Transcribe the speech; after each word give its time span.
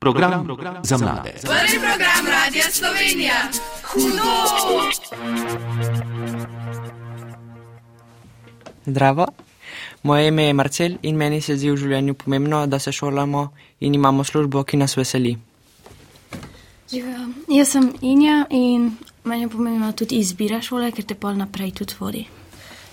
Program, 0.00 0.44
program 0.44 0.76
za 0.82 0.98
mlade. 0.98 1.32
Prvi 1.40 1.78
program 1.78 2.26
Radia 2.26 2.70
Slovenija. 2.70 3.34
Hudo! 3.84 4.30
Zdravo. 8.86 9.26
Moje 10.02 10.28
ime 10.28 10.44
je 10.44 10.52
Marcel 10.52 10.92
in 11.02 11.16
meni 11.16 11.40
se 11.40 11.56
zdi 11.56 11.70
v 11.70 11.76
življenju 11.76 12.14
pomembno, 12.14 12.66
da 12.66 12.78
se 12.78 12.92
šolamo 12.92 13.48
in 13.80 13.94
imamo 13.94 14.24
službo, 14.24 14.62
ki 14.62 14.76
nas 14.76 14.96
veseli. 14.96 15.36
Živijo. 16.90 17.28
Jaz 17.48 17.68
sem 17.68 17.92
Inja 18.00 18.46
in 18.50 18.92
meni 19.24 19.42
je 19.42 19.48
pomembno 19.48 19.92
tudi 19.92 20.22
izbira 20.22 20.62
šole, 20.62 20.92
ker 20.92 21.04
te 21.04 21.14
pol 21.14 21.34
naprej 21.36 21.72
tudi 21.72 21.94
vodi. 21.98 22.26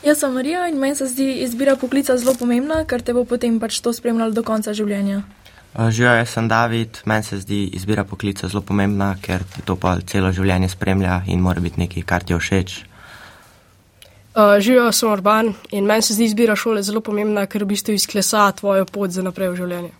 Jaz 0.03 0.20
sem 0.20 0.34
Marija 0.34 0.67
in 0.67 0.80
meni 0.80 0.95
se 0.95 1.08
zdi 1.08 1.31
izbira 1.45 1.76
poklica 1.76 2.17
zelo 2.17 2.34
pomembna, 2.34 2.84
ker 2.85 3.02
te 3.02 3.13
bo 3.13 3.23
potem 3.26 3.59
pač 3.59 3.80
to 3.80 3.94
spremljalo 3.94 4.31
do 4.31 4.44
konca 4.44 4.73
življenja. 4.73 5.22
Živijo, 5.75 6.13
jaz 6.15 6.29
sem 6.29 6.47
David, 6.47 6.97
meni 7.05 7.23
se 7.23 7.38
zdi 7.38 7.65
izbira 7.73 8.03
poklica 8.03 8.47
zelo 8.47 8.61
pomembna, 8.63 9.15
ker 9.21 9.43
to 9.65 9.75
pa 9.75 9.98
celo 10.07 10.31
življenje 10.31 10.70
spremlja 10.71 11.21
in 11.27 11.41
mora 11.43 11.59
biti 11.59 11.81
nekaj, 11.81 12.05
kar 12.07 12.23
ti 12.23 12.34
je 12.34 12.39
všeč. 12.39 12.75
Uh, 14.35 14.55
Živijo, 14.59 14.91
sem 14.91 15.11
Urban 15.11 15.53
in 15.71 15.85
meni 15.85 16.01
se 16.01 16.15
zdi 16.15 16.29
izbira 16.31 16.55
šole 16.55 16.84
zelo 16.84 17.01
pomembna, 17.03 17.45
ker 17.48 17.63
v 17.63 17.73
bistvu 17.73 17.95
izklesa 17.95 18.48
tvojo 18.55 18.88
pot 18.88 19.11
za 19.11 19.23
naprej 19.23 19.51
v 19.51 19.59
življenju. 19.59 19.91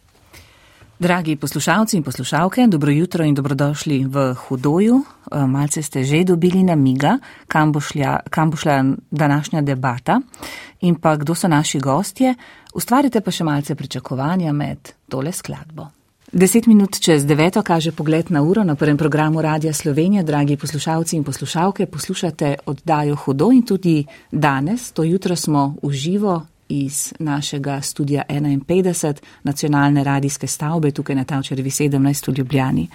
Dragi 0.99 1.35
poslušalci 1.35 1.98
in 1.98 2.04
poslušalke, 2.04 2.67
dobro 2.67 2.91
jutro 2.91 3.26
in 3.26 3.35
dobrodošli 3.35 4.05
v 4.05 4.34
Hudoju. 4.34 5.04
Malce 5.48 5.81
ste 5.81 6.04
že 6.04 6.23
dobili 6.23 6.63
namiga, 6.63 7.18
kam 7.48 7.71
bo, 7.71 7.80
šla, 7.80 8.20
kam 8.30 8.52
bo 8.52 8.58
šla 8.58 8.84
današnja 9.12 9.62
debata 9.62 10.21
in 10.81 10.95
pa 10.95 11.16
kdo 11.16 11.35
so 11.35 11.48
naši 11.48 11.80
gostje. 11.80 12.35
Ustvarite 12.73 13.21
pa 13.21 13.31
še 13.31 13.44
malce 13.44 13.76
pričakovanja 13.76 14.54
med 14.54 14.93
tole 15.10 15.32
skladbo. 15.32 15.88
Deset 16.32 16.66
minut 16.66 16.99
čez 16.99 17.26
deveto 17.26 17.62
kaže 17.63 17.91
pogled 17.91 18.32
na 18.32 18.41
uro 18.41 18.63
na 18.63 18.76
prvem 18.76 18.98
programu 18.98 19.41
Radia 19.41 19.73
Slovenija. 19.73 20.23
Dragi 20.23 20.57
poslušalci 20.57 21.16
in 21.16 21.23
poslušalke, 21.23 21.85
poslušate 21.85 22.55
oddajo 22.66 23.16
Hudo 23.16 23.51
in 23.51 23.66
tudi 23.66 24.05
danes, 24.32 24.91
to 24.91 25.04
jutro 25.04 25.35
smo 25.35 25.76
v 25.84 25.91
živo 25.91 26.46
iz 26.70 27.13
našega 27.20 27.82
studija 27.82 28.24
51 28.30 29.13
nacionalne 29.44 30.04
radijske 30.04 30.48
stavbe 30.48 30.91
tukaj 30.91 31.16
na 31.16 31.24
Tavčerevi 31.24 31.70
17 31.70 32.32
v 32.32 32.38
Ljubljani. 32.38 32.88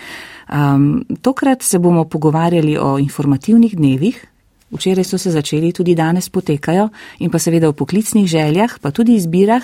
Um, 0.52 1.04
tokrat 1.22 1.62
se 1.62 1.78
bomo 1.78 2.04
pogovarjali 2.04 2.78
o 2.78 2.98
informativnih 2.98 3.76
dnevih. 3.76 4.26
Včeraj 4.70 5.04
so 5.04 5.18
se 5.18 5.30
začeli, 5.30 5.72
tudi 5.72 5.94
danes 5.94 6.28
potekajo 6.28 6.88
in 7.18 7.30
pa 7.30 7.38
seveda 7.38 7.68
o 7.68 7.72
poklicnih 7.72 8.26
željah, 8.26 8.78
pa 8.80 8.90
tudi 8.90 9.14
izbirah, 9.14 9.62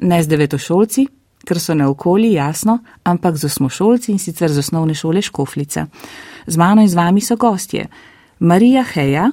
ne 0.00 0.22
z 0.22 0.28
devetošolci, 0.28 1.06
ker 1.46 1.60
so 1.60 1.74
na 1.74 1.88
okolji, 1.90 2.32
jasno, 2.32 2.78
ampak 3.04 3.36
z 3.36 3.44
osmošolci 3.44 4.12
in 4.12 4.18
sicer 4.18 4.50
z 4.50 4.58
osnovne 4.58 4.94
šole 4.94 5.22
Škoflica. 5.22 5.86
Z 6.46 6.56
mano 6.56 6.82
in 6.82 6.88
z 6.88 6.94
vami 6.94 7.20
so 7.20 7.36
gostje 7.36 7.86
Marija 8.38 8.84
Heja, 8.84 9.30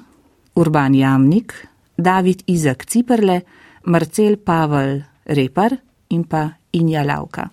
Urban 0.56 0.96
Jamnik, 0.96 1.54
David 1.98 2.44
Izak 2.48 2.86
Ciperle, 2.86 3.42
Marcel 3.86 4.38
Pavel 4.38 5.04
Repar 5.26 5.78
in 6.10 6.24
pa 6.24 6.50
Inja 6.72 7.04
Lavka. 7.04 7.50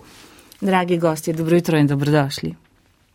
Dragi 0.61 0.99
gosti, 0.99 1.33
dobro 1.33 1.57
jutro 1.57 1.79
in 1.79 1.87
dobrodošli. 1.87 2.55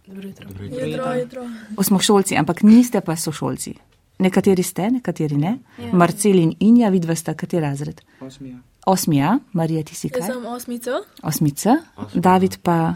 Dobro 0.07 0.27
jutro. 0.27 0.49
Jutro, 0.61 1.13
jutro. 1.13 1.49
Osmošolci, 1.77 2.37
ampak 2.37 2.61
niste 2.63 3.01
pa 3.01 3.15
sošolci. 3.15 3.73
Nekateri 4.19 4.63
ste, 4.63 4.91
nekateri 4.91 5.37
ne. 5.37 5.57
Ja. 5.77 5.93
Marcel 5.93 6.35
in 6.39 6.55
Inja, 6.59 6.89
vidva 6.89 7.15
sta 7.15 7.33
kateri 7.33 7.61
razred? 7.61 8.01
Osmija. 8.19 8.57
Osmija, 8.85 9.39
Marija, 9.53 9.83
ti 9.83 9.95
si 9.95 10.09
kaj? 10.09 10.19
Jaz 10.19 10.33
sem 10.33 10.45
osmica. 10.45 10.91
Osmica, 11.23 11.77
David 12.13 12.57
pa. 12.63 12.95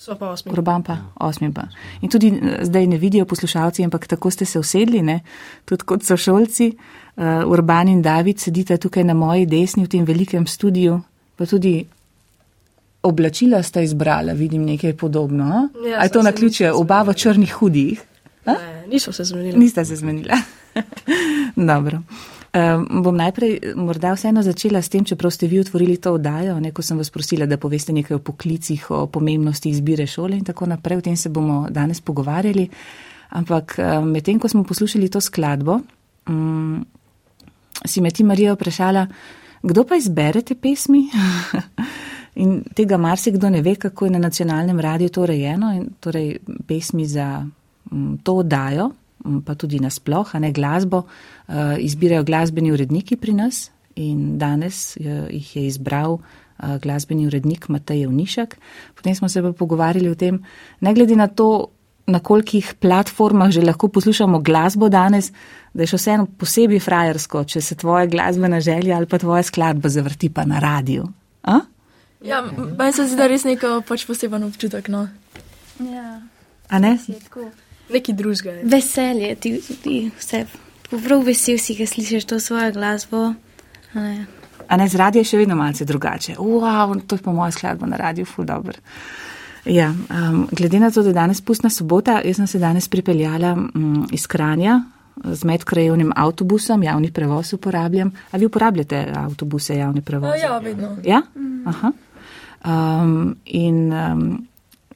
So 0.00 0.16
pa 0.16 0.30
osmi. 0.32 0.52
Urban 0.52 0.82
pa, 0.82 0.96
osmi 1.20 1.50
pa. 1.52 1.66
In 2.00 2.08
tudi 2.08 2.32
zdaj 2.62 2.86
ne 2.86 2.96
vidijo 2.98 3.26
poslušalci, 3.28 3.84
ampak 3.84 4.06
tako 4.08 4.30
ste 4.30 4.44
se 4.44 4.58
usedli, 4.58 5.02
ne? 5.02 5.20
tudi 5.68 5.84
kot 5.84 6.04
so 6.04 6.16
šolci. 6.16 6.72
Uh, 7.16 7.44
Urban 7.52 7.88
in 7.88 8.00
David 8.02 8.40
sedita 8.40 8.78
tukaj 8.80 9.04
na 9.04 9.14
moji 9.14 9.44
desni 9.46 9.84
v 9.84 9.90
tem 9.92 10.06
velikem 10.08 10.46
studiu, 10.46 11.02
pa 11.36 11.44
tudi 11.46 11.84
oblačila 13.02 13.60
sta 13.62 13.84
izbrala, 13.84 14.32
vidim 14.32 14.64
nekaj 14.64 14.96
podobno. 14.96 15.68
Ja, 15.84 16.00
Ali 16.00 16.10
to 16.10 16.22
na 16.22 16.32
ključe, 16.32 16.72
oba 16.72 17.02
v 17.02 17.14
črnih 17.14 17.52
hudih? 17.60 18.00
Ne, 18.46 18.56
niso 18.88 19.12
se 19.12 19.24
zmenili. 19.24 19.58
Nista 19.58 19.84
se 19.84 19.96
zmenila. 19.96 20.40
Dobro. 21.72 22.00
Um, 22.50 23.02
bom 23.02 23.14
najprej 23.14 23.76
morda 23.78 24.10
vseeno 24.16 24.42
začela 24.42 24.82
s 24.82 24.90
tem, 24.90 25.04
čeprav 25.06 25.30
ste 25.30 25.46
vi 25.46 25.60
otvorili 25.60 26.00
to 26.02 26.16
oddajo, 26.18 26.56
ne, 26.60 26.72
ko 26.74 26.82
sem 26.82 26.98
vas 26.98 27.10
prosila, 27.10 27.46
da 27.46 27.60
poveste 27.62 27.94
nekaj 27.94 28.16
o 28.16 28.22
poklicih, 28.26 28.88
o 28.90 29.04
pomembnosti 29.06 29.70
izbire 29.70 30.06
šole 30.06 30.38
in 30.38 30.44
tako 30.44 30.66
naprej. 30.66 30.98
O 30.98 31.04
tem 31.06 31.16
se 31.16 31.30
bomo 31.30 31.68
danes 31.70 32.00
pogovarjali. 32.00 32.66
Ampak 33.30 33.76
medtem, 34.02 34.40
ko 34.42 34.48
smo 34.48 34.64
poslušali 34.66 35.08
to 35.08 35.20
skladbo, 35.20 35.78
um, 36.26 36.82
si 37.86 38.00
me 38.00 38.10
ti 38.10 38.24
Marija 38.24 38.54
vprašala, 38.54 39.06
kdo 39.62 39.84
pa 39.84 39.96
izbere 39.96 40.42
te 40.42 40.54
pesmi? 40.54 41.06
in 42.42 42.62
tega 42.74 42.96
marsikdo 42.96 43.50
ne 43.50 43.62
ve, 43.62 43.76
kako 43.76 44.04
je 44.04 44.10
na 44.10 44.18
nacionalnem 44.18 44.80
radiju 44.80 45.08
to 45.08 45.22
urejeno. 45.22 45.72
In 45.74 45.86
torej 46.00 46.38
pesmi 46.66 47.06
za 47.06 47.46
um, 47.90 48.18
to 48.22 48.34
oddajo, 48.42 48.90
pa 49.44 49.54
tudi 49.54 49.80
nasploh, 49.80 50.34
a 50.34 50.38
ne 50.38 50.52
glasbo, 50.52 51.04
uh, 51.04 51.76
izbirajo 51.78 52.24
glasbeni 52.24 52.72
uredniki 52.72 53.16
pri 53.20 53.36
nas. 53.36 53.68
In 54.00 54.38
danes 54.38 54.96
uh, 54.96 55.26
jih 55.28 55.56
je 55.56 55.66
izbral 55.66 56.18
uh, 56.18 56.76
glasbeni 56.82 57.26
urednik 57.26 57.68
Matej 57.68 58.06
Vnišek. 58.06 58.56
Potem 58.94 59.14
smo 59.14 59.28
se 59.28 59.42
pa 59.42 59.52
pogovarjali 59.52 60.08
o 60.08 60.14
tem, 60.14 60.40
ne 60.80 60.94
glede 60.94 61.16
na 61.16 61.28
to, 61.28 61.70
na 62.10 62.18
kolikih 62.18 62.74
platformah 62.80 63.50
že 63.50 63.62
lahko 63.62 63.88
poslušamo 63.88 64.40
glasbo 64.40 64.88
danes, 64.88 65.32
da 65.74 65.84
je 65.84 65.92
še 65.92 66.00
vseeno 66.00 66.26
posebej 66.26 66.80
frajersko, 66.82 67.44
če 67.44 67.60
se 67.62 67.76
tvoja 67.78 68.08
glasbena 68.10 68.60
želja 68.60 68.96
ali 68.96 69.06
pa 69.06 69.18
tvoja 69.18 69.42
skladba 69.46 69.88
zavrti 69.88 70.30
pa 70.32 70.44
na 70.44 70.58
radiju. 70.58 71.06
A? 71.42 71.60
Ja, 72.24 72.42
meni 72.42 72.92
se 72.92 73.06
zdi, 73.06 73.16
da 73.16 73.28
je 73.28 73.32
res 73.32 73.46
neko 73.48 73.80
pač 73.88 74.04
poseben 74.08 74.44
občutek. 74.44 74.90
No. 74.92 75.06
Ja, 75.80 76.20
A 76.68 76.78
ne? 76.78 76.98
je 77.08 77.18
tako. 77.24 77.48
Neki 77.92 78.12
drugega 78.12 78.50
je. 78.50 78.64
Veselje 78.64 79.34
ti, 79.34 79.60
ti 79.82 80.10
vse. 80.18 80.44
Prav 80.90 81.22
vesel 81.26 81.58
si, 81.58 81.74
ki 81.78 81.86
slišiš 81.86 82.24
to 82.24 82.40
svojo 82.40 82.72
glasbo. 82.72 83.34
a 83.94 84.00
ne. 84.00 84.26
A 84.68 84.76
ne 84.76 84.88
z 84.88 84.94
radija 84.94 85.20
je 85.20 85.32
še 85.32 85.40
vedno 85.40 85.56
malce 85.58 85.84
drugače. 85.84 86.36
Wow, 86.38 86.94
to 87.06 87.16
je 87.18 87.22
pa 87.22 87.32
moja 87.32 87.50
skladba 87.50 87.86
na 87.90 87.96
radiju, 87.96 88.26
ful 88.26 88.46
dobr. 88.46 88.76
Ja, 89.64 89.90
um, 89.90 90.46
glede 90.52 90.78
na 90.80 90.90
to, 90.90 91.02
da 91.02 91.10
je 91.10 91.14
danes 91.14 91.40
pustna 91.40 91.70
sobota, 91.70 92.20
jaz 92.24 92.36
sem 92.36 92.46
se 92.46 92.58
danes 92.58 92.88
pripeljala 92.88 93.52
um, 93.58 94.06
iz 94.12 94.26
Kranja 94.26 94.80
z 95.24 95.44
medkrajevnim 95.44 96.12
avtobusom, 96.16 96.82
javni 96.82 97.10
prevoz 97.12 97.52
uporabljam. 97.52 98.12
A 98.30 98.36
vi 98.36 98.46
uporabljate 98.46 99.08
avtobuse, 99.16 99.76
javni 99.76 100.02
prevoz? 100.02 100.30
Ja, 100.38 100.52
ja, 100.52 100.58
vedno. 100.58 100.96
Ja? 101.04 101.22
Aha. 101.66 101.92
Um, 102.64 103.36
in 103.44 103.92
um, 103.92 104.46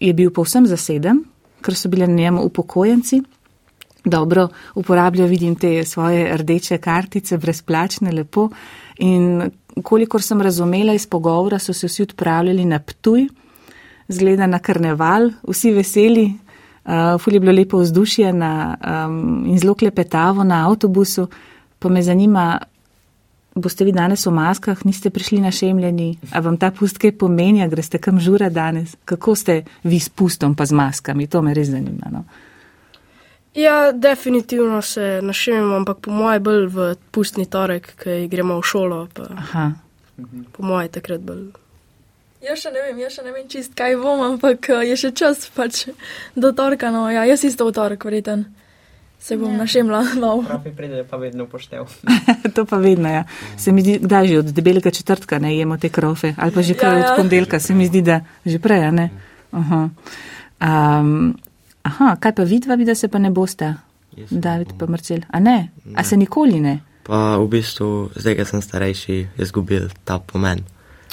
je 0.00 0.12
bil 0.14 0.30
povsem 0.30 0.66
zaseden, 0.66 1.24
ker 1.64 1.76
so 1.76 1.88
bile 1.88 2.06
na 2.06 2.14
njem 2.14 2.38
upokojenci. 2.38 3.22
Dobro 4.04 4.48
uporabljajo, 4.74 5.28
vidim 5.28 5.54
te 5.56 5.84
svoje 5.84 6.36
rdeče 6.36 6.78
kartice, 6.78 7.38
brezplačne, 7.38 8.12
lepo. 8.12 8.48
In 8.98 9.50
kolikor 9.82 10.22
sem 10.22 10.42
razumela 10.42 10.92
iz 10.92 11.06
pogovora, 11.06 11.58
so 11.58 11.72
se 11.72 11.88
vsi 11.88 12.02
odpravljali 12.02 12.64
na 12.64 12.78
Ptuj, 12.78 13.28
zgleda 14.08 14.46
na 14.46 14.58
karneval, 14.58 15.30
vsi 15.48 15.72
veseli, 15.72 16.26
uh, 16.84 17.16
ful 17.20 17.34
je 17.34 17.40
bilo 17.40 17.52
lepo 17.52 17.80
vzdušje 17.80 18.32
na, 18.32 18.76
um, 19.06 19.46
in 19.46 19.58
zelo 19.58 19.74
klepetavo 19.74 20.44
na 20.44 20.66
avtobusu. 20.68 21.26
Pa 21.78 21.88
me 21.88 22.02
zanima, 22.02 22.58
boste 23.54 23.84
vi 23.84 23.92
danes 23.92 24.26
v 24.26 24.32
maskah, 24.34 24.84
niste 24.84 25.10
prišli 25.10 25.40
na 25.40 25.50
šemljeni, 25.54 26.18
a 26.32 26.40
vam 26.40 26.56
ta 26.58 26.70
pust 26.74 26.98
kaj 26.98 27.14
pomeni, 27.18 27.62
a 27.62 27.68
greste 27.70 27.98
kam 27.98 28.20
žura 28.20 28.50
danes? 28.50 28.96
Kako 29.04 29.34
ste 29.34 29.62
vi 29.84 30.00
s 30.00 30.08
pustom 30.08 30.54
pa 30.54 30.66
z 30.66 30.74
maskami? 30.74 31.26
To 31.26 31.42
me 31.42 31.54
res 31.54 31.70
zanima. 31.70 32.10
No? 32.10 32.24
Ja, 33.54 33.92
definitivno 33.92 34.82
se 34.82 35.20
našemimo, 35.22 35.76
ampak 35.76 36.00
po 36.02 36.10
mojem 36.10 36.42
bolj 36.42 36.66
v 36.66 36.94
pustni 37.10 37.46
torek, 37.46 37.94
ki 38.02 38.26
gremo 38.28 38.58
v 38.58 38.66
šolo. 38.66 39.06
Pa, 39.14 39.28
Aha. 39.38 39.70
po 40.52 40.66
mojem 40.66 40.90
takrat 40.90 41.22
bolj. 41.22 41.52
Jaz 42.44 42.60
še 42.60 42.74
ne 42.74 42.82
vem, 42.82 42.98
jaz 43.00 43.14
še 43.16 43.22
ne 43.24 43.30
vem 43.32 43.46
čist 43.48 43.72
kaj 43.78 43.94
bom, 44.02 44.20
ampak 44.20 44.68
eh, 44.68 44.82
je 44.90 44.96
še 45.00 45.10
čas 45.16 45.46
pač 45.54 45.86
do 46.36 46.50
torka. 46.52 46.90
No, 46.92 47.06
ja, 47.08 47.22
jaz 47.24 47.46
isto 47.46 47.64
v 47.64 47.72
torek, 47.72 48.04
verjeten. 48.04 48.44
Se 49.24 49.36
bom 49.36 49.52
ja. 49.52 49.56
našemla 49.56 50.02
malo. 50.20 50.42
Pravi 50.42 50.72
pride 50.76 51.04
pa 51.10 51.16
vedno 51.16 51.46
poštev. 51.46 51.88
to 52.54 52.64
pa 52.64 52.76
vedno, 52.76 53.08
ja. 53.08 53.24
Se 53.56 53.72
mi 53.72 53.80
zdi, 53.80 53.98
kdaj 54.02 54.28
že 54.28 54.38
od 54.38 54.50
debelega 54.52 54.90
četrtka 54.90 55.38
ne 55.38 55.56
jemo 55.56 55.78
te 55.80 55.88
krofe, 55.88 56.34
ali 56.36 56.52
pa 56.52 56.62
že 56.62 56.74
kar 56.74 56.92
Ja, 56.92 56.98
od 56.98 57.04
ja. 57.04 57.14
ponedeljka, 57.16 57.60
se 57.60 57.74
mi 57.74 57.86
zdi, 57.86 58.02
da 58.02 58.20
že 58.44 58.58
prej, 58.58 58.84
a 58.84 58.90
ne? 58.90 59.10
Aha. 59.52 59.88
Um, 60.60 61.36
aha, 61.82 62.16
kaj 62.20 62.34
pa 62.34 62.44
vidva, 62.44 62.74
vi, 62.74 62.84
da 62.84 62.94
se 62.94 63.08
pa 63.08 63.18
ne 63.18 63.30
boste, 63.30 63.74
Jaz 64.16 64.28
se 64.28 64.34
ne 64.34 64.40
David 64.40 64.76
pa 64.78 64.86
Marcel? 64.86 65.24
A 65.28 65.40
ne? 65.40 65.70
A 65.96 66.04
se 66.04 66.16
nikoli 66.16 66.60
ne? 66.60 66.80
Pa 67.02 67.36
v 67.40 67.48
bistvu, 67.48 68.10
zdaj, 68.16 68.36
ker 68.36 68.46
sem 68.46 68.62
starejši, 68.62 69.16
je 69.16 69.48
izgubil 69.48 69.88
ta 70.04 70.18
pomen. 70.18 70.60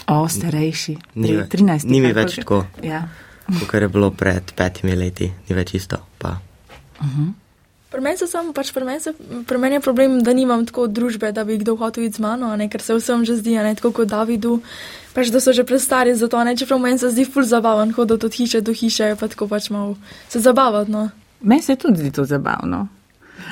O, 0.08 0.28
starejši. 0.28 0.98
Ni, 1.16 1.28
Tri- 1.28 1.64
13. 1.64 1.88
ni 1.88 2.02
mi 2.02 2.12
več 2.12 2.36
tako. 2.44 2.66
Ja. 2.84 3.08
kar 3.68 3.82
je 3.82 3.90
bilo 3.90 4.12
pred 4.12 4.52
petimi 4.56 4.96
leti, 4.96 5.32
ni 5.48 5.56
več 5.56 5.74
isto. 5.80 6.04
Pa. 6.20 6.36
Pri 7.92 8.00
meni 8.00 8.16
so 8.16 8.24
samo, 8.24 8.54
pač 8.56 8.70
pri 8.72 8.86
meni, 8.88 9.02
se, 9.04 9.12
pri 9.48 9.58
meni 9.60 9.76
je 9.76 9.84
problem, 9.84 10.22
da 10.24 10.32
nimam 10.32 10.64
tako 10.66 10.86
družbe, 10.88 11.34
da 11.36 11.44
bi 11.44 11.58
kdo 11.60 11.76
hotel 11.76 12.06
iti 12.08 12.22
z 12.22 12.24
mano, 12.24 12.54
ne, 12.56 12.70
ker 12.72 12.80
se 12.80 12.96
vsem 12.96 13.26
že 13.28 13.36
zdi, 13.42 13.58
ne 13.60 13.76
tako 13.76 13.92
kot 13.92 14.08
Davidu, 14.08 14.62
pač 15.12 15.28
da 15.28 15.42
so 15.44 15.52
že 15.52 15.68
prestari 15.68 16.16
za 16.16 16.32
to, 16.32 16.40
ne, 16.48 16.56
čeprav 16.56 16.80
meni 16.80 17.02
se 17.02 17.12
zdi 17.12 17.28
ful 17.28 17.44
zabaven 17.44 17.92
hoditi 17.92 18.26
od 18.26 18.34
hiše 18.34 18.62
do 18.64 18.72
hiše, 18.72 19.16
pa 19.20 19.28
tako 19.28 19.50
pač 19.52 19.68
malo 19.76 19.98
se 20.32 20.40
zabavati, 20.40 20.92
no. 20.92 21.10
Meni 21.44 21.62
se 21.62 21.76
tudi 21.76 22.00
zdi 22.00 22.12
to 22.16 22.24
zabavno. 22.24 22.88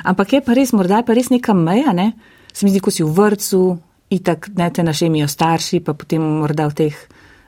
Ampak 0.08 0.32
je 0.32 0.40
pa 0.40 0.56
res, 0.56 0.72
morda 0.72 1.02
je 1.02 1.08
pa 1.10 1.12
res 1.12 1.28
neka 1.28 1.52
meja, 1.52 1.92
ne? 1.92 2.12
Se 2.52 2.64
mi 2.64 2.72
zdi, 2.72 2.80
ko 2.80 2.88
si 2.88 3.04
v 3.04 3.12
vrtu, 3.12 3.76
itak 4.08 4.48
ne 4.56 4.70
te 4.72 4.82
našemijo 4.82 5.28
starši, 5.28 5.84
pa 5.84 5.92
potem 5.92 6.22
morda 6.22 6.66
v 6.72 6.78
teh 6.80 6.96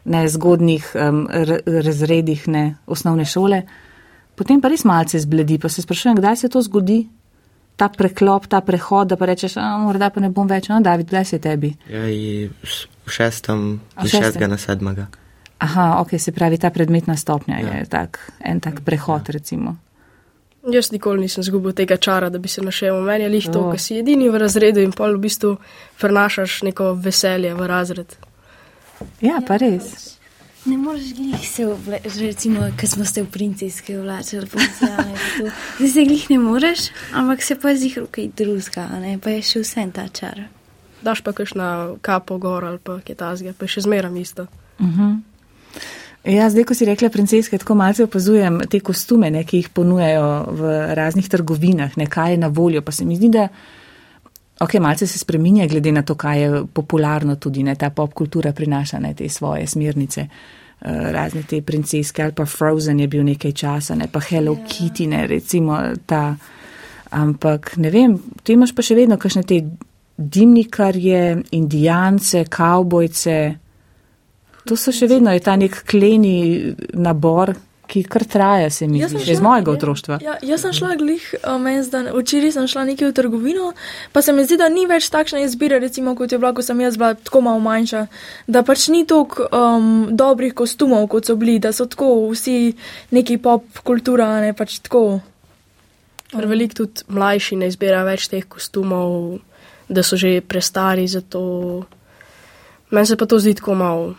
nezgodnih 0.05 0.93
um, 0.93 1.25
razredih 1.65 2.49
ne, 2.53 2.65
osnovne 2.87 3.25
šole. 3.25 3.63
Potem 4.35 4.61
pa 4.61 4.69
res 4.69 4.85
malce 4.85 5.19
zbledi, 5.19 5.59
pa 5.59 5.69
se 5.69 5.83
sprašujem, 5.83 6.17
kdaj 6.17 6.37
se 6.37 6.49
to 6.49 6.63
zgodi, 6.63 7.03
ta 7.77 7.89
preklop, 7.89 8.47
ta 8.47 8.61
prehod, 8.61 9.09
da 9.09 9.17
pa 9.17 9.27
rečeš, 9.27 9.57
a, 9.57 9.77
morda 9.79 10.11
pa 10.11 10.21
ne 10.21 10.31
bom 10.31 10.47
več, 10.47 10.69
no, 10.69 10.81
David, 10.81 11.07
kdaj 11.07 11.25
se 11.27 11.39
tebi? 11.39 11.75
Ja, 11.87 12.07
in 12.07 12.51
s- 12.63 12.87
v 13.03 13.11
šestem, 13.11 13.61
v 13.93 14.05
iz 14.05 14.11
šestem? 14.11 14.23
šestega 14.25 14.47
na 14.47 14.59
sedmega. 14.59 15.07
Aha, 15.59 16.01
ok, 16.01 16.19
se 16.19 16.33
pravi, 16.33 16.59
ta 16.59 16.71
predmetna 16.71 17.17
stopnja 17.17 17.59
Ja. 17.59 17.77
je 17.77 17.87
tak, 17.87 18.19
en 18.41 18.61
tak 18.61 18.81
prehod, 18.81 19.29
recimo. 19.29 19.77
Jaz 20.65 20.93
nikoli 20.93 21.21
nisem 21.21 21.43
zgubil 21.43 21.73
tega 21.73 21.97
čara, 21.97 22.31
da 22.31 22.39
bi 22.39 22.49
se 22.49 22.63
našel. 22.63 23.01
Meni 23.01 23.25
je 23.25 23.31
lih 23.31 23.47
to, 23.47 23.61
O. 23.61 23.71
ker 23.71 23.81
si 23.81 23.99
edini 23.99 24.29
v 24.29 24.39
razredu 24.39 24.79
in 24.81 24.93
pol 24.93 25.17
v 25.17 25.21
bistvu 25.21 25.57
prenašaš 25.99 26.63
neko 26.63 26.95
veselje 26.95 27.51
v 27.53 27.67
razred. 27.67 28.17
Ja, 29.21 29.41
pa 29.41 29.57
res. 29.57 30.12
Ne 30.65 30.77
moreš 30.79 31.15
glih 31.15 31.49
se 31.49 31.67
obleči, 31.67 32.21
recimo, 32.21 32.61
ker 32.79 32.89
smo 32.89 33.05
se 33.05 33.23
v 33.23 33.27
princeske 33.27 33.97
vlačili, 33.99 34.47
pozijalne. 34.47 35.15
Zdaj 35.79 35.89
se 35.89 36.05
glih 36.05 36.31
ne 36.31 36.39
moreš, 36.39 36.79
ampak 37.15 37.43
se 37.43 37.57
pa 37.59 37.75
zdi 37.75 37.91
kaj 38.11 38.29
drugega, 38.37 38.87
a 38.93 39.01
ne, 39.01 39.17
pa 39.19 39.35
je 39.35 39.43
še 39.43 39.65
vse 39.65 39.87
ta 39.95 40.07
čar. 40.09 40.45
Daš 41.03 41.25
pa 41.27 41.35
kakšna 41.35 41.99
kapo 42.01 42.39
gor 42.39 42.65
ali 42.65 42.79
pa 42.79 43.01
kaj 43.03 43.19
tasga, 43.19 43.57
pa 43.59 43.67
je 43.67 43.75
še 43.75 43.87
zmeram 43.89 44.17
isto. 44.17 44.47
Ja, 46.23 46.47
zdaj, 46.47 46.69
ko 46.71 46.79
si 46.79 46.87
rekla 46.87 47.11
princeske, 47.11 47.59
tako 47.59 47.75
malce 47.75 48.07
opazujem 48.07 48.61
te 48.71 48.79
kostume, 48.79 49.33
ne, 49.35 49.43
ki 49.43 49.65
jih 49.65 49.71
ponujajo 49.75 50.29
v 50.63 50.75
raznih 50.95 51.27
trgovinah, 51.27 51.99
ne, 51.99 52.07
kaj 52.07 52.37
je 52.37 52.39
na 52.39 52.47
voljo. 52.47 52.83
Pa 52.87 52.95
se 52.95 53.05
mi 53.05 53.19
zdi, 53.19 53.33
da 53.35 53.49
ok, 54.61 54.75
malce 54.81 55.07
se 55.07 55.19
spreminja, 55.19 55.67
glede 55.67 55.93
na 55.93 56.03
to, 56.03 56.15
kaj 56.15 56.43
je 56.43 56.65
popularno 56.73 57.37
tudi, 57.37 57.63
ne, 57.63 57.75
ta 57.75 57.91
pop 57.91 58.15
kultura 58.15 58.53
prinaša 58.53 58.99
ne, 58.99 59.15
te 59.15 59.29
svoje 59.29 59.67
smernice. 59.67 60.21
eh, 60.21 61.13
Razne 61.13 61.43
te 61.43 61.63
princeske 61.63 62.23
ali 62.23 62.33
pa 62.33 62.47
Frozen 62.47 63.01
je 63.01 63.09
bil 63.09 63.25
nekaj 63.25 63.53
časa, 63.53 63.95
ne 63.95 64.09
pa 64.13 64.21
Hello 64.21 64.57
Kitty, 64.69 65.07
ne 65.09 65.27
recimo 65.27 65.79
ta. 66.07 66.37
Ampak 67.11 67.77
ne 67.77 67.91
vem, 67.91 68.19
tu 68.43 68.53
imaš 68.53 68.73
pa 68.75 68.83
še 68.83 68.95
vedno 68.95 69.19
kakšne 69.21 69.43
te 69.43 69.59
dimnikarje, 70.17 71.43
indijance, 71.51 72.45
kavbojce. 72.49 73.37
To 74.65 74.77
so 74.77 74.93
še 74.93 75.07
vedno 75.07 75.33
je 75.33 75.41
ta 75.41 75.57
nek 75.57 75.83
kleni 75.85 76.75
nabor, 76.95 77.53
ki 77.87 78.03
kar 78.09 78.25
traja, 78.25 78.71
se 78.71 78.87
mi 78.87 79.03
zdi, 79.03 79.21
že 79.25 79.33
iz 79.37 79.41
mojega 79.43 79.73
otroštva. 79.73 80.19
Ja, 80.23 80.37
jaz 80.43 80.63
sem 80.65 80.73
šla 80.77 80.95
glih, 81.01 81.25
um, 81.43 81.67
zdan, 81.85 82.09
včeraj 82.15 82.55
sem 82.55 82.69
šla 82.71 82.85
nekaj 82.93 83.11
v 83.11 83.17
trgovino, 83.17 83.73
pa 84.13 84.23
se 84.23 84.33
mi 84.33 84.45
zdi, 84.47 84.57
da 84.61 84.71
ni 84.73 84.87
več 84.89 85.11
takšne 85.13 85.43
izbire, 85.45 85.81
recimo 85.83 86.15
kot 86.19 86.33
je 86.33 86.39
bila, 86.41 86.55
ko 86.57 86.65
sem 86.65 86.81
jaz 86.81 86.97
bila 87.01 87.13
tako 87.19 87.43
malo 87.49 87.61
manjša, 87.65 88.07
da 88.47 88.63
pač 88.67 88.87
ni 88.95 89.05
toliko 89.09 89.49
um, 89.51 89.93
dobrih 90.17 90.55
kostumov, 90.55 91.09
kot 91.13 91.29
so 91.29 91.37
bili, 91.37 91.59
da 91.63 91.75
so 91.77 91.89
tako 91.91 92.31
vsi 92.31 92.73
neki 93.13 93.39
pop 93.43 93.83
kultura, 93.85 94.31
a 94.39 94.43
ne 94.47 94.57
pač 94.57 94.79
tako. 94.87 95.21
Ker 96.33 96.49
veliko 96.49 96.85
tudi 96.85 97.05
mlajši 97.13 97.61
ne 97.61 97.69
izbira 97.69 98.07
več 98.09 98.31
teh 98.33 98.47
kostumov, 98.49 99.43
da 99.93 100.01
so 100.07 100.17
že 100.17 100.39
prestari 100.41 101.05
za 101.05 101.21
to. 101.21 101.85
Meni 102.93 103.09
se 103.09 103.17
pa 103.21 103.29
to 103.29 103.37
zdi 103.41 103.59
tako 103.59 103.77
malo 103.77 104.13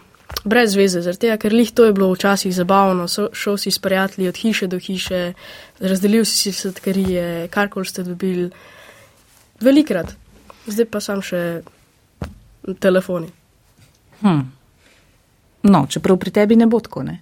brez 0.44 0.76
veze, 0.76 1.02
zaradi 1.02 1.28
tega, 1.28 1.38
ker 1.40 1.54
lih 1.54 1.72
to 1.72 1.86
je 1.88 1.94
bilo 1.94 2.12
včasih 2.14 2.54
zabavno, 2.56 3.08
so, 3.08 3.30
šel 3.34 3.58
si 3.58 3.72
s 3.72 3.80
prijatelji 3.80 4.28
od 4.28 4.38
hiše 4.38 4.68
do 4.68 4.80
hiše, 4.80 5.34
razdelil 5.80 6.26
si 6.26 6.38
si 6.38 6.52
sladkarije, 6.52 7.48
karkoli 7.48 7.86
ste 7.86 8.04
dobili. 8.04 8.50
Velikrat. 9.62 10.16
Zdaj 10.68 10.86
pa 10.92 11.00
sam 11.00 11.22
še 11.22 11.62
telefoni. 12.80 13.30
Hm. 14.22 14.42
No, 15.64 15.86
čeprav 15.90 16.18
pri 16.20 16.32
tebi 16.32 16.56
ne 16.60 16.68
bo 16.68 16.80
tako, 16.84 17.04
ne? 17.04 17.20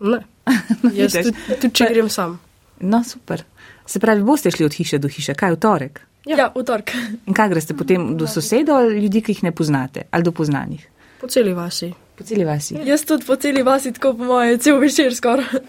Ne. 0.00 0.22
Jaz 0.98 1.14
vidiš. 1.14 1.32
tudi, 1.32 1.56
tudi 1.60 1.74
če 1.74 1.88
grem 1.90 2.10
sam. 2.10 2.38
No, 2.80 3.02
super. 3.04 3.42
Se 3.86 4.00
pravi, 4.00 4.22
boste 4.22 4.50
šli 4.50 4.64
od 4.64 4.74
hiše 4.74 4.98
do 5.02 5.10
hiše, 5.10 5.34
kaj 5.34 5.56
v 5.56 5.60
torek? 5.60 6.00
Ja, 6.28 6.36
ja 6.36 6.46
v 6.54 6.62
torek. 6.66 6.94
In 7.26 7.34
kaj 7.36 7.50
greste 7.52 7.74
potem 7.76 8.14
do 8.16 8.28
sosedov 8.30 8.84
ali 8.84 9.02
ljudi, 9.02 9.22
ki 9.24 9.34
jih 9.34 9.42
ne 9.48 9.52
poznate, 9.56 10.06
ali 10.10 10.26
do 10.26 10.32
poznanih? 10.32 10.86
Po 11.20 11.28
celi 11.28 11.52
vasi. 11.56 11.90
Po 12.20 12.24
celi 12.28 12.44
vasi. 12.44 12.74
Jaz 12.84 13.06
tudi 13.08 13.24
po 13.24 13.36
celi 13.40 13.62
vasi, 13.64 13.94
tako 13.96 14.12
po 14.18 14.26
moje, 14.28 14.58
cel 14.60 14.76
večer 14.76 15.14
skoraj. 15.16 15.62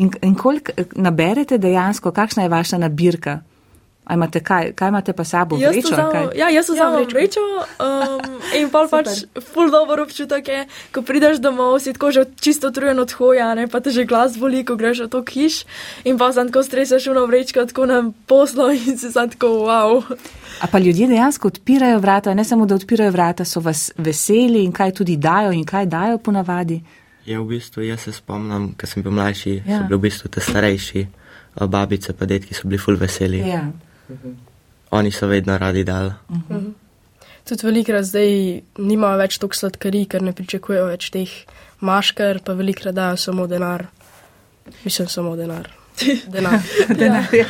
In, 0.00 0.08
in 0.24 0.34
koliko 0.34 0.72
eh, 0.72 0.86
naberete 0.96 1.58
dejansko, 1.60 2.14
kakšna 2.16 2.46
je 2.46 2.48
vaša 2.48 2.78
nabirka? 2.80 3.42
A 4.02 4.14
imate 4.14 4.40
kaj, 4.42 4.72
kaj 4.74 4.88
imate 4.88 5.12
pa 5.12 5.24
sabo 5.24 5.56
Jaz 5.56 5.72
vrečo? 5.72 5.94
vzamem, 5.94 6.30
ja, 6.34 6.48
jaz 6.50 6.68
vzamem 6.68 7.06
vrečko. 7.06 7.18
vrečo 7.18 7.40
um, 7.78 8.20
in 8.58 8.66
pol 8.70 8.88
pač 8.90 9.08
ful 9.52 9.70
dober 9.70 10.00
občutek 10.02 10.48
je, 10.48 10.64
ko 10.90 11.02
prideš 11.02 11.38
domov, 11.38 11.78
si 11.78 11.92
tako 11.94 12.10
že 12.10 12.24
čisto 12.40 12.68
utrujen 12.68 12.98
od 12.98 13.12
hoja, 13.12 13.54
ne, 13.54 13.68
pa 13.70 13.78
te 13.80 13.94
že 13.94 14.02
glas 14.04 14.34
boli, 14.34 14.64
ko 14.66 14.74
greš 14.74 15.06
v 15.06 15.08
to 15.08 15.22
hiš 15.22 15.62
in 16.02 16.18
pa 16.18 16.32
sem 16.34 16.50
tako 16.50 16.66
streseš 16.66 17.06
v 17.06 17.14
vrečko, 17.14 17.62
tako 17.70 17.86
na 17.86 18.10
poslo 18.26 18.72
in 18.74 18.98
si 18.98 19.06
sem 19.06 19.30
tako 19.30 19.70
wow. 19.70 20.02
A 20.60 20.66
pa 20.66 20.78
ljudje 20.82 21.06
dejansko 21.06 21.48
odpirajo 21.48 21.98
vrata, 22.02 22.34
ne 22.34 22.44
samo 22.44 22.66
da 22.66 22.74
odpirajo 22.74 23.10
vrata, 23.14 23.44
so 23.46 23.62
vas 23.62 23.92
veseli 23.96 24.64
in 24.66 24.72
kaj 24.74 24.98
tudi 24.98 25.16
dajo 25.16 25.52
in 25.54 25.62
kaj 25.64 25.86
dajo 25.86 26.18
ponavadi. 26.18 26.82
Ja, 27.26 27.38
v 27.38 27.54
bistvu 27.54 27.86
jaz 27.86 28.00
se 28.02 28.12
spomnim, 28.12 28.74
ko 28.74 28.86
sem 28.86 29.02
bil 29.02 29.14
mlajši, 29.14 29.62
Ja. 29.62 29.72
ja. 29.72 29.78
so 29.78 29.86
bili 29.86 29.98
v 29.98 30.02
bistvu 30.10 30.28
te 30.28 30.40
starejši, 30.42 31.06
babice 31.70 32.12
pa 32.18 32.26
detki 32.26 32.54
so 32.54 32.66
bili 32.66 32.82
ful 32.82 32.98
veseli. 32.98 33.38
Ja. 33.46 33.62
Oni 34.90 35.10
so 35.10 35.26
vedno 35.26 35.58
radi 35.58 35.84
dali. 35.84 36.12
Tudi 37.48 37.66
velikrat 37.66 38.04
zdaj 38.06 38.60
nimajo 38.78 39.18
več 39.18 39.38
toliko 39.42 39.58
sladkarij, 39.58 40.06
ker 40.12 40.22
ne 40.22 40.34
pričakujejo 40.36 40.86
več 40.92 41.10
teh 41.14 41.30
maškar, 41.82 42.42
pa 42.44 42.54
velikrat 42.54 42.94
dajo 42.94 43.16
samo 43.16 43.46
denar. 43.50 43.86
Mislim, 44.84 45.08
samo 45.08 45.36
denar. 45.36 45.70
Denar. 46.34 46.60
Denar, 46.88 47.26
ja. 47.34 47.46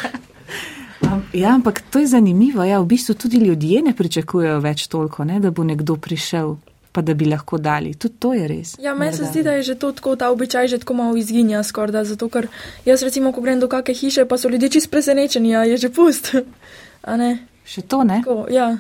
Ja, 1.32 1.54
ampak 1.54 1.82
to 1.90 1.98
je 1.98 2.06
zanimivo. 2.06 2.64
Ja, 2.64 2.80
v 2.80 2.86
bistvu 2.86 3.14
tudi 3.14 3.36
ljudje 3.42 3.82
ne 3.82 3.92
pričakujejo 3.96 4.60
več 4.64 4.86
toliko, 4.88 5.24
ne, 5.28 5.40
da 5.40 5.50
bo 5.50 5.64
nekdo 5.64 5.96
prišel, 6.00 6.56
pa 6.92 7.02
da 7.02 7.14
bi 7.14 7.24
lahko 7.24 7.58
dali. 7.58 7.94
Tudi 7.94 8.14
to 8.18 8.34
je 8.34 8.48
res. 8.48 8.74
Ja, 8.78 8.94
meni 8.94 9.16
se 9.16 9.24
zdi, 9.24 9.42
da 9.42 9.52
je 9.56 9.62
že 9.62 9.74
to 9.74 9.92
tako, 9.92 10.16
ta 10.16 10.30
običaj 10.30 10.68
že 10.68 10.78
tako 10.78 10.94
malo 10.94 11.16
izginja 11.16 11.62
skorda, 11.62 12.04
zato 12.04 12.28
ker 12.28 12.48
jaz 12.84 13.02
recimo, 13.02 13.32
ko 13.32 13.40
grem 13.40 13.60
do 13.60 13.68
kakšne 13.68 13.94
hiše, 13.94 14.24
pa 14.28 14.38
so 14.38 14.48
ljudje 14.48 14.68
čist 14.68 14.90
presenečeni, 14.90 15.56
a 15.56 15.64
je 15.64 15.76
že 15.76 15.88
pust. 15.88 16.34
A 17.02 17.16
ne? 17.16 17.48
Še 17.66 17.82
to 17.82 18.04
ne. 18.06 18.20
Tako, 18.22 18.46
ja. 18.50 18.76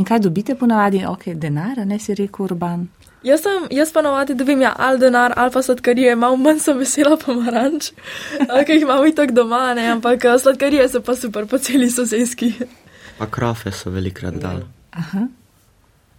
In 0.00 0.04
kaj 0.04 0.22
dobite 0.24 0.54
ponavadi? 0.54 1.02
Ok, 1.04 1.34
denar, 1.34 1.82
ne 1.84 1.98
si 1.98 2.14
rekel 2.14 2.46
urban. 2.46 2.86
Jaz, 3.26 3.42
sem, 3.42 3.66
jaz 3.74 3.90
pa 3.92 4.02
navadi 4.02 4.36
dobim 4.38 4.62
ja, 4.62 4.70
ali 4.78 5.00
denar, 5.02 5.34
ali 5.36 5.50
pa 5.52 5.62
sladkarije, 5.62 6.14
malo 6.16 6.36
manj 6.38 6.62
sem 6.62 6.78
vesela 6.78 7.18
pomaranč, 7.18 7.90
ki 8.66 8.76
jih 8.76 8.86
imamo 8.86 9.08
itak 9.10 9.34
doma, 9.34 9.74
ne, 9.74 9.88
ampak 9.90 10.24
eh, 10.24 10.38
sladkarije 10.38 10.86
so 10.88 11.02
pa 11.02 11.16
super 11.18 11.48
po 11.50 11.58
celi 11.58 11.90
sosedski. 11.90 12.52
Pa 13.18 13.26
krofe 13.26 13.74
so 13.74 13.90
velikrat 13.90 14.38
dali. 14.38 14.62
Aha. 14.94 15.26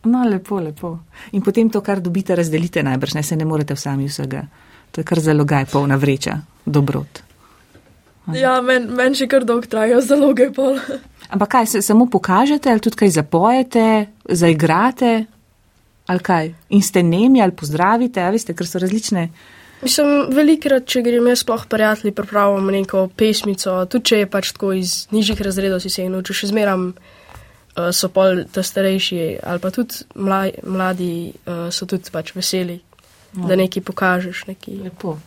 No, 0.04 0.24
lepo, 0.24 0.60
lepo. 0.60 1.00
In 1.36 1.42
potem 1.44 1.70
to, 1.70 1.82
kar 1.84 2.00
dobite, 2.00 2.36
razdelite 2.36 2.84
najbrž, 2.84 3.18
ne 3.20 3.24
se 3.24 3.36
ne 3.36 3.46
morete 3.46 3.76
sami 3.76 4.08
vsega. 4.08 4.46
To 4.92 5.02
je 5.02 5.06
kar 5.06 5.20
zalogaj, 5.20 5.66
polna 5.72 5.98
vreča, 6.00 6.40
dobrot. 6.66 7.24
Ja, 8.34 8.60
meni 8.62 8.94
men 8.96 9.16
še 9.18 9.28
kar 9.28 9.44
dolgo 9.44 9.68
trajajo 9.68 10.00
zaloge 10.06 10.50
pol. 10.56 10.78
Ampak 11.34 11.52
kaj, 11.52 11.68
se 11.68 11.82
samo 11.86 12.08
pokažete 12.10 12.72
ali 12.72 12.82
tudi 12.82 12.98
kaj 13.04 13.12
zapojete, 13.20 13.86
zaigrate 14.30 15.14
ali 16.10 16.26
kaj? 16.26 16.54
In 16.74 16.82
ste 16.82 17.04
nemi 17.04 17.42
ali 17.42 17.54
pozdravite, 17.54 18.24
a 18.24 18.32
veste, 18.34 18.56
ker 18.58 18.70
so 18.70 18.82
različne. 18.82 19.28
Mislim, 19.84 20.32
velikrat, 20.36 20.88
če 20.90 21.04
grem 21.06 21.28
jaz 21.32 21.44
sploh 21.44 21.68
prijatelji, 21.70 22.16
pripravim 22.16 22.72
neko 22.74 23.06
pesmico, 23.16 23.78
tudi 23.92 24.12
če 24.12 24.24
je 24.24 24.32
pač 24.32 24.54
tako 24.56 24.74
iz 24.76 25.06
nižjih 25.14 25.40
razredov 25.46 25.84
si 25.84 25.92
se 25.94 26.04
in 26.04 26.18
če 26.26 26.36
še 26.36 26.50
zmeram 26.52 26.90
uh, 26.90 27.19
so 27.94 28.10
pol 28.14 28.44
ta 28.52 28.64
starejši 28.64 29.40
ali 29.44 29.60
pa 29.60 29.72
tudi 29.72 30.06
mlaj, 30.16 30.52
mladi 30.64 31.12
uh, 31.46 31.68
so 31.72 31.86
tudi 31.86 32.12
pač 32.12 32.34
veseli, 32.36 32.80
no. 33.34 33.48
da 33.48 33.56
nekaj 33.56 33.84
pokažeš. 33.84 34.46
Nekaj. 34.48 34.80
Lepo. 34.84 35.18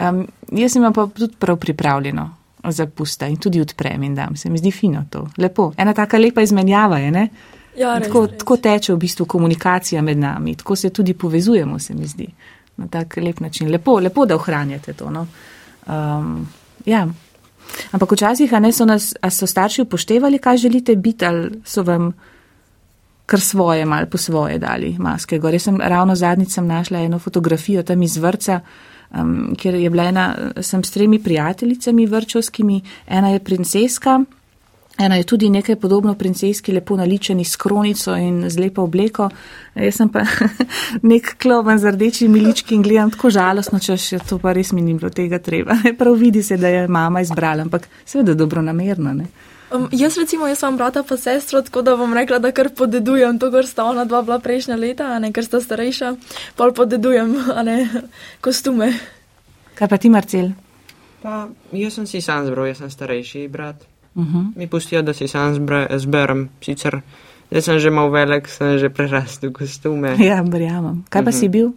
Um, 0.00 0.26
jaz 0.52 0.76
imam 0.76 0.92
pa 0.92 1.06
tudi 1.06 1.34
prav 1.38 1.56
pripravljeno 1.56 2.30
za 2.68 2.86
pusta 2.86 3.26
in 3.26 3.36
tudi 3.36 3.60
odprem 3.60 4.02
in 4.02 4.14
dam. 4.14 4.36
Se 4.36 4.50
mi 4.50 4.58
zdi 4.58 4.70
fino 4.70 5.04
to. 5.10 5.28
Lepo. 5.38 5.72
Ena 5.76 5.94
taka 5.94 6.18
lepa 6.18 6.42
izmenjava 6.42 6.98
je, 6.98 7.10
ne? 7.10 7.28
Ja, 7.76 7.98
res, 7.98 8.08
tako, 8.08 8.26
res. 8.26 8.38
tako 8.38 8.56
teče 8.56 8.92
v 8.92 8.98
bistvu 8.98 9.26
komunikacija 9.26 10.02
med 10.02 10.18
nami, 10.18 10.56
tako 10.56 10.76
se 10.76 10.90
tudi 10.90 11.14
povezujemo, 11.14 11.78
se 11.78 11.94
mi 11.94 12.06
zdi. 12.06 12.28
na 12.76 12.88
tak 12.88 13.16
lep 13.16 13.40
način. 13.40 13.70
Lepo, 13.70 14.00
lepo 14.00 14.26
da 14.26 14.34
ohranjate 14.34 14.92
to. 14.92 15.10
No. 15.10 15.26
Um, 15.86 16.48
ja. 16.86 17.08
Ampak 17.92 18.12
včasih, 18.12 18.54
a 18.54 18.60
ne 18.60 18.72
so 18.72 18.84
nas, 18.84 19.14
a 19.20 19.30
so 19.30 19.46
starši 19.46 19.82
upoštevali, 19.82 20.38
kaj 20.38 20.56
želite 20.56 20.96
biti, 20.96 21.26
ali 21.26 21.60
so 21.64 21.82
vam 21.82 22.12
kar 23.26 23.40
svoje, 23.40 23.84
mal 23.84 24.06
po 24.06 24.18
svoje 24.18 24.58
dali 24.58 24.96
maske. 24.98 25.38
Gor. 25.38 25.54
Jaz 25.54 25.62
sem 25.62 25.80
ravno 25.80 26.14
zadnjič 26.14 26.50
sem 26.50 26.66
našla 26.66 26.98
eno 26.98 27.18
fotografijo 27.18 27.82
tam 27.82 28.02
iz 28.02 28.16
vrca, 28.16 28.60
um, 29.10 29.54
kjer 29.58 29.74
je 29.74 29.90
bila 29.90 30.04
ena, 30.04 30.26
sem 30.62 30.84
s 30.84 30.90
tremi 30.90 31.18
prijateljicami 31.22 32.06
vrčovskimi, 32.06 32.80
ena 33.06 33.30
je 33.30 33.44
princeska, 33.44 34.20
ena 34.98 35.16
je 35.16 35.24
tudi 35.24 35.50
nekaj 35.50 35.76
podobno 35.76 36.14
princeski, 36.14 36.72
lepo 36.72 36.96
naličeni 36.96 37.44
s 37.44 37.56
kronico 37.56 38.16
in 38.16 38.50
z 38.50 38.58
lepo 38.58 38.82
obleko. 38.82 39.28
Jaz 39.74 39.96
sem 39.96 40.08
pa 40.08 40.22
nek 41.10 41.34
kloven 41.42 41.78
z 41.78 41.92
rdečimi 41.92 42.40
lički 42.40 42.74
in 42.74 42.82
gledam 42.82 43.10
tako 43.10 43.30
žalostno, 43.30 43.78
če 43.78 43.96
še 43.96 44.22
to 44.28 44.38
pa 44.38 44.52
res 44.56 44.72
mi 44.72 44.82
ni 44.82 44.94
bilo 44.94 45.10
tega 45.10 45.38
treba. 45.38 45.76
Prav 45.98 46.14
vidi 46.14 46.42
se, 46.42 46.56
da 46.56 46.68
je 46.68 46.88
mama 46.88 47.20
izbrala, 47.20 47.62
ampak 47.62 47.88
seveda 48.04 48.34
dobro 48.34 48.62
namerno. 48.62 49.12
Ne? 49.12 49.28
Um, 49.70 49.88
jaz 49.92 50.16
recimo, 50.16 50.46
jaz 50.46 50.60
sem 50.62 50.76
brata 50.78 51.02
pa 51.02 51.16
sestra, 51.18 51.62
tako 51.62 51.82
da 51.82 51.96
bom 51.96 52.14
rekla, 52.14 52.38
da 52.38 52.52
kar 52.54 52.70
podedujem 52.70 53.38
to, 53.42 53.50
kar 53.50 53.66
sta 53.66 53.84
ona 53.84 54.04
dva 54.06 54.22
bila 54.22 54.38
prejšnja 54.38 54.76
leta, 54.78 55.10
a 55.10 55.18
ne 55.18 55.32
ker 55.34 55.44
sta 55.44 55.60
starejša, 55.60 56.12
pa 56.56 56.70
podedujem, 56.70 57.34
a 57.50 57.66
ne 57.66 57.76
kostume. 58.44 58.92
Kaj 59.74 59.90
pa 59.90 59.98
ti, 59.98 60.08
Marcel? 60.08 60.54
Pa, 61.22 61.48
jaz 61.74 61.98
sem 61.98 62.06
si 62.06 62.22
sam 62.22 62.46
zbral, 62.46 62.70
jaz 62.70 62.84
sem 62.84 62.94
starejši 62.94 63.48
brat. 63.50 63.82
Uh 64.16 64.24
-huh. 64.24 64.52
Mi 64.56 64.66
pustijo, 64.66 65.02
da 65.02 65.12
si 65.12 65.28
sam 65.28 65.54
zbre, 65.54 65.88
zberem. 65.98 66.48
Sicer, 66.60 67.00
jaz 67.50 67.64
sem 67.64 67.78
že 67.78 67.90
mal 67.90 68.10
velik, 68.10 68.48
sem 68.48 68.78
že 68.78 68.88
prerastel 68.88 69.52
kostume. 69.52 70.16
Ja, 70.18 70.42
verjamem. 70.42 71.04
Kaj 71.08 71.24
pa 71.24 71.30
uh 71.30 71.34
-huh. 71.34 71.40
si 71.40 71.48
bil? 71.48 71.72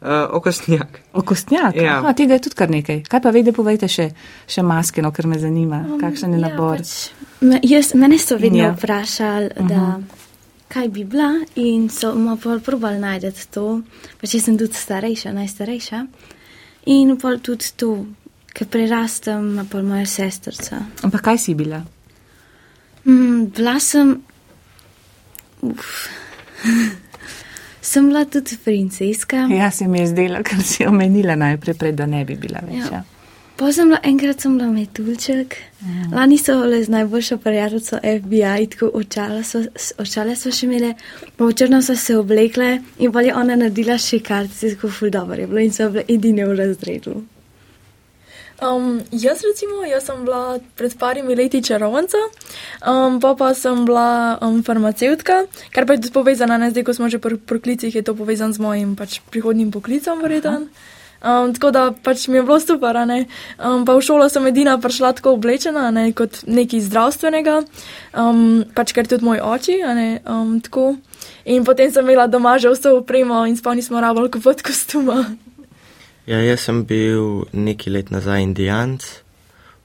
Uh, 0.00 0.34
okostnjak. 0.36 1.00
Okostnjak? 1.12 1.76
Ja. 1.76 1.98
Aha, 1.98 2.12
tega 2.12 2.34
je 2.34 2.40
tudi 2.40 2.54
kar 2.54 2.70
nekaj. 2.70 3.02
Kaj 3.08 3.20
pa 3.22 3.30
vede, 3.30 3.52
povejte 3.52 3.88
še, 3.88 4.10
še 4.46 4.62
maske, 4.62 5.02
no, 5.02 5.08
ker 5.10 5.26
me 5.26 5.38
zanima, 5.38 5.80
um, 5.88 6.00
kakšen 6.00 6.32
je 6.36 6.38
nabor. 6.38 6.76
Ja, 6.76 6.84
pač, 6.84 7.40
me, 7.40 7.60
jaz, 7.62 7.94
mene 7.94 8.18
so 8.18 8.36
vedno 8.36 8.58
Ja. 8.58 8.64
ja. 8.64 8.72
vprašali, 8.76 9.46
uh 9.56 9.64
-huh. 9.64 9.68
da 9.68 10.00
kaj 10.68 10.88
bi 10.88 11.04
bila 11.04 11.30
in 11.54 11.88
so 11.88 12.14
mu 12.14 12.36
pol 12.36 12.60
probali 12.60 12.98
najti 12.98 13.48
to. 13.50 13.80
Pač 14.20 14.34
jaz 14.34 14.44
sem 14.44 14.58
tudi 14.58 14.74
starejša, 14.74 15.32
najstarejša. 15.32 16.06
In 16.86 17.16
pol 17.16 17.38
tudi 17.38 17.72
to, 17.76 18.06
ker 18.56 18.68
prerastem, 18.72 19.66
pol 19.70 19.84
moja 19.84 20.06
sestrca. 20.08 20.80
Ampak 21.04 21.26
kaj 21.28 21.42
si 21.44 21.54
bila? 21.54 21.82
Mm, 23.04 23.50
bila 23.56 23.76
sem. 23.80 24.16
Uf. 25.60 26.08
sem 27.86 28.08
bila 28.08 28.24
tudi 28.24 28.56
princeska. 28.64 29.36
Ja, 29.50 29.70
se 29.70 29.88
mi 29.88 30.00
je 30.00 30.06
zdelo, 30.06 30.42
ker 30.42 30.62
si 30.62 30.86
omenila 30.86 31.36
najprej, 31.36 31.76
pred, 31.78 31.94
da 31.94 32.06
ne 32.06 32.24
bi 32.24 32.36
bila 32.40 32.64
več. 32.66 32.80
Ja. 32.80 33.00
Ja. 33.00 33.02
Pa 33.56 33.70
sem 33.72 33.88
bila 33.88 34.00
enkrat 34.04 34.42
sem 34.42 34.56
bila 34.58 34.68
metulček. 34.72 35.54
Ja. 35.80 36.08
Lani 36.16 36.36
so 36.38 36.58
bile 36.60 36.82
z 36.84 36.92
najboljšo 36.92 37.38
prijateljico 37.44 38.00
FBI, 38.02 38.66
tako 38.72 38.90
očala 39.00 39.42
so, 39.42 39.62
očale 40.02 40.36
so 40.36 40.52
še 40.52 40.66
imele, 40.66 40.92
pa 41.36 41.46
v 41.46 41.54
črno 41.56 41.80
so 41.82 41.96
se 41.96 42.16
oblekle 42.16 42.74
in 42.98 43.12
pa 43.12 43.24
je 43.24 43.32
ona 43.34 43.56
naredila 43.56 43.96
še 44.00 44.20
kartice, 44.24 44.74
tako 44.74 44.92
ful 44.92 45.12
dobro 45.14 45.40
je 45.40 45.48
bilo 45.48 45.64
in 45.64 45.72
so 45.72 45.88
bile 45.92 46.04
edine 46.08 46.44
v 46.44 46.58
razredu. 46.58 47.16
Um, 48.56 49.02
jaz 49.12 49.44
recimo, 49.44 49.84
jaz 49.84 50.06
sem 50.08 50.24
bila 50.24 50.58
pred 50.80 50.94
parimi 50.96 51.36
leti 51.36 51.60
čarovnica, 51.60 52.16
um, 52.88 53.20
pa 53.20 53.34
pa 53.36 53.52
sem 53.54 53.84
bila 53.84 54.38
um, 54.40 54.62
farmacevtka, 54.64 55.44
kar 55.74 55.84
pa 55.84 55.92
je 55.92 56.06
tudi 56.06 56.12
povezano, 56.16 56.56
ne 56.56 56.70
zdaj, 56.72 56.84
ko 56.88 56.94
smo 56.96 57.08
že 57.12 57.20
pri 57.20 57.36
poklicih, 57.36 57.92
je 57.92 58.02
to 58.02 58.16
povezano 58.16 58.56
z 58.56 58.58
mojim 58.64 58.96
pač 58.96 59.20
prihodnim 59.28 59.68
poklicom, 59.68 60.24
verjeten. 60.24 60.72
Um, 61.20 61.52
tako 61.52 61.70
da 61.70 61.92
pač 61.92 62.28
mi 62.28 62.40
je 62.40 62.42
bilo 62.48 62.56
super, 62.60 62.96
ne. 63.04 63.26
Um, 63.60 63.84
pa 63.84 63.92
v 63.92 64.00
šolo 64.00 64.28
sem 64.32 64.46
edina 64.48 64.78
prišla 64.80 65.12
tako 65.20 65.36
oblečena, 65.36 65.90
ne 65.92 66.12
kot 66.16 66.44
nekaj 66.48 66.80
zdravstvenega, 66.80 67.60
um, 68.16 68.64
pač 68.72 68.96
ker 68.96 69.04
tudi 69.04 69.24
moj 69.24 69.44
oči, 69.44 69.80
ne. 69.84 70.20
Um, 70.24 70.60
tako. 70.64 70.96
In 71.44 71.64
potem 71.64 71.92
sem 71.92 72.04
imela 72.04 72.24
doma 72.26 72.56
že 72.58 72.72
vso 72.72 73.04
opremo 73.04 73.44
in 73.44 73.56
sploh 73.56 73.76
nismo 73.76 74.00
rabili 74.00 74.32
kupiti 74.32 74.64
kostuma. 74.64 75.36
Ja, 76.26 76.40
jaz 76.42 76.64
sem 76.66 76.82
bil 76.84 77.44
neki 77.54 77.90
let 77.94 78.10
nazaj 78.10 78.42
indijanc, 78.42 79.04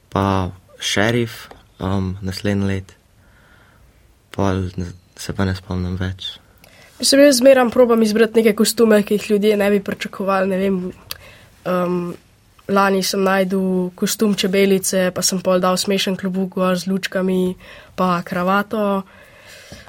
pa 0.10 0.50
šerif, 0.82 1.52
um, 1.78 2.16
naslednji 2.22 2.66
let, 2.66 2.96
ne- 4.78 4.94
se 5.16 5.34
pa 5.38 5.46
ne 5.46 5.54
spomnim 5.56 6.00
več. 6.02 6.40
Sem 7.02 7.22
jaz 7.22 7.38
zmeram 7.38 7.70
probam 7.70 8.02
izbrati 8.02 8.42
neke 8.42 8.56
kostume, 8.58 9.04
ki 9.04 9.14
jih 9.14 9.30
ljudje 9.30 9.58
ne 9.58 9.70
bi 9.70 9.80
pričakovali. 9.84 10.50
Ne 10.50 10.58
vem, 10.58 10.92
um, 11.66 12.16
lani 12.68 13.04
sem 13.04 13.24
najdel 13.24 13.92
kostum 13.96 14.34
čebelice, 14.36 15.12
pa 15.14 15.22
sem 15.22 15.42
pol 15.42 15.60
dal 15.60 15.78
smešen 15.78 16.18
klobuk 16.18 16.58
z 16.76 16.88
lučkami, 16.88 17.56
pa 17.96 18.22
kravato. 18.26 19.04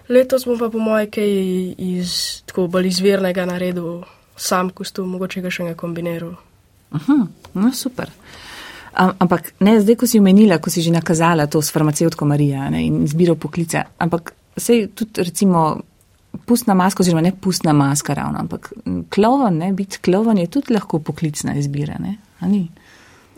Letos 0.09 0.45
bom 0.45 0.59
pa 0.59 0.69
po 0.69 0.79
moje 0.79 1.09
kaj 1.11 1.31
iz 1.79 2.43
tako 2.45 2.67
bolj 2.69 2.93
izvirnega 2.93 3.47
naredil, 3.49 4.03
sam 4.37 4.71
kostum, 4.71 5.09
mogoče 5.09 5.41
ga 5.41 5.51
še 5.51 5.65
ne 5.65 5.75
kombiniral. 5.75 6.35
Aha, 6.93 7.17
no, 7.55 7.73
super. 7.73 8.11
Am, 8.95 9.15
ampak 9.19 9.55
ne, 9.61 9.79
zdaj, 9.81 9.97
ko 9.97 10.07
si 10.07 10.19
omenila, 10.19 10.59
ko 10.59 10.69
si 10.69 10.83
že 10.83 10.91
nakazala 10.91 11.47
to 11.47 11.59
s 11.59 11.71
farmacevtko 11.71 12.25
Marija 12.25 12.69
ne, 12.69 12.83
in 12.83 13.05
izbiro 13.05 13.35
poklica, 13.35 13.87
ampak 13.99 14.35
sej 14.55 14.91
tudi 14.91 15.23
recimo 15.23 15.81
pustna 16.45 16.75
maska, 16.75 17.01
oziroma 17.01 17.23
ne 17.23 17.33
pustna 17.33 17.73
maska 17.73 18.15
ravno, 18.15 18.39
ampak 18.39 18.73
m, 18.85 19.05
klovan, 19.09 19.57
ne, 19.57 19.73
biti 19.73 19.99
klovan 19.99 20.39
je 20.39 20.47
tudi 20.49 20.73
lahko 20.73 20.99
poklicna 21.01 21.55
izbira, 21.55 21.97
ne, 21.99 22.13
a 22.41 22.49
ni? 22.49 22.67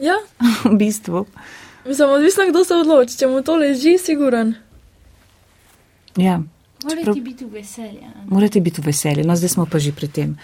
Ja, 0.00 0.18
v 0.64 0.74
bistvu. 0.76 1.26
mislim, 1.86 2.10
odvisno, 2.10 2.48
kdo 2.48 2.64
se 2.64 2.74
odloči, 2.76 3.18
če 3.18 3.26
mu 3.26 3.42
to 3.42 3.56
leži, 3.56 3.98
siguren. 3.98 4.54
Ja, 6.16 6.40
Mora 6.84 6.96
Čeprav- 6.96 7.14
ti 7.14 7.20
biti 7.22 7.44
v 7.44 7.50
veselje. 7.50 8.08
morate 8.26 8.60
biti 8.60 8.80
v 8.80 8.86
veselju, 8.86 9.24
no 9.24 9.32
zdaj 9.34 9.48
smo 9.48 9.64
pa 9.64 9.78
že 9.78 9.92
pri 9.92 10.08
tem. 10.08 10.34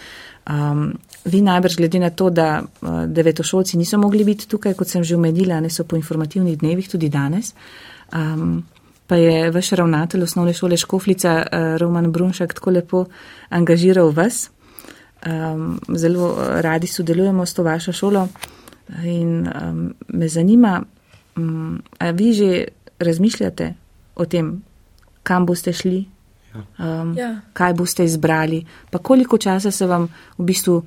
Um, 0.51 0.99
vi 1.25 1.41
najbrž 1.41 1.77
glede 1.77 1.99
na 1.99 2.11
to, 2.11 2.31
da 2.31 2.63
uh, 2.63 2.89
devetošolci 3.07 3.79
niso 3.79 3.99
mogli 3.99 4.25
biti 4.25 4.49
tukaj, 4.49 4.75
kot 4.75 4.89
sem 4.89 5.05
že 5.05 5.15
omenila, 5.15 5.61
ne 5.61 5.71
so 5.71 5.85
po 5.85 5.97
informativnih 5.97 6.59
dnevih 6.59 6.89
tudi 6.89 7.09
danes, 7.09 7.55
um, 8.13 8.63
pa 9.07 9.17
je 9.17 9.51
vaš 9.51 9.71
ravnatelj 9.79 10.23
osnovne 10.23 10.53
šole 10.53 10.77
Škoflica 10.77 11.35
uh, 11.43 11.77
Roman 11.79 12.13
Brunšak 12.13 12.55
tako 12.55 12.71
lepo 12.71 13.05
angažiral 13.49 14.11
vas. 14.11 14.51
Um, 15.27 15.79
zelo 15.95 16.33
uh, 16.33 16.61
radi 16.61 16.87
sodelujemo 16.87 17.47
s 17.47 17.55
to 17.55 17.63
vašo 17.63 17.93
šolo. 17.93 18.29
In 19.05 19.47
um, 19.47 19.95
me 20.09 20.29
zanima, 20.29 20.83
um, 21.37 21.83
a 21.99 22.11
vi 22.11 22.33
že 22.33 22.65
razmišljate 22.99 23.75
o 24.17 24.25
tem, 24.25 24.63
kam 25.23 25.47
boste 25.47 25.73
šli, 25.73 26.05
um, 26.55 27.15
Ja. 27.17 27.41
kaj 27.53 27.75
boste 27.75 28.05
izbrali, 28.05 28.65
pa 28.91 28.99
koliko 28.99 29.39
časa 29.39 29.71
se 29.71 29.87
vam 29.87 30.09
v 30.39 30.45
bistvu 30.45 30.83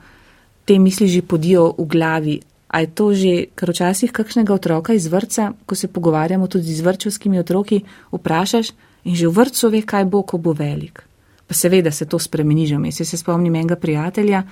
te 0.66 0.80
misli 0.80 1.08
že 1.08 1.22
podijo 1.22 1.74
v 1.78 1.86
glavi. 1.86 2.40
A 2.74 2.80
je 2.82 2.88
to 2.88 3.14
že, 3.14 3.54
ker 3.56 3.70
včasih 3.70 4.12
kakšnega 4.12 4.54
otroka 4.54 4.94
iz 4.94 5.06
vrca, 5.06 5.54
ko 5.66 5.76
se 5.76 5.88
pogovarjamo 5.88 6.48
tudi 6.48 6.74
z 6.74 6.82
vrčovskimi 6.82 7.40
otroki, 7.40 7.84
vprašaš 8.12 8.74
in 9.06 9.16
že 9.16 9.28
v 9.28 9.34
vrcu 9.34 9.70
ve, 9.70 9.82
kaj 9.86 10.06
bo, 10.10 10.24
ko 10.24 10.38
bo 10.38 10.54
velik. 10.58 11.04
Pa 11.48 11.54
seveda 11.54 11.92
se 11.92 12.06
to 12.06 12.20
spremeni 12.20 12.66
že 12.66 12.76
vmes. 12.78 13.00
Jaz 13.00 13.10
se 13.10 13.18
spomnim 13.18 13.56
enega 13.56 13.76
prijatelja, 13.76 14.44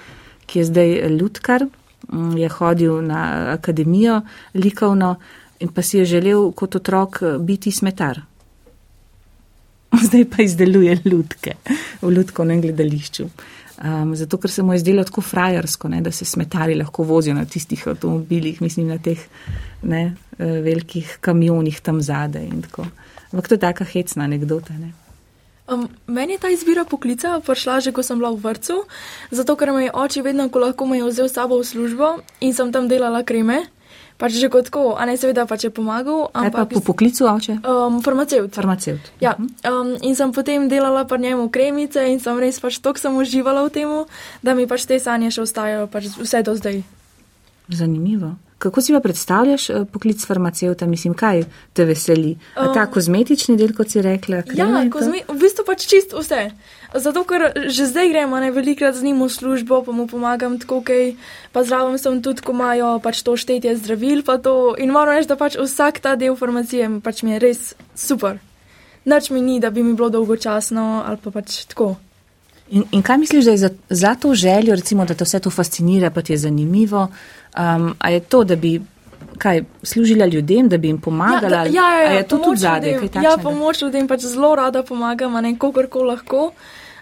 ki 0.45 0.59
je 0.59 0.65
zdaj 0.65 0.89
lutkar, 1.09 1.65
mm, 1.65 2.37
je 2.37 2.49
hodil 2.49 3.01
na 3.01 3.53
akademijo 3.57 4.21
likovno 4.53 5.15
in 5.59 5.69
pa 5.69 5.81
si 5.81 5.97
je 5.97 6.05
želel 6.05 6.51
kot 6.51 6.75
otrok 6.75 7.23
biti 7.39 7.71
smetar. 7.71 8.21
Zdaj 10.07 10.25
pa 10.31 10.43
izdeluje 10.43 10.99
lutke 11.05 11.57
v 12.01 12.13
lutkovnem 12.15 12.61
gledališču. 12.61 13.27
Um, 13.81 14.15
zato, 14.15 14.37
ker 14.37 14.51
se 14.51 14.61
mu 14.63 14.75
je 14.75 14.79
zdelo 14.83 15.03
tako 15.03 15.23
frajersko, 15.25 15.89
ne, 15.89 16.03
da 16.05 16.11
se 16.13 16.25
smetari 16.25 16.75
lahko 16.77 17.03
vozijo 17.03 17.33
na 17.33 17.45
tistih 17.45 17.81
avtomobilih, 17.87 18.61
mislim 18.61 18.91
na 18.93 18.99
teh 19.01 19.17
ne, 19.81 20.15
eh, 20.37 20.59
velikih 20.61 21.17
kamionih 21.21 21.79
tam 21.81 22.01
zadaj 22.01 22.45
in 22.45 22.61
tako. 22.61 22.85
Ampak 23.31 23.47
to 23.47 23.55
je 23.55 23.59
taka 23.59 23.83
hecna 23.83 24.23
anekdota. 24.23 24.73
Ne. 24.77 24.91
Um, 25.67 25.89
meni 26.07 26.33
je 26.33 26.39
ta 26.39 26.49
izbira 26.49 26.85
poklica 26.85 27.39
prišla 27.39 27.79
že, 27.79 27.91
ko 27.91 28.03
sem 28.03 28.19
bila 28.19 28.29
v 28.35 28.43
vrtu, 28.43 28.83
zato 29.31 29.55
ker 29.55 29.71
me 29.71 29.87
je 29.87 29.91
oče 29.93 30.21
vedno, 30.21 30.49
ko 30.49 30.59
lahko 30.59 30.85
me 30.85 30.97
je 30.99 31.07
vzel 31.09 31.29
s 31.29 31.33
sabo 31.33 31.57
v 31.57 31.65
službo 31.65 32.19
in 32.41 32.53
sem 32.53 32.71
tam 32.71 32.85
delala 32.91 33.23
kreme. 33.23 33.65
Pač 34.21 34.37
že 34.37 34.53
kot 34.53 34.69
tako, 34.69 34.93
a 34.93 35.09
ne 35.09 35.17
seveda 35.17 35.47
pač 35.49 35.65
je 35.65 35.71
pomagal, 35.73 36.29
Kaj 36.29 36.51
pa 36.53 36.61
ampak 36.61 36.77
po 36.77 36.93
poklicu 36.93 37.25
oče? 37.25 37.57
um, 37.65 37.97
farmacevt. 38.05 38.53
Farmacevt. 38.53 39.01
Ja, 39.17 39.33
um, 39.65 39.95
in 40.05 40.13
sem 40.13 40.29
potem 40.29 40.69
delala 40.69 41.01
pri 41.09 41.17
njemu 41.25 41.49
kremice 41.49 42.05
in 42.05 42.21
sem 42.21 42.37
res 42.37 42.61
pač 42.61 42.77
toliko 42.77 43.01
sem 43.01 43.17
uživala 43.17 43.65
v 43.65 43.73
tem, 43.73 43.89
da 44.45 44.53
mi 44.53 44.69
pač 44.69 44.85
te 44.85 45.01
sanje 45.01 45.33
še 45.33 45.41
ostajajo 45.41 45.89
pač 45.89 46.13
vse 46.21 46.45
do 46.45 46.53
zdaj. 46.53 46.85
Zanimivo. 47.67 48.35
kako 48.61 48.81
si 48.81 48.93
pa 48.93 48.99
predstavljaš 49.01 49.69
eh, 49.69 49.85
poklic 49.91 50.21
farmacevta? 50.25 50.85
Mislim, 50.85 51.13
kaj 51.17 51.43
te 51.73 51.85
veseli? 51.85 52.37
A 52.55 52.69
ta 52.73 52.85
Um, 52.85 52.91
kozmetični 52.93 53.57
del, 53.57 53.73
kot 53.73 53.89
si 53.89 54.01
rekla? 54.01 54.43
Ja, 54.53 54.85
kozmi, 54.91 55.23
v 55.27 55.33
bistvu 55.41 55.65
pač 55.65 55.87
čist 55.89 56.13
vse. 56.13 56.51
Zato, 56.91 57.23
ker 57.23 57.55
že 57.71 57.87
zdaj 57.87 58.11
gremo 58.11 58.35
ne 58.39 58.51
velikrat 58.51 58.95
z 58.95 59.07
njim 59.07 59.23
v 59.23 59.31
službo, 59.31 59.79
pa 59.79 59.91
mu 59.95 60.11
pomagam 60.11 60.59
tako, 60.59 60.83
kaj, 60.83 61.15
pa 61.55 61.63
zraven 61.63 61.95
sem 61.95 62.19
tudi, 62.19 62.43
ko 62.43 62.51
imajo 62.51 62.99
pač 62.99 63.23
to 63.23 63.39
štetje 63.39 63.79
zdravil, 63.79 64.27
pa 64.27 64.35
to. 64.35 64.75
In 64.75 64.91
moram 64.91 65.15
reči, 65.15 65.31
da 65.31 65.39
pač 65.39 65.55
vsak 65.55 66.03
ta 66.03 66.19
del 66.19 66.35
farmacije 66.35 66.99
pač 66.99 67.23
mi 67.23 67.31
je 67.31 67.39
res 67.39 67.59
super. 67.95 68.43
Nič 69.07 69.31
mi 69.31 69.39
ni, 69.39 69.59
da 69.63 69.71
bi 69.71 69.83
mi 69.83 69.95
bilo 69.95 70.11
dolgočasno 70.11 71.07
ali 71.07 71.17
pa 71.23 71.31
pač 71.31 71.63
tako. 71.71 71.95
In, 72.71 72.83
in 72.91 73.01
kaj 73.03 73.17
misliš, 73.17 73.45
da 73.47 73.51
je 73.51 73.57
za, 73.57 73.69
za 73.89 74.15
to 74.15 74.35
željo, 74.35 74.75
recimo, 74.75 75.05
da 75.05 75.15
te 75.15 75.23
vse 75.23 75.39
to 75.39 75.49
fascinira, 75.49 76.11
pa 76.11 76.21
ti 76.21 76.35
je 76.35 76.43
zanimivo? 76.43 77.07
Um, 77.55 77.95
a 77.99 78.11
je 78.11 78.19
to, 78.19 78.43
da 78.43 78.55
bi 78.55 78.81
kaj, 79.37 79.63
služila 79.83 80.25
ljudem, 80.25 80.69
da 80.69 80.77
bi 80.77 80.87
jim 80.87 81.01
pomagala? 81.01 81.65
ja, 81.65 81.71
ja, 81.71 81.87
a 82.07 82.11
ja, 82.11 82.19
je 82.19 82.27
to 82.27 82.37
tudi 82.37 82.59
zadej? 82.59 82.99
Ja, 83.23 83.37
pomoč 83.43 83.81
ljudem 83.81 84.07
pač 84.07 84.27
zelo 84.27 84.55
rada 84.55 84.83
pomagam, 84.83 85.33
ne 85.43 85.55
kogarkoli 85.57 86.07
lahko. 86.07 86.51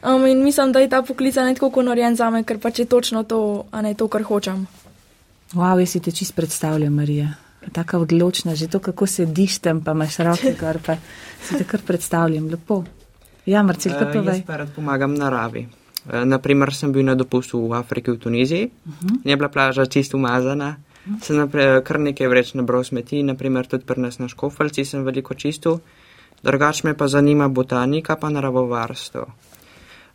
Um, 0.03 0.25
in 0.25 0.43
mislim, 0.43 0.71
da 0.71 0.79
je 0.79 0.89
ta 0.89 1.01
poklic 1.01 1.37
a 1.37 1.43
ne 1.43 1.53
tako 1.53 1.69
konorjen 1.69 2.15
za 2.15 2.29
me, 2.29 2.43
ker 2.43 2.59
pač 2.59 2.79
je 2.79 2.85
točno 2.85 3.23
to, 3.23 3.65
a 3.71 3.81
ne 3.81 3.93
to, 3.93 4.07
kar 4.07 4.23
hočem. 4.23 4.67
Wow, 5.53 5.79
jaz 5.79 5.89
si 5.89 5.99
te 5.99 6.11
čist 6.11 6.35
predstavljam, 6.35 6.93
Marija. 6.93 7.33
Taka 7.73 7.99
odločna, 7.99 8.55
že 8.55 8.67
to, 8.67 8.79
kako 8.79 9.07
sediš 9.07 9.59
tam, 9.59 9.81
pa 9.83 9.91
imaš 9.91 10.17
roke 10.17 10.55
gor, 10.59 10.79
pa 10.85 10.95
si 11.43 11.57
te 11.57 11.63
kar 11.67 11.81
predstavljam. 11.85 12.47
Lepo. 12.47 12.83
Ja, 13.45 13.63
Marcel, 13.63 13.97
kaj 13.97 14.07
Eh, 14.07 14.13
pa 14.13 14.17
Jaz 14.17 14.25
vej? 14.25 14.43
pa 14.47 14.57
rad 14.57 14.71
pomagam 14.75 15.13
naravi. 15.17 15.67
Eh, 16.11 16.25
Naprimer, 16.25 16.73
sem 16.73 16.91
bil 16.91 17.03
na 17.03 17.15
dopustu 17.15 17.59
v 17.67 17.73
Afriki, 17.73 18.11
v 18.11 18.17
Tuniziji, 18.17 18.65
uh 18.65 18.93
-huh. 18.93 19.19
je 19.23 19.35
bila 19.35 19.49
plaža 19.49 19.85
čisto 19.85 20.17
umazana, 20.17 20.77
uh 21.05 21.13
-huh. 21.13 21.21
sem 21.21 21.35
naprej, 21.37 21.83
kar 21.83 21.99
nekaj 21.99 22.27
vreč 22.27 22.53
nabral 22.53 22.83
smeti, 22.83 23.23
naprimer 23.23 23.67
tudi 23.67 23.85
pri 23.85 24.01
nas 24.01 24.19
na 24.19 24.27
Škofalci 24.27 24.85
sem 24.85 25.03
veliko 25.03 25.33
čistil, 25.33 25.79
drugač 26.43 26.83
me 26.83 26.93
pa 26.93 27.07
zanima 27.07 27.47
botanika 27.47 28.15
pa 28.15 28.29
naravovarstvo. 28.29 29.27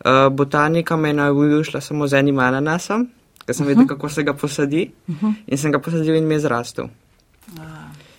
Uh, 0.00 0.32
botanika 0.32 0.96
me 0.96 1.08
je 1.08 1.14
navdušila 1.14 1.80
samo 1.80 2.06
z 2.06 2.18
enim 2.18 2.38
ananasom, 2.38 3.08
ker 3.46 3.54
sem 3.54 3.66
uh 3.66 3.72
-huh. 3.72 3.74
videl, 3.74 3.86
kako 3.86 4.08
se 4.08 4.22
ga 4.22 4.32
posadi 4.32 4.90
uh 5.08 5.22
-huh. 5.22 5.34
in 5.46 5.58
sem 5.58 5.72
ga 5.72 5.78
posadil 5.78 6.14
in 6.14 6.26
mi 6.26 6.34
je 6.34 6.40
zrastel. 6.40 6.88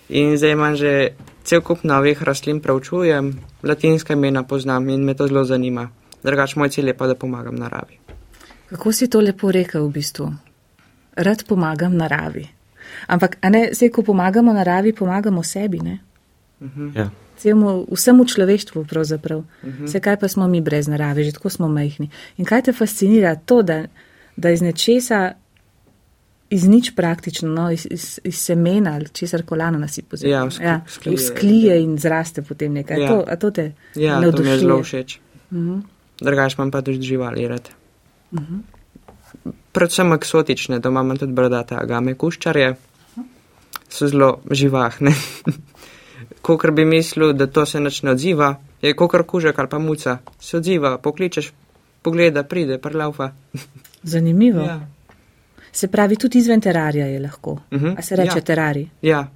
In 0.08 0.36
zdaj 0.36 0.52
imam 0.52 0.76
že 0.76 1.08
cel 1.44 1.60
kup 1.60 1.84
novih 1.84 2.22
rastlin, 2.22 2.60
preučujem, 2.60 3.38
latinska 3.62 4.12
imena 4.12 4.42
poznam 4.42 4.88
in 4.88 5.04
me 5.04 5.14
to 5.14 5.26
zelo 5.26 5.44
zanima. 5.44 5.88
Drugač, 6.22 6.56
moj 6.56 6.68
cilj 6.68 6.88
je 6.88 6.94
pa, 6.94 7.06
da 7.06 7.14
pomagam 7.14 7.54
naravi. 7.54 7.98
Kako 8.68 8.92
si 8.92 9.08
to 9.10 9.20
lepo 9.20 9.50
rekel 9.52 9.86
v 9.86 9.92
bistvu? 9.92 10.32
Rad 11.16 11.44
pomagam 11.46 11.96
naravi. 11.96 12.48
Ampak, 13.06 13.38
a 13.40 13.50
ne, 13.50 13.68
zdaj, 13.72 13.90
ko 13.90 14.02
pomagamo 14.02 14.52
naravi, 14.52 14.92
pomagamo 14.92 15.42
sebi, 15.42 15.80
ne? 15.80 15.98
Ja. 16.94 17.10
Celmu, 17.36 17.86
vsemu 17.90 18.24
človeštvu 18.26 18.84
pravzaprav. 18.84 19.42
Vse 19.82 20.00
kaj 20.00 20.16
pa 20.16 20.28
smo 20.28 20.46
mi 20.46 20.60
brez 20.60 20.86
narave, 20.86 21.22
že 21.22 21.32
tako 21.32 21.50
smo 21.50 21.68
majhni. 21.68 22.06
In 22.36 22.44
kaj 22.44 22.62
te 22.62 22.72
fascinira? 22.72 23.34
To, 23.36 23.62
da, 23.62 23.82
da 24.36 24.50
iz 24.50 24.60
nečesa, 24.60 25.32
iz 26.48 26.64
nič 26.64 26.92
praktično, 26.92 27.48
no, 27.50 27.70
iz, 27.70 27.86
iz, 27.90 28.20
iz 28.24 28.36
semena 28.36 28.92
ali 28.92 29.08
česar 29.10 29.42
kolano 29.42 29.78
nasipo 29.78 30.16
Ja, 30.18 30.44
vzk- 30.44 30.62
ja, 30.62 30.80
vzklije. 30.86 31.16
vzklije 31.16 31.82
in 31.82 31.98
zraste 31.98 32.42
potem 32.42 32.72
nekaj. 32.72 32.96
Ja. 32.96 33.02
Ja. 33.02 33.08
To, 33.10 33.24
a 33.26 33.36
to 33.36 33.50
te 33.50 33.72
Ja, 33.94 34.14
to 34.14 34.20
mi 34.20 34.26
je 34.26 34.30
navdušuje? 34.30 34.58
zelo 34.58 34.82
všeč. 34.82 35.18
Mhm. 35.50 35.78
Drugač 36.18 36.54
imam 36.54 36.70
pa 36.70 36.82
tudi 36.82 37.02
živali 37.02 37.48
rad. 37.48 37.68
Predvsem 39.72 40.12
eksotične, 40.12 40.78
doma 40.78 41.00
imam 41.02 41.16
tudi 41.16 41.32
brdate 41.34 41.74
agame 41.74 42.14
kuščarje, 42.14 42.74
so 43.88 44.08
zelo 44.08 44.30
živahne. 44.50 45.12
Kokor 46.46 46.70
bi 46.70 46.84
mislil, 46.84 47.32
da 47.32 47.46
to 47.46 47.66
se 47.66 47.80
nič 47.80 48.02
ne 48.02 48.10
odziva, 48.10 48.52
je 48.82 48.92
kokor 48.94 49.24
kužek 49.26 49.58
ali 49.58 49.68
pa 49.68 49.78
muca, 49.78 50.18
se 50.38 50.56
odziva, 50.56 50.98
pokličeš, 50.98 51.48
pogleda, 52.02 52.42
pride, 52.42 52.78
prlaufa. 52.78 53.32
Zanimivo. 54.12 54.60
Ja. 54.62 54.80
Se 55.72 55.88
pravi, 55.88 56.16
tudi 56.16 56.38
izven 56.38 56.60
terarija 56.60 57.06
je 57.06 57.20
lahko. 57.20 57.58
Mhm, 57.72 57.96
A 57.98 58.02
se 58.02 58.16
reče 58.16 58.30
ja. 58.30 58.36
ja. 58.36 58.40
terarij. 58.40 58.86
Ja, 59.02 59.26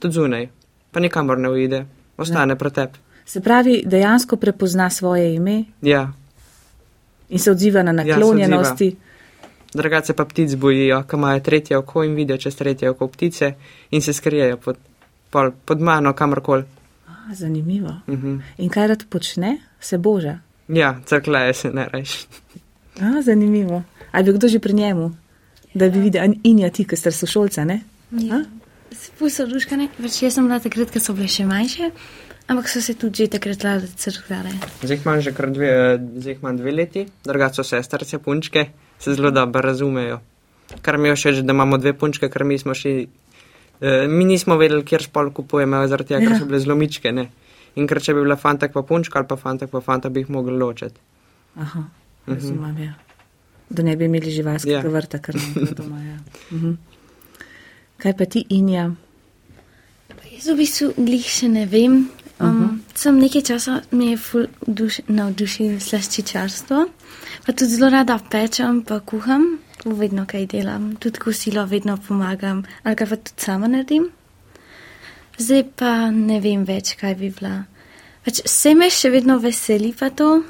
tudi 0.00 0.14
zunaj, 0.14 0.48
pa 0.90 1.00
nikamor 1.00 1.38
ne 1.38 1.50
uide, 1.50 1.84
ostane 2.16 2.56
pretep. 2.56 2.96
Se 3.26 3.40
pravi, 3.40 3.82
dejansko 3.86 4.36
prepozna 4.36 4.90
svoje 4.90 5.34
ime 5.34 5.64
Ja, 5.82 6.12
in 7.28 7.38
se 7.38 7.50
odziva 7.50 7.82
na 7.82 7.90
Ja, 7.90 8.04
naklonjenosti. 8.16 8.96
drugače 9.74 10.12
pa 10.12 10.24
ptic 10.24 10.54
bojijo, 10.54 11.02
ko 11.02 11.16
imajo 11.16 11.40
tretje 11.40 11.76
oko 11.76 12.04
in 12.04 12.14
vidijo 12.14 12.36
čez 12.38 12.56
tretje 12.56 12.90
oko 12.90 13.08
ptice 13.08 13.52
in 13.90 14.02
se 14.02 14.12
skrijejo 14.12 14.56
pod, 14.56 14.76
pol, 15.34 15.50
pod 15.64 15.80
mano, 15.80 16.12
kamorkoli. 16.12 16.62
A, 17.08 17.34
zanimivo. 17.34 17.90
Mhm. 18.06 18.38
In 18.58 18.70
kaj 18.70 18.86
rad 18.88 19.02
počne? 19.04 19.56
Se 19.80 19.98
boža. 19.98 20.38
Ja, 20.70 20.94
crkleje 21.02 21.54
se 21.54 21.70
ne 21.70 21.88
reč. 21.88 22.26
A, 22.96 23.18
zanimivo. 23.20 23.82
Ali 24.12 24.24
bi 24.24 24.32
kdo 24.32 24.48
že 24.48 24.58
pri 24.58 24.72
njemu, 24.74 25.10
da 25.74 25.88
bi 25.88 25.98
videl, 26.00 26.22
a- 26.22 26.38
in 26.42 26.58
ja 26.58 26.70
ti, 26.70 26.84
ki 26.84 26.94
ste 26.94 27.10
sošolca, 27.10 27.64
ne? 27.64 27.80
Ja. 28.12 28.44
Spustil 28.92 29.48
duška, 29.48 29.74
ne? 29.74 29.88
Več 29.98 30.22
jaz 30.22 30.34
sem 30.34 30.46
bila 30.46 30.60
takrat, 30.60 30.88
ko 30.88 31.00
so 31.00 31.12
bile 31.12 31.26
še 31.28 31.42
manjše, 31.44 31.90
ampak 32.46 32.68
so 32.68 32.78
se 32.78 32.94
tudi 32.94 33.24
že 33.24 33.32
takrat 33.32 33.64
lade 33.64 33.88
crkvale. 33.90 34.52
Zdaj 34.80 35.00
imam 35.00 35.18
že 35.20 35.32
kar 35.32 35.50
dve, 35.50 35.70
zdaj 36.16 36.36
imam 36.36 36.56
dve 36.56 36.72
leti, 36.72 37.02
drugače 37.24 37.54
so 37.56 37.64
sestrce 37.66 38.18
punčke, 38.18 38.68
se 38.96 39.12
zelo 39.12 39.30
dobro 39.30 39.60
razumejo. 39.60 40.20
Kar 40.80 40.96
mi 40.96 41.08
je 41.08 41.16
všeč, 41.16 41.42
da 41.42 41.52
imamo 41.52 41.76
dve 41.76 41.92
punčke, 41.92 42.30
ker 42.30 42.44
mi 42.44 42.54
smo 42.56 42.70
šli, 42.72 43.08
eh, 43.80 44.06
mi 44.08 44.24
nismo 44.24 44.56
vedeli, 44.56 44.84
kjer 44.84 45.02
spol 45.02 45.30
kupujemo, 45.32 45.86
zaradi 45.88 46.08
tega, 46.08 46.20
ker 46.20 46.32
Ja. 46.32 46.38
so 46.38 46.46
bile 46.46 46.60
zlomičke, 46.60 47.12
ne. 47.12 47.28
In 47.76 47.86
ker 47.86 48.00
če 48.00 48.14
bi 48.14 48.20
bila 48.22 48.36
fantak 48.36 48.72
pa 48.72 48.82
punčka 48.82 49.18
ali 49.18 49.26
pa 49.28 49.36
fantak 49.36 49.70
pa 49.70 49.80
fanta, 49.80 50.08
bi 50.08 50.20
jih 50.20 50.30
mogli 50.30 50.56
ločiti. 50.58 51.00
Aha, 51.56 51.82
razumem, 52.26 52.78
ja. 52.78 52.94
Da 53.70 53.82
ne 53.82 53.96
bi 53.96 54.04
imeli 54.04 54.30
živalskega 54.30 54.82
Ja. 54.82 54.88
vrta, 54.90 55.18
kar 55.18 55.34
nam 55.34 55.68
doma. 55.76 56.00
Ja. 56.02 56.18
Mhm. 56.56 56.72
Kaj 57.98 58.16
pa 58.16 58.24
ti, 58.24 58.44
Inja? 58.50 58.90
Jaz 60.34 60.46
v 60.50 60.56
bistvu 60.58 60.92
glih 60.98 61.24
še 61.24 61.48
ne 61.48 61.66
vem. 61.66 61.92
Um, 62.40 62.46
uh 62.48 62.54
-huh. 62.54 62.78
Sem 62.94 63.18
nekaj 63.18 63.42
časa 63.42 63.80
mi 63.90 64.10
je 64.10 64.18
duš, 64.66 65.00
navdušil 65.08 65.80
slaščičarstvo, 65.80 66.86
pa 67.46 67.52
tudi 67.52 67.70
zelo 67.76 67.90
rada 67.90 68.18
pečem, 68.30 68.82
pa 68.82 69.00
kuham, 69.00 69.58
vedno 69.84 70.24
kaj 70.26 70.46
delam, 70.46 70.94
tudi 70.96 71.20
kosilo 71.20 71.66
vedno 71.66 71.96
pomagam, 71.96 72.64
ali 72.82 72.96
pa 72.96 73.16
tudi 73.16 73.36
sama 73.36 73.68
naredim. 73.68 74.08
Zdaj 75.38 75.64
pa 75.76 76.10
ne 76.10 76.40
vem 76.40 76.64
več, 76.64 76.94
kaj 76.96 77.14
bi 77.18 77.30
bila. 77.30 77.64
Pač 78.24 78.40
vse 78.46 78.74
me 78.74 78.88
še 78.90 79.10
vedno 79.12 79.38
veseli 79.42 79.92
pa 79.92 80.08
to, 80.10 80.42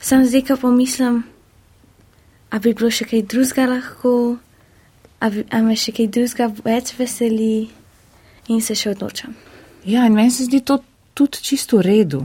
sam 0.00 0.24
zdaj, 0.24 0.46
ko 0.48 0.56
pomislim, 0.62 1.24
a 2.50 2.58
bi 2.62 2.72
bilo 2.72 2.90
še 2.90 3.04
kaj 3.10 3.26
drugega 3.28 3.66
lahko, 3.68 4.14
a, 5.20 5.30
bi, 5.30 5.44
a 5.50 5.60
me 5.66 5.76
še 5.76 5.92
kaj 5.96 6.08
drugega 6.14 6.48
več 6.64 6.94
veseli 6.96 7.68
in 8.48 8.62
se 8.62 8.78
še 8.78 8.94
odločam. 8.94 9.34
Ja, 9.84 10.06
in 10.06 10.16
meni 10.16 10.32
se 10.32 10.46
zdi 10.46 10.62
to 10.64 10.80
tudi 11.14 11.42
čisto 11.42 11.82
v 11.82 11.86
redu. 11.86 12.22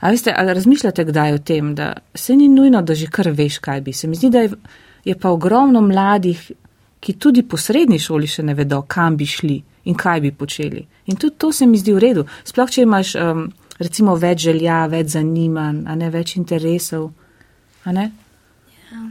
A 0.00 0.10
veste, 0.14 0.32
ali 0.32 0.54
razmišljate 0.54 1.04
kdaj 1.04 1.34
o 1.34 1.38
tem, 1.38 1.74
da 1.74 1.92
se 2.14 2.36
ni 2.36 2.48
nujno, 2.48 2.82
da 2.82 2.94
že 2.94 3.08
kar 3.10 3.30
veš, 3.34 3.58
kaj 3.58 3.80
bi. 3.82 3.92
Se 3.92 4.06
mi 4.06 4.16
zdi, 4.16 4.30
da 4.30 4.44
je, 4.44 4.52
je 5.08 5.14
pa 5.16 5.30
ogromno 5.32 5.80
mladih, 5.80 6.50
ki 7.00 7.12
tudi 7.12 7.42
po 7.48 7.56
srednji 7.56 7.98
šoli 8.02 8.28
še 8.28 8.42
ne 8.44 8.54
vedo, 8.58 8.82
kam 8.88 9.16
bi 9.16 9.26
šli 9.26 9.56
in 9.88 9.96
kaj 9.96 10.20
bi 10.20 10.32
počeli. 10.36 10.82
In 11.06 11.16
tudi 11.16 11.38
to 11.38 11.52
se 11.52 11.66
mi 11.66 11.78
zdi 11.80 11.94
v 11.94 12.02
redu. 12.02 12.24
Sploh, 12.44 12.68
če 12.68 12.84
imaš 12.84 13.14
um, 13.16 13.46
recimo 13.78 14.16
več 14.20 14.44
želja, 14.48 14.82
več 14.90 15.14
zanimanj, 15.14 15.86
a 15.88 15.96
ne 15.96 16.10
več 16.12 16.34
interesov. 16.36 17.08
A 17.88 17.94
ne? 17.96 18.10
Ja. 18.90 19.06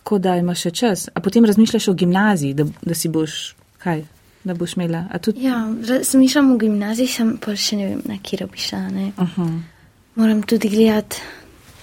Tako 0.00 0.18
da 0.24 0.34
imaš 0.40 0.66
še 0.66 0.74
čas. 0.80 1.06
A 1.14 1.22
potem 1.22 1.46
razmišljaš 1.46 1.90
o 1.92 1.96
gimnaziji, 2.00 2.56
da, 2.58 2.66
da 2.82 2.98
si 2.98 3.12
boš 3.12 3.54
kaj, 3.84 4.02
da 4.48 4.58
boš 4.58 4.74
imela. 4.80 5.04
Tudi 5.22 5.46
Ja, 5.46 5.62
razmišljam 5.88 6.54
o 6.56 6.58
gimnaziji, 6.58 7.12
sem 7.12 7.34
pa 7.42 7.54
še 7.54 7.78
ne 7.78 7.90
vem, 7.92 8.04
na 8.08 8.18
kjer 8.22 8.48
bi 8.50 8.66
šla. 8.66 8.86
Uh 9.14 9.36
-huh. 9.36 9.58
Moram 10.16 10.42
tudi 10.42 10.72
gledati, 10.72 11.20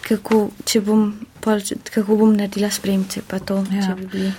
kako, 0.07 0.49
če 0.65 0.81
bom, 0.81 1.07
pol, 1.41 1.61
kako 1.93 2.17
bom 2.19 2.35
naredila 2.35 2.69
spremce, 2.71 3.21
pa 3.27 3.39
to, 3.39 3.63
Ja. 3.71 3.95
bi. 3.95 4.31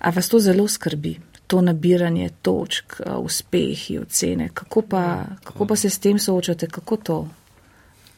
A 0.00 0.10
vas 0.10 0.28
to 0.28 0.40
zelo 0.40 0.68
skrbi, 0.68 1.18
to 1.46 1.60
nabiranje 1.60 2.30
točk, 2.42 3.00
uspehi, 3.18 3.98
ocene? 3.98 4.48
Kako 4.54 4.82
pa, 4.82 5.24
kako 5.44 5.66
pa 5.66 5.76
se 5.76 5.90
s 5.90 5.98
tem 5.98 6.18
soočate, 6.18 6.66
kako 6.66 6.96
to? 6.96 7.28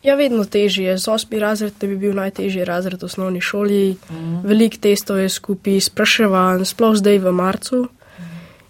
Ja, 0.04 0.14
vedno 0.14 0.44
težje 0.44 0.85
je. 0.85 0.98
Z 0.98 1.09
osmi 1.09 1.38
razred 1.40 1.72
bi 1.80 1.96
bil 1.96 2.12
najtežji 2.14 2.64
razred 2.64 3.02
v 3.02 3.07
osnovni 3.09 3.40
šoli. 3.40 3.96
Mm. 4.11 4.42
Veliko 4.44 4.76
testov 4.80 5.18
je 5.18 5.28
skupaj, 5.28 5.80
spraševan, 5.80 6.64
sploh 6.64 6.96
zdaj 6.96 7.18
v 7.18 7.33
marcu. 7.33 7.88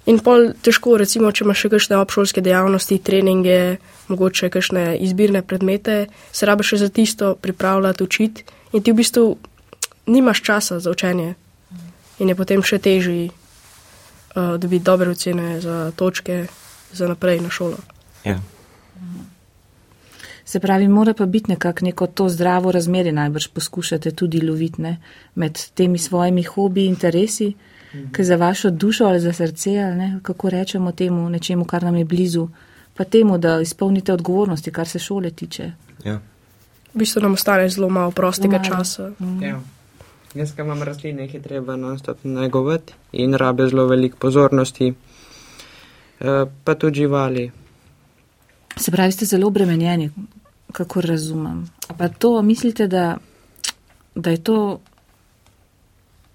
In 0.06 0.18
pol 0.20 0.52
težko, 0.62 0.94
recimo, 1.00 1.32
če 1.32 1.44
imaš 1.44 1.64
še 1.64 1.68
kakšne 1.72 1.98
obšolske 1.98 2.42
dejavnosti, 2.44 2.98
treninge, 3.02 3.78
mogoče 4.09 4.51
kakšne 4.51 4.97
izbirne 4.97 5.43
predmete, 5.43 6.07
se 6.33 6.47
rabe 6.47 6.64
še 6.64 6.77
za 6.77 6.88
tisto 6.88 7.35
pripravljati, 7.35 8.05
učiti 8.05 8.45
in 8.73 8.83
ti 8.83 8.93
v 8.93 9.01
bistvu 9.01 9.37
nimaš 10.07 10.43
časa 10.43 10.81
za 10.81 10.90
učenje. 10.90 11.35
In 12.19 12.29
je 12.29 12.35
potem 12.35 12.62
še 12.62 12.79
težji 12.79 13.31
uh, 13.31 14.57
dobiti 14.61 14.85
dobre 14.85 15.11
ocene 15.11 15.61
za 15.61 15.90
točke 15.97 16.47
za 16.93 17.09
naprej 17.09 17.40
na 17.40 17.51
šolo. 17.51 17.77
Ja. 18.25 18.38
Se 20.45 20.61
pravi, 20.61 20.88
mora 20.88 21.14
pa 21.14 21.27
biti 21.27 21.51
nekako 21.51 21.85
neko 21.85 22.07
to 22.07 22.29
zdravo 22.29 22.73
razmerje, 22.73 23.12
najbrž 23.12 23.49
poskušate 23.49 24.11
tudi 24.11 24.40
loviti 24.40 24.83
ne, 24.83 24.99
med 25.35 25.59
temi 25.75 25.99
svojimi 25.99 26.43
hobi, 26.43 26.87
interesi, 26.87 27.55
mhm. 27.95 28.12
ki 28.12 28.25
za 28.25 28.37
vašo 28.37 28.71
dušo 28.71 29.05
ali 29.05 29.21
za 29.21 29.33
srce, 29.33 29.79
ali 29.79 29.97
ne, 29.97 30.21
kako 30.23 30.51
rečemo 30.51 30.93
temu 30.93 31.29
nečemu, 31.31 31.64
kar 31.64 31.83
nam 31.83 31.97
je 31.97 32.05
blizu, 32.05 32.49
pa 32.94 33.04
temu, 33.04 33.38
da 33.38 33.61
izpolnite 33.61 34.12
odgovornosti, 34.12 34.72
kar 34.72 34.88
se 34.88 34.98
šole 34.98 35.30
tiče. 35.30 35.72
Ja. 36.04 36.20
V 36.94 36.98
bistvu 36.98 37.22
nam 37.22 37.33
ostane 37.33 37.68
zelo 37.68 37.88
malo 37.88 38.11
prostega 38.11 38.59
malo. 38.59 38.64
časa. 38.64 39.11
Mm. 39.18 39.42
Ja. 39.42 39.61
Jaz, 40.35 40.54
ki 40.54 40.62
imam 40.62 40.83
rastline, 40.83 41.22
jih 41.22 41.35
je 41.35 41.42
treba 41.42 41.76
non-stop 41.76 42.24
negovati 42.24 42.94
in 43.12 43.35
rabe 43.35 43.68
zelo 43.70 43.87
veliko 43.87 44.18
pozornosti, 44.18 44.88
e, 44.90 46.46
pa 46.64 46.74
tudi 46.74 46.94
živali. 47.04 47.50
Se 48.76 48.90
pravi, 48.90 49.12
ste 49.12 49.26
zelo 49.26 49.46
obremenjeni, 49.46 50.11
kako 50.72 51.00
razumem. 51.00 51.70
Pa 51.98 52.09
to 52.09 52.42
mislite, 52.42 52.87
da, 52.87 53.16
da 54.14 54.30
je 54.30 54.42
to, 54.42 54.80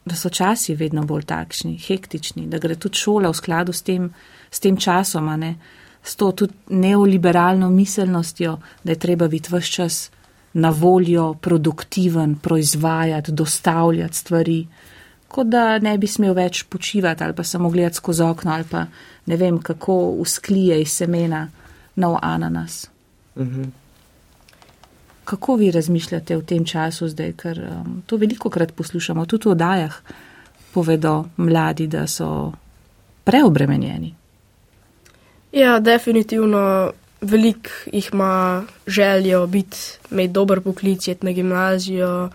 da 0.05 0.15
so 0.15 0.29
časi 0.29 0.75
vedno 0.75 1.03
bolj 1.03 1.23
takšni, 1.23 1.77
hektični, 1.77 2.47
da 2.47 2.57
gre 2.57 2.75
tudi 2.75 2.97
šola 2.97 3.29
v 3.29 3.35
skladu 3.35 3.73
s 3.73 3.81
tem, 3.81 4.13
s 4.51 4.59
tem 4.59 4.77
časom, 4.77 5.27
ne, 5.39 5.55
s 6.03 6.15
to 6.15 6.31
tudi 6.31 6.53
neoliberalno 6.69 7.69
miselnostjo, 7.69 8.57
da 8.83 8.91
je 8.91 8.99
treba 8.99 9.27
biti 9.27 9.55
vse 9.55 9.71
čas 9.71 10.11
na 10.53 10.69
voljo, 10.69 11.33
produktiven, 11.33 12.35
proizvajati, 12.35 13.31
dostavljati 13.31 14.15
stvari, 14.15 14.67
kot 15.27 15.47
da 15.47 15.77
ne 15.79 15.97
bi 15.97 16.07
smel 16.07 16.33
več 16.33 16.63
počivati 16.63 17.23
ali 17.23 17.35
pa 17.35 17.43
samo 17.43 17.69
gledati 17.69 17.95
skozi 17.95 18.23
okno 18.23 18.51
ali 18.51 18.63
pa 18.69 18.85
ne 19.25 19.37
vem, 19.37 19.59
kako 19.61 19.95
usklije 20.25 20.81
iz 20.81 20.91
semena 20.91 21.47
nov 21.95 22.17
ananas. 22.21 22.89
Mhm. 23.37 23.63
Kako 25.23 25.55
vi 25.55 25.71
razmišljate 25.71 26.37
v 26.37 26.45
tem 26.45 26.65
času 26.65 27.07
zdaj, 27.07 27.33
ker 27.37 27.59
um, 27.69 28.01
to 28.05 28.17
veliko 28.17 28.49
krat 28.49 28.71
poslušamo, 28.73 29.25
tudi 29.25 29.45
v 29.45 29.51
odajah 29.51 29.99
povedo 30.73 31.25
mladi, 31.37 31.87
da 31.87 32.07
so 32.07 32.51
preobremenjeni? 33.23 34.15
Ja, 35.51 35.79
definitivno 35.79 36.91
veliko 37.21 37.69
jih 37.91 38.09
ima 38.13 38.63
željo 38.87 39.47
biti, 39.47 39.77
imeti 40.11 40.33
dober 40.33 40.61
poklic, 40.61 41.07
jet 41.07 41.23
na 41.23 41.31
gimnazijo, 41.31 42.29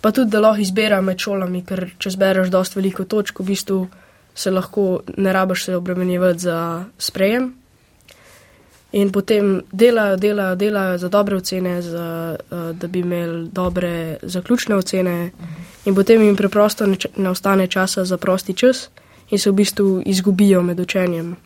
pa 0.00 0.10
tudi 0.10 0.30
da 0.30 0.40
lahko 0.40 0.60
izbira 0.60 1.00
med 1.00 1.18
šolami, 1.18 1.64
ker 1.64 1.90
če 1.98 2.10
zbereš 2.10 2.50
dosti 2.52 2.78
veliko 2.78 3.04
točk, 3.04 3.40
v 3.40 3.44
bistvu 3.44 3.86
se 4.34 4.50
lahko 4.50 5.00
ne 5.16 5.32
rabiš 5.32 5.64
se 5.64 5.76
obremenjevati 5.76 6.38
za 6.38 6.84
sprejem. 6.98 7.54
In 8.92 9.10
potem 9.12 9.62
delajo, 9.72 10.16
delajo, 10.16 10.54
delajo 10.54 10.98
za 10.98 11.08
dobre 11.08 11.36
ocene, 11.36 11.82
za, 11.82 12.36
uh, 12.50 12.76
da 12.78 12.86
bi 12.86 13.00
imeli 13.00 13.48
dobre 13.52 14.18
zaključne 14.22 14.76
ocene, 14.76 15.30
in 15.84 15.94
potem 15.94 16.22
jim 16.22 16.36
preprosto 16.36 16.86
ne, 16.86 16.96
ne 17.16 17.30
ostane 17.30 17.66
časa 17.66 18.04
za 18.04 18.16
prosti 18.16 18.54
čas, 18.54 18.88
in 19.30 19.38
se 19.38 19.50
v 19.50 19.54
bistvu 19.54 20.02
izgubijo 20.06 20.62
med 20.62 20.80
učenjem. 20.80 21.36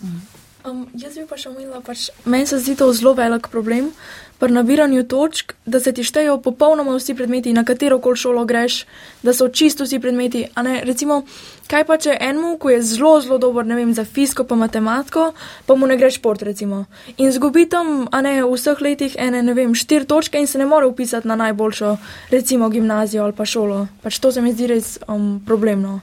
Um, 0.00 0.86
jaz 0.98 1.14
bi 1.14 1.24
pa 1.28 1.36
še 1.38 1.52
omenila, 1.52 1.78
pač, 1.86 2.08
meni 2.26 2.46
se 2.46 2.58
zdi 2.58 2.74
to 2.76 2.88
zelo 2.92 3.14
velik 3.14 3.46
problem 3.48 3.92
pri 4.38 4.54
nabiranju 4.54 5.04
točk, 5.10 5.54
da 5.66 5.80
se 5.80 5.92
ti 5.94 6.04
štejejo 6.06 6.36
popolnoma 6.42 6.94
vsi 6.94 7.14
predmeti, 7.18 7.52
na 7.54 7.64
katero 7.66 7.98
koli 8.02 8.18
šolo 8.18 8.44
greš, 8.46 8.84
da 9.22 9.34
so 9.34 9.48
čisto 9.48 9.86
vsi 9.86 9.98
predmeti. 9.98 10.44
Recimo, 10.86 11.24
kaj 11.70 11.84
pa 11.88 11.96
če 11.98 12.14
enemu, 12.14 12.54
ko 12.62 12.70
je 12.70 12.82
zelo, 12.86 13.16
zelo 13.24 13.38
dober, 13.42 13.66
ne 13.66 13.78
vem, 13.78 13.90
za 13.94 14.04
fiziko 14.06 14.46
pa 14.46 14.58
matematiko, 14.58 15.32
pa 15.66 15.74
mu 15.74 15.90
ne 15.90 15.98
greš 15.98 16.20
šport, 16.20 16.42
recimo. 16.46 16.84
In 17.18 17.34
zgubi 17.34 17.66
tam, 17.66 18.06
a 18.14 18.22
ne 18.22 18.36
v 18.44 18.54
vseh 18.54 18.82
letih, 18.84 19.18
ene, 19.18 19.42
ne 19.42 19.58
vem, 19.58 19.74
štiri 19.74 20.06
točke 20.06 20.38
in 20.38 20.46
se 20.46 20.58
ne 20.58 20.70
more 20.70 20.86
upisati 20.86 21.26
na 21.28 21.38
najboljšo, 21.38 21.96
recimo, 22.30 22.70
gimnazijo 22.70 23.26
ali 23.26 23.34
pa 23.34 23.46
šolo. 23.46 23.86
Pač 24.02 24.22
to 24.22 24.30
se 24.30 24.42
mi 24.42 24.54
zdi 24.54 24.70
res 24.70 24.98
um, 25.08 25.38
problemno. 25.46 25.98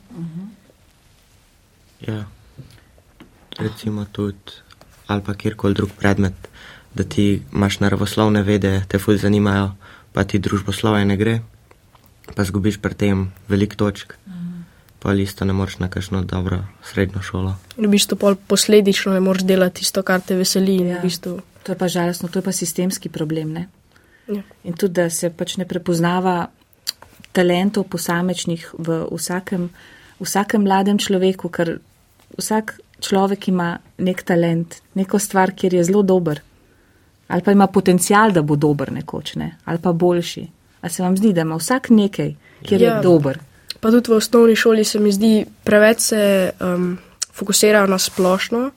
Ja, 2.03 2.25
recimo 3.57 4.05
tudi, 4.11 4.59
ali 5.07 5.21
pa 5.23 5.33
kjerkoli 5.33 5.73
drug 5.73 5.91
predmet 5.99 6.49
da 6.95 7.03
ti 7.03 7.41
imaš 7.53 7.79
naravoslovne 7.79 8.41
vede, 8.43 8.83
te 8.87 8.99
fulj 8.99 9.17
zanimajo, 9.17 9.71
pa 10.13 10.23
ti 10.23 10.39
družboslovje 10.39 11.05
ne 11.05 11.17
gre, 11.19 11.39
pa 12.35 12.43
zgubiš 12.43 12.79
pri 12.81 12.95
tem 12.95 13.25
velik 13.51 13.75
točk, 13.75 14.13
mm. 14.27 14.61
pa 14.99 15.13
isto 15.13 15.45
ne 15.45 15.53
moreš 15.53 15.77
na 15.83 15.89
kakšno 15.91 16.23
dobro 16.23 16.63
srednjo 16.83 17.21
šolo. 17.21 17.55
V 17.77 17.91
bistvu 17.91 18.17
pol 18.17 18.39
posledično 18.47 19.13
ne 19.13 19.19
moreš 19.19 19.43
delati 19.43 19.81
tisto, 19.81 20.03
kar 20.03 20.23
te 20.23 20.39
veseli. 20.39 20.77
Ja. 20.87 21.01
V 21.01 21.09
bistvu. 21.09 21.39
To 21.65 21.73
je 21.73 21.77
pa 21.77 21.87
žalostno, 21.87 22.29
to 22.29 22.39
je 22.39 22.45
pa 22.45 22.51
sistemski 22.51 23.09
problem. 23.09 23.51
Ne? 23.51 23.67
Ja. 24.31 24.41
In 24.63 24.73
tudi, 24.73 24.93
da 25.01 25.09
se 25.09 25.29
pač 25.29 25.57
ne 25.57 25.67
prepoznava 25.67 26.47
talentov 27.35 27.89
posamečnih 27.91 28.69
v 28.77 29.01
vsakem, 29.11 29.67
vsakem 30.23 30.63
mladem 30.63 31.01
človeku, 31.01 31.51
ker 31.51 31.79
vsak 32.37 32.77
človek 33.05 33.47
ima 33.47 33.77
nek 33.97 34.23
talent, 34.23 34.81
neko 34.93 35.19
stvar, 35.19 35.53
kjer 35.55 35.73
je 35.73 35.83
zelo 35.91 36.03
dober 36.03 36.41
ali 37.27 37.41
pa 37.41 37.51
ima 37.51 37.67
potencial, 37.67 38.31
da 38.31 38.41
bo 38.41 38.55
dober 38.55 38.91
nekoč, 38.91 39.35
ne? 39.35 39.55
ali 39.65 39.79
pa 39.81 39.91
boljši. 39.91 40.47
A 40.81 40.89
se 40.89 41.03
vam 41.03 41.17
zdi, 41.17 41.33
da 41.33 41.41
ima 41.41 41.55
vsak 41.55 41.89
nekaj, 41.89 42.33
kjer 42.61 42.81
ja, 42.81 42.95
je 42.95 43.01
dober? 43.03 43.39
Pa 43.79 43.91
tudi 43.91 44.11
v 44.11 44.17
osnovni 44.17 44.55
šoli 44.55 44.83
se 44.83 44.99
mi 44.99 45.11
zdi, 45.11 45.45
preveč 45.63 45.99
se 45.99 46.51
um, 46.61 46.97
fokusirajo 47.33 47.87
na 47.87 47.97
splošno. 47.97 48.69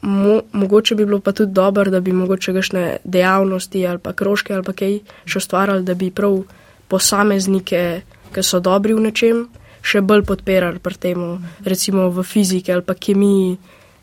Mo, 0.00 0.40
mogoče 0.52 0.94
bi 0.94 1.06
bilo 1.06 1.20
pa 1.20 1.32
tudi 1.32 1.52
dobro, 1.52 1.90
da 1.90 2.00
bi 2.00 2.12
mogoče 2.12 2.52
kakšne 2.52 2.96
dejavnosti 3.04 3.86
ali 3.86 3.98
pa 3.98 4.12
krožke 4.12 4.54
ali 4.54 4.62
pa 4.62 4.72
kaj 4.72 5.00
še 5.24 5.38
ustvarjali, 5.38 5.82
da 5.84 5.94
bi 5.94 6.10
prav 6.10 6.42
posameznike, 6.88 8.02
ki 8.34 8.42
so 8.44 8.60
dobri 8.60 8.94
v 8.94 9.08
nečem, 9.08 9.46
še 9.82 10.02
bolj 10.02 10.26
podpirali 10.28 10.78
pri 10.82 10.96
tem, 10.98 11.24
recimo 11.64 12.10
v 12.10 12.24
fiziki 12.26 12.72
ali 12.72 12.82
pa 12.82 12.94
kemiji, 12.94 13.56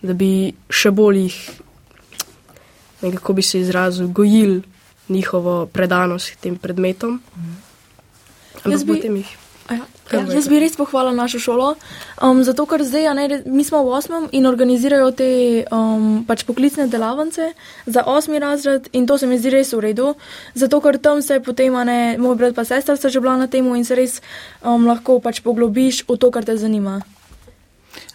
da 0.05 0.13
bi 0.13 0.53
še 0.69 0.91
bolj 0.91 1.21
jih 1.25 1.38
nekako 3.05 3.33
bi 3.33 3.41
se 3.41 3.59
izrazil, 3.59 4.07
gojili 4.07 4.61
njihovo 5.09 5.65
predanost 5.65 6.39
tem 6.41 6.57
predmetom. 6.57 7.21
Jaz 8.65 8.83
bi, 8.83 8.97
jih, 8.97 9.38
ja, 9.69 9.86
ja, 10.12 10.21
jaz 10.34 10.47
bi 10.49 10.60
res 10.62 10.75
pohvalil 10.78 11.15
našo 11.17 11.39
šolo, 11.41 11.71
um, 12.21 12.43
zato 12.45 12.65
ker 12.69 12.84
zdaj, 12.86 13.10
ne, 13.17 13.41
mi 13.49 13.63
smo 13.65 13.82
v 13.86 13.95
osmem 13.97 14.28
in 14.38 14.45
organizirajo 14.45 15.10
te 15.17 15.30
um, 15.73 16.23
pač 16.28 16.45
poklicne 16.45 16.88
delavnice 16.91 17.51
za 17.86 18.06
osmi 18.06 18.39
razred 18.39 18.89
in 18.93 19.08
to 19.10 19.17
se 19.17 19.28
mi 19.28 19.39
zdi 19.41 19.56
res 19.58 19.73
v 19.73 19.82
redu, 19.88 20.13
zato 20.54 20.82
ker 20.82 20.99
tam 21.01 21.21
se 21.25 21.39
potem, 21.41 21.73
ne, 21.86 22.15
moj 22.21 22.38
brat 22.38 22.56
pa 22.56 22.65
sestra 22.67 22.95
sta 22.95 23.10
že 23.10 23.19
bila 23.19 23.38
na 23.38 23.47
temu 23.47 23.75
in 23.75 23.86
se 23.86 23.97
res 23.97 24.21
um, 24.62 24.86
lahko 24.86 25.19
pač 25.19 25.41
poglobiš 25.41 26.06
v 26.06 26.17
to, 26.17 26.32
kar 26.32 26.45
te 26.45 26.58
zanima. 26.58 27.01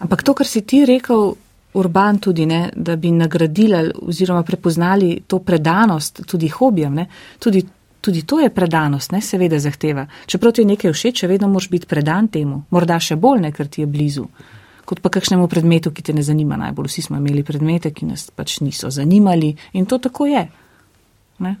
Ampak 0.01 0.23
to, 0.23 0.33
kar 0.37 0.47
si 0.47 0.61
ti 0.61 0.85
rekel, 0.85 1.35
urban 1.73 2.19
tudi, 2.19 2.45
ne, 2.45 2.69
da 2.75 2.95
bi 2.95 3.11
nagradili 3.11 3.91
oziroma 4.01 4.43
prepoznali 4.43 5.21
to 5.27 5.39
predanost 5.39 6.21
tudi 6.27 6.47
hobijem. 6.47 6.93
Ne, 6.93 7.07
tudi, 7.39 7.63
tudi 8.01 8.21
to 8.25 8.39
je 8.39 8.49
predanost, 8.49 9.11
ne, 9.11 9.21
seveda 9.21 9.59
zahteva. 9.59 10.07
Čeprav 10.25 10.51
ti 10.51 10.61
je 10.61 10.65
nekaj 10.65 10.93
všeč, 10.93 11.23
vedno 11.23 11.47
moraš 11.47 11.69
biti 11.69 11.87
predan 11.87 12.27
temu, 12.27 12.63
morda 12.69 12.99
še 12.99 13.15
bolj, 13.15 13.41
ne, 13.45 13.51
ker 13.51 13.69
ti 13.69 13.81
je 13.81 13.87
blizu. 13.87 14.25
Kot 14.85 14.99
pa 14.99 15.09
kakšnemu 15.13 15.47
predmetu, 15.47 15.91
ki 15.93 16.03
te 16.03 16.13
ne 16.13 16.23
zanima 16.25 16.57
najbolj. 16.57 16.89
Vsi 16.89 17.05
smo 17.05 17.21
imeli 17.21 17.43
predmete, 17.47 17.93
ki 17.93 18.09
nas 18.09 18.27
pač 18.35 18.59
niso 18.65 18.89
zanimali 18.89 19.53
in 19.77 19.85
to 19.85 20.01
tako 20.01 20.25
je. 20.25 20.47
Ne? 21.39 21.55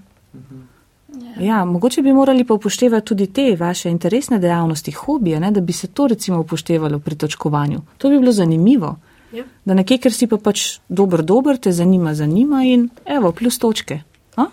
Ja, 1.39 1.65
mogoče 1.65 2.01
bi 2.01 2.13
morali 2.13 2.43
pa 2.47 2.53
upoštevati 2.53 3.07
tudi 3.07 3.27
te 3.27 3.55
vaše 3.59 3.89
interesne 3.89 4.39
dejavnosti, 4.39 4.91
hobije, 4.91 5.39
ne, 5.39 5.51
da 5.51 5.61
bi 5.61 5.73
se 5.73 5.87
to 5.87 6.07
recimo 6.07 6.39
upoštevalo 6.39 6.99
pri 6.99 7.15
točkovanju. 7.15 7.81
To 7.97 8.09
bi 8.09 8.19
bilo 8.19 8.31
zanimivo. 8.31 8.95
Ja. 9.31 9.43
Da 9.65 9.73
nekaj, 9.73 9.97
ker 9.97 10.13
si 10.13 10.27
pa 10.27 10.37
pač 10.37 10.79
dober, 10.89 11.23
dober, 11.23 11.57
te 11.57 11.71
zanima, 11.71 12.15
zanima 12.15 12.63
in 12.67 12.89
evo, 13.05 13.31
plus 13.31 13.59
točke. 13.59 14.01
Ja. 14.37 14.47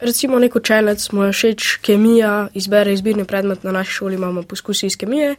Recimo 0.00 0.38
nek 0.38 0.56
učenec, 0.56 1.12
mu 1.12 1.24
je 1.28 1.32
všeč 1.32 1.76
kemija, 1.84 2.48
izbere 2.54 2.92
izbirni 2.92 3.24
predmet 3.24 3.64
na 3.64 3.72
naši 3.72 3.92
šoli, 3.92 4.14
imamo 4.14 4.42
poskusi 4.42 4.86
iz 4.86 4.96
kemije. 4.96 5.34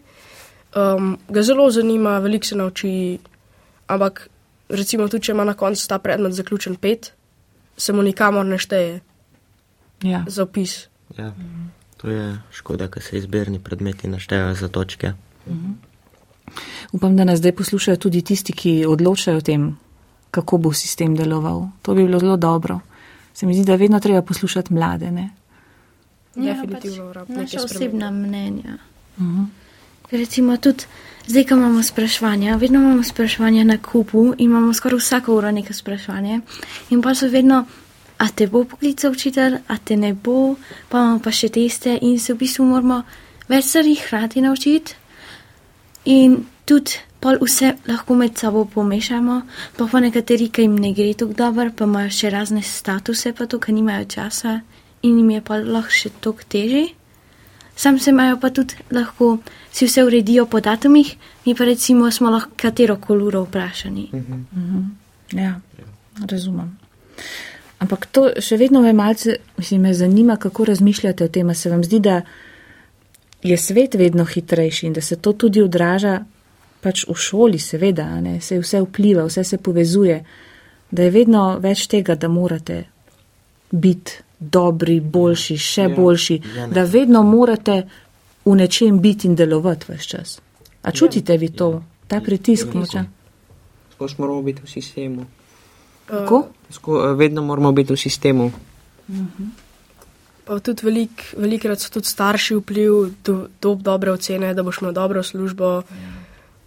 Um, 0.76 1.18
ga 1.30 1.44
zelo 1.44 1.72
zanima, 1.72 2.20
veliko 2.20 2.46
se 2.46 2.56
nauči, 2.56 3.18
ampak 3.88 4.28
recimo 4.70 5.08
tudi, 5.08 5.26
če 5.26 5.32
ima 5.32 5.44
na 5.44 5.54
koncu 5.54 5.88
ta 5.88 5.98
predmet 6.00 6.34
zaključen 6.34 6.76
pet, 6.76 7.12
se 7.78 7.94
mu 7.94 8.02
nikamor 8.02 8.46
ne 8.46 8.58
šteje 8.58 9.00
ja. 10.04 10.24
za 10.28 10.44
opis. 10.44 10.88
Ja. 11.18 11.34
To 11.98 12.10
je 12.10 12.38
škoda, 12.52 12.88
ker 12.88 13.04
se 13.04 13.18
izbirni 13.18 13.60
predmeti 13.60 14.08
naštevajo 14.08 14.56
za 14.56 14.68
točke. 14.68 15.14
Mhm. 15.48 15.72
Upam, 16.92 17.18
da 17.18 17.24
nas 17.24 17.40
zdaj 17.40 17.56
poslušajo 17.56 17.98
tudi 17.98 18.22
tisti, 18.22 18.54
ki 18.54 18.86
odločajo 18.86 19.38
o 19.38 19.42
tem, 19.42 19.78
kako 20.32 20.58
bo 20.58 20.74
sistem 20.74 21.16
deloval. 21.16 21.68
To 21.82 21.94
bi 21.94 22.04
bilo 22.04 22.20
zelo 22.20 22.38
dobro. 22.38 22.80
Se 23.34 23.46
mi 23.46 23.54
zdi, 23.54 23.66
da 23.66 23.72
je 23.72 23.78
vedno 23.78 24.00
treba 24.00 24.22
poslušati 24.22 24.74
mlade. 24.74 25.12
Ne? 25.12 25.30
Ja, 26.36 26.54
definitivno. 26.54 27.14
Pač 27.14 27.30
naša 27.30 27.64
osebna 27.64 28.12
mnenja. 28.12 28.78
Uh 29.18 29.24
-huh. 29.24 29.46
Recimo 30.12 30.58
tudi 30.58 30.84
zdaj, 31.28 31.44
ko 31.44 31.54
imamo 31.54 31.84
spraševanja, 31.84 32.56
vedno 32.56 32.80
imamo 32.80 33.04
spraševanja 33.04 33.64
na 33.64 33.78
kupu 33.78 34.34
in 34.38 34.50
imamo 34.50 34.74
skoraj 34.74 34.98
vsako 34.98 35.36
uro 35.36 35.52
neko 35.52 35.74
spraševanje. 35.74 36.40
In 36.90 37.02
pa 37.02 37.16
so 37.16 37.28
vedno, 37.28 37.66
a 38.18 38.28
te 38.28 38.48
bo 38.48 38.64
poklical 38.64 39.12
učitelj, 39.12 39.58
a 39.68 39.78
te 39.78 39.98
ne 39.98 40.14
bo, 40.14 40.56
pa 40.90 40.98
imamo 40.98 41.20
pa 41.20 41.32
še 41.32 41.50
teste 41.50 42.00
in 42.02 42.20
se 42.20 42.34
v 42.34 42.38
bistvu 42.38 42.66
moramo 42.66 43.04
več 43.48 43.66
stvari 43.66 43.96
hkrati 43.96 44.42
naučiti. 44.42 44.96
In 46.06 46.46
tudi 46.66 46.92
pol 47.22 47.38
vse 47.42 47.76
lahko 47.88 48.16
med 48.18 48.38
sabo 48.38 48.66
pomešamo, 48.66 49.42
pa 49.78 49.88
pa 49.92 50.00
nekateri, 50.02 50.50
ki 50.50 50.66
jim 50.66 50.76
ne 50.76 50.94
gre 50.98 51.14
tako 51.14 51.38
dobro, 51.38 51.70
pa 51.78 51.86
imajo 51.86 52.10
še 52.10 52.32
razne 52.34 52.64
statuse, 52.66 53.34
pa 53.38 53.46
to, 53.46 53.60
ker 53.62 53.76
nimajo 53.78 54.08
časa 54.10 54.62
in 55.06 55.18
jim 55.18 55.30
je 55.38 55.42
pa 55.46 55.58
lahko 55.62 55.94
še 55.94 56.10
toliko 56.22 56.48
težje. 56.50 56.88
Sam 57.76 58.00
se 58.00 58.10
imajo 58.10 58.40
pa 58.42 58.50
tudi 58.50 58.76
lahko 58.92 59.38
si 59.72 59.86
vse 59.86 60.04
uredijo 60.04 60.46
po 60.46 60.60
datumih, 60.60 61.16
mi 61.46 61.56
pa 61.56 61.66
recimo 61.66 62.12
smo 62.12 62.30
lahko 62.30 62.58
katero 62.58 62.98
koluro 62.98 63.46
vprašani. 63.46 64.10
Ja, 65.32 65.60
razumem. 66.28 66.78
Ampak 67.82 68.06
to 68.14 68.28
še 68.42 68.58
vedno 68.62 68.82
me 68.82 68.94
malce, 68.94 69.38
mislim, 69.58 69.82
me 69.82 69.94
zanima, 69.94 70.36
kako 70.38 70.66
razmišljate 70.70 71.26
o 71.26 71.30
tem. 71.34 71.54
Se 71.56 71.70
vam 71.70 71.84
zdi, 71.84 72.00
da 72.00 72.22
je 73.42 73.58
svet 73.58 73.96
vedno 73.96 74.26
hitrejši 74.26 74.86
in 74.88 74.94
da 74.94 75.02
se 75.02 75.16
to 75.16 75.34
tudi 75.34 75.62
odraža 75.62 76.20
pač 76.82 77.06
v 77.08 77.16
šoli, 77.16 77.60
seveda, 77.60 78.04
a 78.04 78.22
ne, 78.22 78.40
se 78.42 78.60
vse 78.60 78.82
vpliva, 78.82 79.26
vse 79.26 79.44
se 79.44 79.58
povezuje, 79.58 80.24
da 80.92 81.04
je 81.04 81.12
vedno 81.12 81.60
več 81.60 81.88
tega, 81.88 82.16
da 82.16 82.28
morate 82.28 82.84
biti 83.72 84.12
dobri, 84.40 85.00
boljši, 85.00 85.58
še 85.58 85.82
Ja, 85.82 85.90
boljši, 85.90 86.42
ja, 86.56 86.68
ne. 86.68 86.74
da 86.74 86.84
vedno 86.84 87.24
morate 87.24 87.84
v 88.46 88.56
nečem 88.58 89.00
biti 89.00 89.28
in 89.28 89.36
delovati 89.36 89.92
vse 89.92 90.08
čas. 90.08 90.40
A 90.82 90.92
čutite 90.92 91.38
vi 91.38 91.50
to, 91.50 91.84
ta 92.08 92.22
pritisk 92.22 92.74
močan? 92.74 93.06
Skozi 93.94 94.16
moramo 94.18 94.42
biti 94.42 94.66
v 94.66 94.70
sistemu. 94.70 95.26
Kako? 96.10 96.48
Sko, 96.70 96.98
eh, 97.04 97.14
vedno 97.14 97.42
moramo 97.42 97.72
biti 97.72 97.94
v 97.94 97.98
sistemu. 97.98 98.52
Pa 100.46 100.60
tudi 100.60 100.86
velik, 100.86 101.36
velikrat 101.38 101.80
so 101.80 101.94
tudi 101.94 102.10
starši 102.10 102.56
vpliv, 102.56 103.14
do, 103.24 103.48
do 103.62 103.76
dobre 103.76 104.12
ocene, 104.12 104.54
da 104.54 104.64
boš 104.64 104.82
imel 104.82 104.94
dobro 104.94 105.24
službo. 105.24 105.84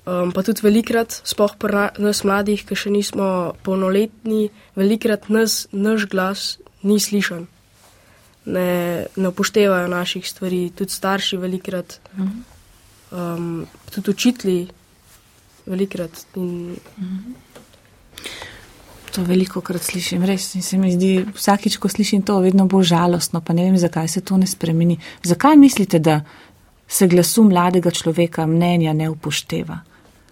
Um, 0.04 0.32
pa 0.36 0.42
tudi 0.44 0.60
velikrat, 0.60 1.20
sploh 1.24 1.56
pri 1.56 1.72
na- 1.72 1.92
nas 1.98 2.24
mladih, 2.24 2.60
ki 2.60 2.76
še 2.76 2.90
nismo 2.92 3.56
polnoletni, 3.64 4.50
velikrat 4.76 5.30
nas, 5.32 5.66
naš 5.72 6.04
glas 6.06 6.58
ni 6.82 7.00
slišan. 7.00 7.46
Ne, 8.44 9.06
ne 9.16 9.28
upoštevajo 9.28 9.88
naših 9.88 10.28
stvari, 10.28 10.68
tudi 10.76 10.92
starši 10.92 11.40
velikrat, 11.40 12.00
um, 13.10 13.64
tudi 13.88 14.10
učitelji 14.10 14.68
velikrat. 15.66 16.26
In 16.36 16.76
To 19.14 19.22
veliko 19.22 19.60
krat 19.62 19.82
slišim, 19.82 20.24
res. 20.26 20.48
In 20.58 20.62
se 20.62 20.76
mi 20.76 20.90
zdi, 20.90 21.22
vsakič, 21.36 21.76
ko 21.78 21.86
slišim 21.88 22.24
to, 22.26 22.40
vedno 22.42 22.66
bolj 22.66 22.88
žalostno, 22.90 23.38
pa 23.40 23.54
ne 23.54 23.62
vem, 23.62 23.76
zakaj 23.78 24.08
se 24.10 24.20
to 24.26 24.34
ne 24.36 24.46
spremeni. 24.46 24.98
Zakaj 25.22 25.54
mislite, 25.56 26.00
da 26.02 26.24
se 26.88 27.06
glasu 27.06 27.44
mladega 27.46 27.94
človeka 27.94 28.46
mnenja 28.46 28.92
ne 28.92 29.06
upošteva? 29.10 29.78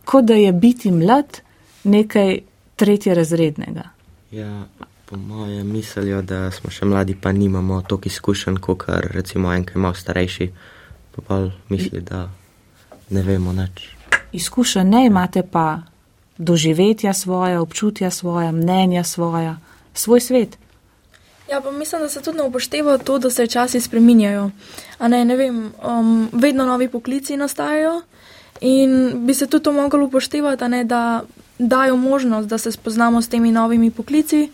Kot 0.04 0.24
da 0.24 0.34
je 0.34 0.52
biti 0.52 0.90
mlad 0.90 1.40
nekaj 1.84 2.38
tretje 2.76 3.14
razrednega. 3.14 3.82
Ja, 4.30 4.64
po 5.06 5.16
mojem 5.16 5.72
mislijo, 5.72 6.22
da 6.22 6.50
smo 6.50 6.70
še 6.70 6.84
mladi, 6.84 7.14
pa 7.20 7.32
nimamo 7.32 7.82
toliko 7.82 8.08
izkušenj, 8.08 8.56
kot 8.56 8.84
recimo 8.88 9.52
en, 9.52 9.64
ki 9.64 9.76
je 9.76 9.82
malo 9.82 9.94
starejši, 9.94 10.50
pa 11.14 11.22
pa 11.26 11.38
misli, 11.68 12.00
da 12.00 12.30
ne 13.10 13.22
vemo 13.22 13.52
nič. 13.52 13.90
Izkušenj 14.32 14.88
ne 14.88 15.06
imate 15.06 15.42
pa 15.42 15.82
doživetja 16.38 17.12
svoje, 17.12 17.58
občutja 17.58 18.10
svoje, 18.10 18.52
mnenja 18.52 19.04
svoje, 19.04 19.56
svoj 19.94 20.20
svet. 20.20 20.58
Ja, 21.50 21.60
pa 21.60 21.70
mislim, 21.70 22.00
da 22.00 22.08
se 22.08 22.22
tudi 22.22 22.38
ne 22.38 22.44
upošteva 22.44 22.98
to, 22.98 23.18
da 23.18 23.30
se 23.30 23.46
časi 23.46 23.80
spreminjajo. 23.80 24.50
A 24.98 25.08
ne, 25.08 25.24
ne 25.24 25.36
vem, 25.36 25.72
um, 25.84 26.28
vedno 26.32 26.64
novi 26.64 26.88
poklici 26.88 27.36
nastajajo 27.36 28.00
in 28.62 29.27
bi 29.27 29.35
se 29.35 29.46
tudi 29.46 29.64
to 29.64 29.72
moglo 29.72 30.07
upoštevati, 30.07 30.68
ne, 30.68 30.85
da 30.85 31.22
dajo 31.59 31.96
možnost, 31.96 32.48
da 32.48 32.59
se 32.59 32.72
spoznamo 32.72 33.22
s 33.22 33.29
temi 33.29 33.53
novimi 33.53 33.90
poklici, 33.90 34.51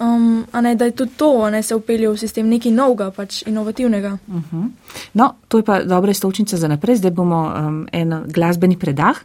um, 0.00 0.46
ne, 0.62 0.74
da 0.74 0.84
je 0.84 0.90
tudi 0.90 1.12
to, 1.16 1.42
a 1.44 1.50
ne 1.50 1.62
se 1.62 1.74
upelje 1.74 2.08
v 2.08 2.18
sistem 2.18 2.48
nekaj 2.48 2.72
novega, 2.72 3.10
pač 3.10 3.42
inovativnega. 3.46 4.16
Uh-huh. 4.28 4.70
No, 5.14 5.34
to 5.48 5.58
je 5.58 5.64
pa 5.64 5.82
dobra 5.82 6.10
istočnica 6.10 6.56
za 6.56 6.68
naprej. 6.68 6.96
Zdaj 6.96 7.10
bomo 7.10 7.42
um, 7.46 7.86
en 7.92 8.22
glasbeni 8.26 8.78
predah, 8.78 9.18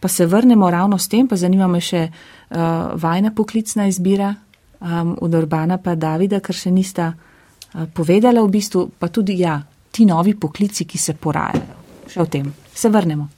pa 0.00 0.08
se 0.08 0.26
vrnemo 0.26 0.70
ravno 0.70 0.98
s 0.98 1.08
tem, 1.08 1.28
pa 1.28 1.36
zanima 1.36 1.66
me 1.66 1.80
še 1.80 2.08
uh, 2.08 2.58
vajna 2.94 3.32
poklicna 3.34 3.86
izbira 3.86 4.34
um, 4.80 5.16
od 5.20 5.34
Urbana 5.34 5.78
pa 5.78 5.94
Davida, 5.94 6.40
ker 6.40 6.54
še 6.54 6.70
nista 6.70 7.12
uh, 7.12 7.86
povedala 7.94 8.42
v 8.42 8.52
bistvu, 8.52 8.90
pa 8.98 9.08
tudi 9.08 9.40
ja, 9.40 9.60
ti 9.90 10.04
novi 10.08 10.34
poklici, 10.34 10.84
ki 10.84 10.98
se 10.98 11.14
porajajo. 11.14 11.80
Še 12.12 12.20
o 12.20 12.26
tem. 12.26 12.61
Se 12.74 12.88
vrnemo. 12.88 13.28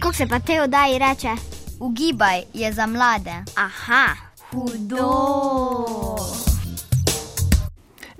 Kako 0.00 0.14
se 0.14 0.26
pa 0.26 0.40
te 0.40 0.62
oddaji 0.62 0.98
reče? 0.98 1.28
Ugibaj 1.80 2.42
je 2.54 2.72
za 2.72 2.86
mlade. 2.86 3.44
Aha, 3.56 4.06
hudo. 4.50 5.10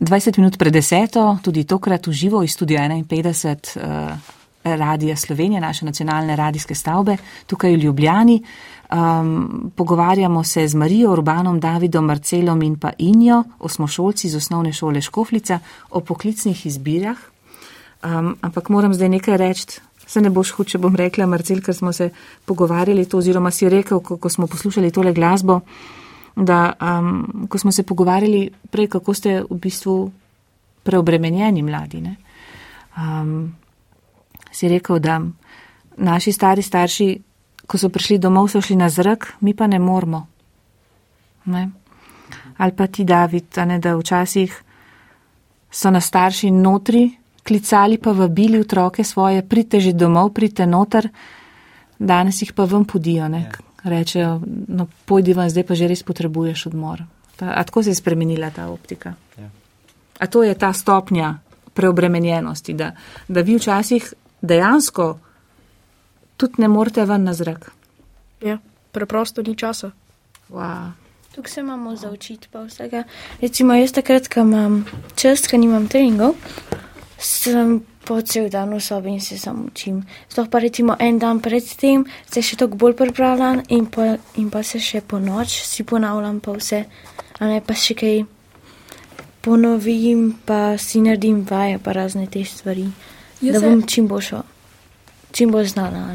20 0.01 0.39
minut 0.39 0.59
pred 0.59 0.73
deseto, 0.73 1.39
tudi 1.43 1.65
tokrat 1.65 2.07
v 2.07 2.13
živo 2.13 2.43
iz 2.43 2.53
studia 2.53 2.81
51 2.89 3.79
uh, 3.79 4.19
Radija 4.65 5.17
Slovenije, 5.17 5.61
naše 5.61 5.85
nacionalne 5.85 6.37
radijske 6.37 6.75
stavbe, 6.75 7.17
tukaj 7.47 7.73
v 7.73 7.79
Ljubljani. 7.79 8.43
Um, 8.93 9.73
pogovarjamo 9.77 10.45
se 10.45 10.69
z 10.69 10.75
Marijo 10.75 11.13
Urbanom, 11.13 11.61
Davidom, 11.61 12.05
Marcelom 12.05 12.63
in 12.63 12.79
pa 12.79 12.93
Injo, 12.99 13.45
osmošolci 13.59 14.27
iz 14.27 14.35
osnovne 14.35 14.73
šole 14.73 15.01
Škoflica, 15.01 15.59
o 15.91 16.01
poklicnih 16.01 16.67
izbirah. 16.67 17.17
Um, 18.05 18.37
ampak 18.41 18.69
moram 18.69 18.95
zdaj 18.95 19.09
nekaj 19.09 19.37
reči, 19.37 19.81
se 20.07 20.21
ne 20.21 20.31
boš 20.31 20.51
huče, 20.51 20.79
bom 20.79 20.97
rekla, 20.97 21.27
Marcel, 21.27 21.61
ker 21.63 21.75
smo 21.75 21.93
se 21.93 22.11
pogovarjali 22.45 23.07
to, 23.09 23.19
oziroma 23.19 23.51
si 23.51 23.69
rekel, 23.69 24.01
ko, 24.01 24.17
ko 24.17 24.29
smo 24.29 24.47
poslušali 24.47 24.91
tole 24.91 25.13
glasbo, 25.13 25.61
da 26.37 26.73
um, 26.81 27.47
ko 27.49 27.59
smo 27.59 27.73
se 27.73 27.83
pogovarjali 27.83 28.51
prej, 28.71 28.89
kako 28.89 29.15
ste 29.15 29.43
v 29.51 29.59
bistvu 29.61 30.13
preobremenjeni 30.83 31.63
mladi, 31.63 32.01
ne, 32.01 32.17
um, 32.97 33.55
si 34.53 34.69
rekel, 34.69 34.99
da 34.99 35.21
naši 35.97 36.33
stari 36.33 36.63
starši, 36.63 37.09
ko 37.67 37.79
so 37.79 37.89
prišli 37.89 38.19
domov, 38.19 38.51
so 38.53 38.61
šli 38.61 38.77
na 38.77 38.91
zrak, 38.91 39.35
mi 39.41 39.55
pa 39.55 39.67
ne 39.67 39.79
moramo. 39.79 40.27
Ne? 41.45 41.71
Ali 42.59 42.73
pa 42.73 42.87
ti, 42.87 43.05
David, 43.05 43.57
ne, 43.67 43.79
da 43.79 43.97
včasih 43.97 44.63
so 45.71 45.91
nas 45.91 46.07
starši 46.07 46.51
notri 46.51 47.09
klicali, 47.45 47.99
pa 47.99 48.13
vabili 48.13 48.61
otroke 48.61 49.05
svoje, 49.05 49.43
pridite 49.49 49.81
že 49.81 49.93
domov, 49.93 50.33
pridite 50.35 50.67
noter, 50.67 51.09
danes 51.99 52.43
jih 52.43 52.53
pa 52.53 52.65
ven 52.65 52.85
podijo, 52.85 53.29
ne? 53.29 53.51
rečejo, 53.85 54.41
no 54.69 54.87
pojdi 55.05 55.35
ven, 55.37 55.51
zdaj 55.53 55.67
pa 55.69 55.77
že 55.77 55.89
res 55.89 56.03
potrebuješ 56.03 56.67
odmor. 56.73 57.05
Ta, 57.37 57.53
a 57.53 57.65
tako 57.65 57.83
se 57.83 57.91
je 57.91 58.01
spremenila 58.01 58.51
ta 58.51 58.69
optika? 58.73 59.15
Ja. 59.37 59.51
A 60.19 60.27
to 60.27 60.43
je 60.43 60.55
ta 60.55 60.73
stopnja 60.73 61.35
preobremenjenosti, 61.75 62.73
da, 62.73 62.95
da 63.29 63.41
vi 63.41 63.59
včasih 63.59 64.15
dejansko 64.41 65.19
tudi 66.37 66.63
ne 66.63 66.69
morete 66.69 67.05
ven 67.05 67.25
na 67.25 67.35
zrak. 67.35 67.73
ja, 68.41 68.59
preprosto 68.93 69.43
ni 69.43 69.57
časa. 69.57 69.91
Wow. 70.49 70.93
Tukaj 71.35 71.51
se 71.51 71.61
imamo 71.61 71.97
zaučiti 71.97 72.49
pa 72.53 72.63
vsega. 72.63 73.05
Recimo 73.41 73.75
jaz 73.75 73.93
takrat, 73.93 74.29
ko 74.29 74.41
imam 74.41 74.85
čas, 75.17 75.49
ko 75.51 75.57
nimam 75.57 75.89
treningov, 75.89 76.35
sem 77.25 77.75
po 78.01 78.21
cel 78.23 78.49
dan 78.49 78.69
v 78.71 78.81
sobi 78.81 79.09
in 79.11 79.21
se 79.21 79.39
samo 79.39 79.65
učim. 79.65 79.99
Sploh 80.29 80.49
pa 80.49 80.59
recimo 80.59 80.97
en 80.99 81.19
dan 81.19 81.41
pred 81.41 81.65
tem 81.77 82.03
se 82.27 82.43
še 82.43 82.57
toliko 82.57 82.77
bolj 82.77 82.95
pripravljam 82.95 83.63
in, 83.69 83.87
pa- 83.87 84.17
in 84.37 84.51
pa 84.51 84.63
se 84.63 84.79
še 84.79 85.01
po 85.01 85.19
noč 85.19 85.49
si 85.65 85.83
ponavljam 85.85 86.41
pa 86.41 86.53
vse, 86.53 86.85
a 87.35 87.47
ne 87.47 87.61
pa 87.61 87.75
še 87.75 87.95
kaj 87.95 88.25
ponovim, 89.41 90.35
pa 90.45 90.79
si 90.79 91.01
naredim 91.01 91.43
vaje 91.43 91.79
pa 91.79 91.93
razne 91.93 92.27
te 92.27 92.45
stvari, 92.45 92.87
Jaz 93.41 93.53
da 93.53 93.61
se- 93.61 93.67
bom 93.67 93.83
čim 93.83 94.09
boljšo, 94.09 94.43
čim 95.33 95.51
bolj 95.51 95.67
znala. 95.67 96.15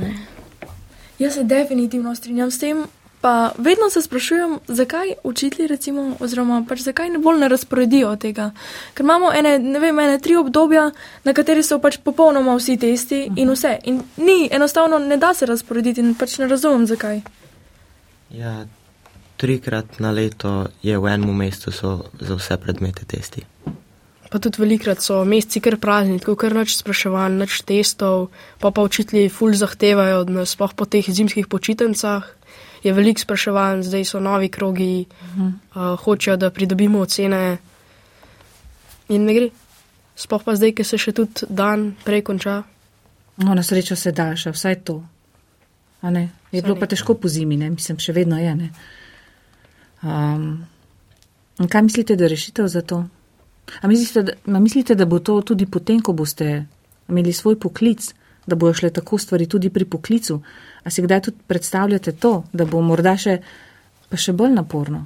Jaz 1.19 1.34
se 1.34 1.43
definitivno 1.43 2.15
strinjam 2.15 2.52
s 2.52 2.60
tem, 2.60 2.86
pa 3.22 3.52
vedno 3.58 3.90
se 3.90 4.02
sprašujem, 4.02 4.60
zakaj 4.68 5.14
učitelji, 5.24 5.68
recimo, 5.68 6.16
oziroma 6.20 6.64
pač 6.70 6.80
zakaj 6.80 7.10
ne 7.10 7.18
bolj 7.18 7.40
ne 7.40 7.48
razporedijo 7.48 8.16
tega. 8.16 8.52
Ker 8.94 9.04
imamo 9.04 9.32
ene, 9.34 9.60
ne 9.60 9.80
vem, 9.80 10.00
ene 10.00 10.20
tri 10.20 10.36
obdobja, 10.36 10.92
na 11.24 11.34
kateri 11.34 11.64
so 11.64 11.80
pač 11.80 12.00
popolnoma 12.04 12.56
vsi 12.56 12.78
testi 12.78 13.26
in 13.36 13.52
vse. 13.52 13.78
In 13.84 14.02
ni, 14.18 14.50
enostavno 14.52 15.00
ne 15.00 15.18
da 15.18 15.34
se 15.34 15.46
razporediti 15.46 16.02
in 16.02 16.16
pač 16.16 16.38
ne 16.40 16.48
razumem, 16.48 16.88
zakaj. 16.88 17.22
Ja, 18.30 18.66
trikrat 19.38 20.00
na 20.00 20.12
leto 20.12 20.68
je 20.84 20.98
v 20.98 21.08
enem 21.08 21.36
mestu 21.36 21.72
za 21.72 22.36
vse 22.36 22.58
predmete 22.58 23.06
testi. 23.06 23.46
Pa 24.30 24.38
tudi 24.38 24.62
velikrat 24.62 25.02
so 25.02 25.24
meseci 25.26 25.62
kar 25.65 25.80
prazni, 25.82 26.20
tako 26.22 26.36
kar 26.38 26.54
noč 26.54 26.76
spraševanj, 26.78 27.38
noč 27.39 27.62
testov, 27.65 28.28
pa 28.62 28.70
pa 28.70 28.84
učitelji 28.86 29.30
ful 29.34 29.56
zahtevajo 29.58 30.20
od 30.22 30.30
nas, 30.30 30.54
sploh 30.54 30.76
po 30.78 30.86
teh 30.86 31.06
zimskih 31.06 31.48
počitnicah. 31.50 32.28
Je 32.84 32.94
veliko 32.94 33.26
spraševanj, 33.26 33.84
zdaj 33.89 34.06
so 34.06 34.22
novi 34.22 34.50
krogi, 34.50 35.06
uh 35.10 35.38
-huh. 35.38 35.52
uh, 35.76 36.00
hočejo, 36.00 36.38
da 36.38 36.50
pridobimo 36.50 37.00
ocene. 37.00 37.58
In 39.10 39.26
ne 39.26 39.34
gre. 39.34 39.50
Sploh 40.15 40.44
pa 40.44 40.56
zdaj, 40.56 40.76
ki 40.76 40.84
se 40.84 40.98
še 40.98 41.12
tudi 41.12 41.48
dan 41.50 41.96
prej 42.06 42.22
konča. 42.22 42.63
No, 43.38 43.54
na 43.56 43.63
srečo 43.63 43.96
se 43.96 44.12
daljša, 44.12 44.52
vsaj 44.52 44.76
to. 44.84 45.04
A 46.02 46.10
ne? 46.10 46.30
Je 46.52 46.62
bilo 46.62 46.76
pa 46.76 46.88
težko 46.88 47.13
po 47.13 47.28
zimi, 47.28 47.58
ne? 47.58 47.70
mislim, 47.70 48.00
še 48.00 48.13
vedno 48.13 48.39
je. 48.39 48.56
Ne? 48.56 48.70
Um, 50.04 50.68
kaj 51.70 51.82
mislite, 51.82 52.15
da 52.15 52.24
je 52.24 52.30
rešitev 52.30 52.68
za 52.68 52.82
to? 52.82 53.06
A 53.82 53.88
mislite, 53.88 54.24
da, 54.24 54.34
a 54.48 54.60
mislite, 54.60 54.96
da 54.96 55.06
bo 55.06 55.20
to 55.20 55.42
tudi 55.44 55.66
potem, 55.66 56.02
ko 56.02 56.14
boste 56.14 56.66
imeli 57.08 57.34
svoj 57.34 57.56
poklic, 57.58 58.14
da 58.48 58.56
bojo 58.56 58.74
šle 58.74 58.90
tako 58.92 59.18
stvari 59.18 59.48
tudi 59.48 59.70
pri 59.70 59.86
poklicu? 59.86 60.42
A 60.84 60.90
si 60.90 61.02
kdaj 61.02 61.22
tudi 61.22 61.38
predstavljate 61.48 62.12
to, 62.14 62.44
da 62.54 62.66
bo 62.66 62.82
morda 62.82 63.18
še, 63.18 63.38
pa 64.10 64.18
še 64.18 64.34
bolj 64.34 64.54
naporno? 64.54 65.06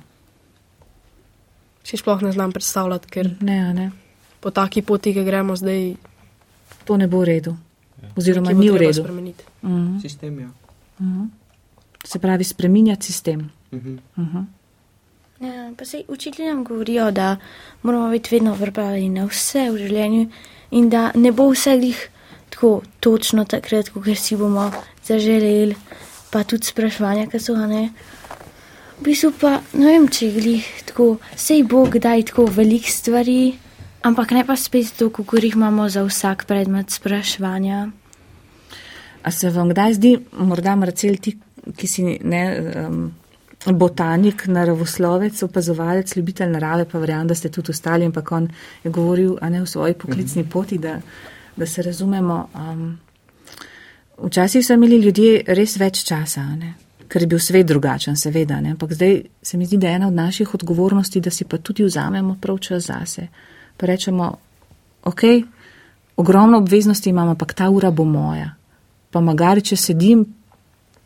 Si 1.83 1.97
sploh 1.97 2.21
ne 2.21 2.31
znam 2.31 2.51
predstavljati, 2.51 3.07
ker 3.09 3.29
Ne, 3.41 3.59
a 3.59 3.73
ne. 3.73 3.91
po 4.39 4.51
taki 4.51 4.81
poti, 4.81 5.13
ki 5.13 5.23
gremo 5.23 5.55
zdaj, 5.55 5.95
To 6.83 6.97
ne 6.97 7.07
bo 7.07 7.19
v 7.19 7.25
redu. 7.25 7.55
Oziroma 8.13 8.49
nekaj 8.49 8.55
bo 8.55 8.61
ni 8.61 8.69
v 8.69 8.77
redu. 8.77 9.01
spremeniti. 9.01 9.43
Mhm. 9.61 9.99
Sistem, 9.99 10.39
ja. 10.39 10.49
Mhm. 10.99 11.25
Se 12.03 12.19
pravi, 12.19 12.43
spreminjati 12.43 13.05
sistem. 13.05 13.49
Mhm. 13.71 13.97
Mhm. 14.17 14.39
Ja, 15.43 15.71
pa 15.77 15.85
se 15.85 16.03
učitelji 16.07 16.47
nam 16.47 16.63
govorijo, 16.63 17.11
da 17.11 17.37
moramo 17.81 18.09
biti 18.09 18.35
vedno 18.35 18.55
pripravljeni 18.55 19.09
na 19.09 19.25
vse 19.25 19.65
v 19.71 19.77
življenju 19.77 20.27
in 20.71 20.89
da 20.89 21.11
ne 21.15 21.31
bo 21.31 21.49
vse 21.51 21.73
glih 21.77 21.97
tako 22.49 22.81
točno 22.99 23.43
takrat, 23.45 23.89
ko 23.89 24.03
si 24.15 24.37
bomo 24.39 24.69
zaželeli, 25.03 25.75
pa 26.31 26.43
tudi 26.47 26.69
spraševanja, 26.69 27.25
ki 27.27 27.41
so 27.43 27.57
ga 27.57 27.67
ne. 27.67 27.89
V 28.99 29.03
bistvu 29.03 29.33
pa 29.41 29.57
ne 29.73 29.89
vem, 29.89 30.07
če 30.07 30.29
je 30.29 30.35
glih 30.37 30.69
tako, 30.87 31.07
sej 31.35 31.65
bo 31.67 31.81
kdaj 31.91 32.23
tako 32.31 32.45
velik 32.47 32.87
stvari, 32.87 33.57
ampak 34.07 34.31
ne 34.31 34.45
pa 34.47 34.55
spet 34.55 34.93
to, 34.95 35.09
kako 35.09 35.41
jih 35.41 35.57
imamo 35.57 35.89
za 35.89 36.05
vsak 36.07 36.45
predmet 36.47 36.95
spraševanja. 36.95 37.89
A 39.23 39.31
se 39.31 39.51
vam 39.51 39.75
kdaj 39.75 39.99
zdi, 39.99 40.13
morda 40.39 40.77
Marcel, 40.79 41.19
ti, 41.19 41.35
ki 41.75 41.87
si 41.87 42.07
ne, 42.23 42.43
um, 42.87 43.11
botanik, 43.71 44.47
naravoslovec, 44.47 45.43
opazovalec, 45.43 46.15
ljubitelj 46.15 46.49
narave, 46.51 46.85
pa 46.85 46.99
verjamem, 46.99 47.27
da 47.27 47.35
ste 47.35 47.49
tudi 47.49 47.71
ostali, 47.71 48.05
ampak 48.05 48.31
on 48.31 48.47
je 48.83 48.91
govoril 48.91 49.37
a 49.41 49.49
ne 49.49 49.61
v 49.61 49.67
svoji 49.67 49.93
poklicni 49.93 50.43
poti, 50.49 50.77
da, 50.77 50.99
da 51.55 51.65
se 51.65 51.81
razumemo. 51.81 52.47
Um, 52.55 52.99
včasih 54.23 54.65
so 54.65 54.73
imeli 54.73 54.97
ljudje 54.97 55.43
res 55.47 55.77
več 55.77 56.03
časa, 56.03 56.43
ne? 56.43 56.73
ker 57.07 57.21
je 57.21 57.27
bil 57.27 57.39
svet 57.39 57.67
drugačen, 57.69 58.15
seveda, 58.17 58.57
ne? 58.61 58.71
ampak 58.73 58.93
zdaj 58.93 59.21
se 59.41 59.57
mi 59.57 59.65
zdi, 59.65 59.77
da 59.77 59.87
je 59.87 59.95
ena 59.95 60.07
od 60.07 60.13
naših 60.13 60.53
odgovornosti, 60.53 61.21
da 61.21 61.29
si 61.29 61.45
pa 61.45 61.57
tudi 61.57 61.83
vzamemo 61.83 62.37
prav 62.41 62.57
čas 62.57 62.87
zase. 62.87 63.27
Pa 63.77 63.85
rečemo, 63.85 64.31
ok, 65.03 65.21
ogromno 66.17 66.57
obveznosti 66.57 67.09
imam, 67.09 67.29
ampak 67.29 67.53
ta 67.53 67.69
ura 67.69 67.91
bo 67.91 68.03
moja. 68.03 68.55
Pa 69.11 69.21
magari, 69.21 69.61
če 69.61 69.77
sedim, 69.77 70.25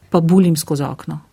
pa 0.10 0.22
bulim 0.22 0.56
skozi 0.56 0.84
okno. 0.84 1.27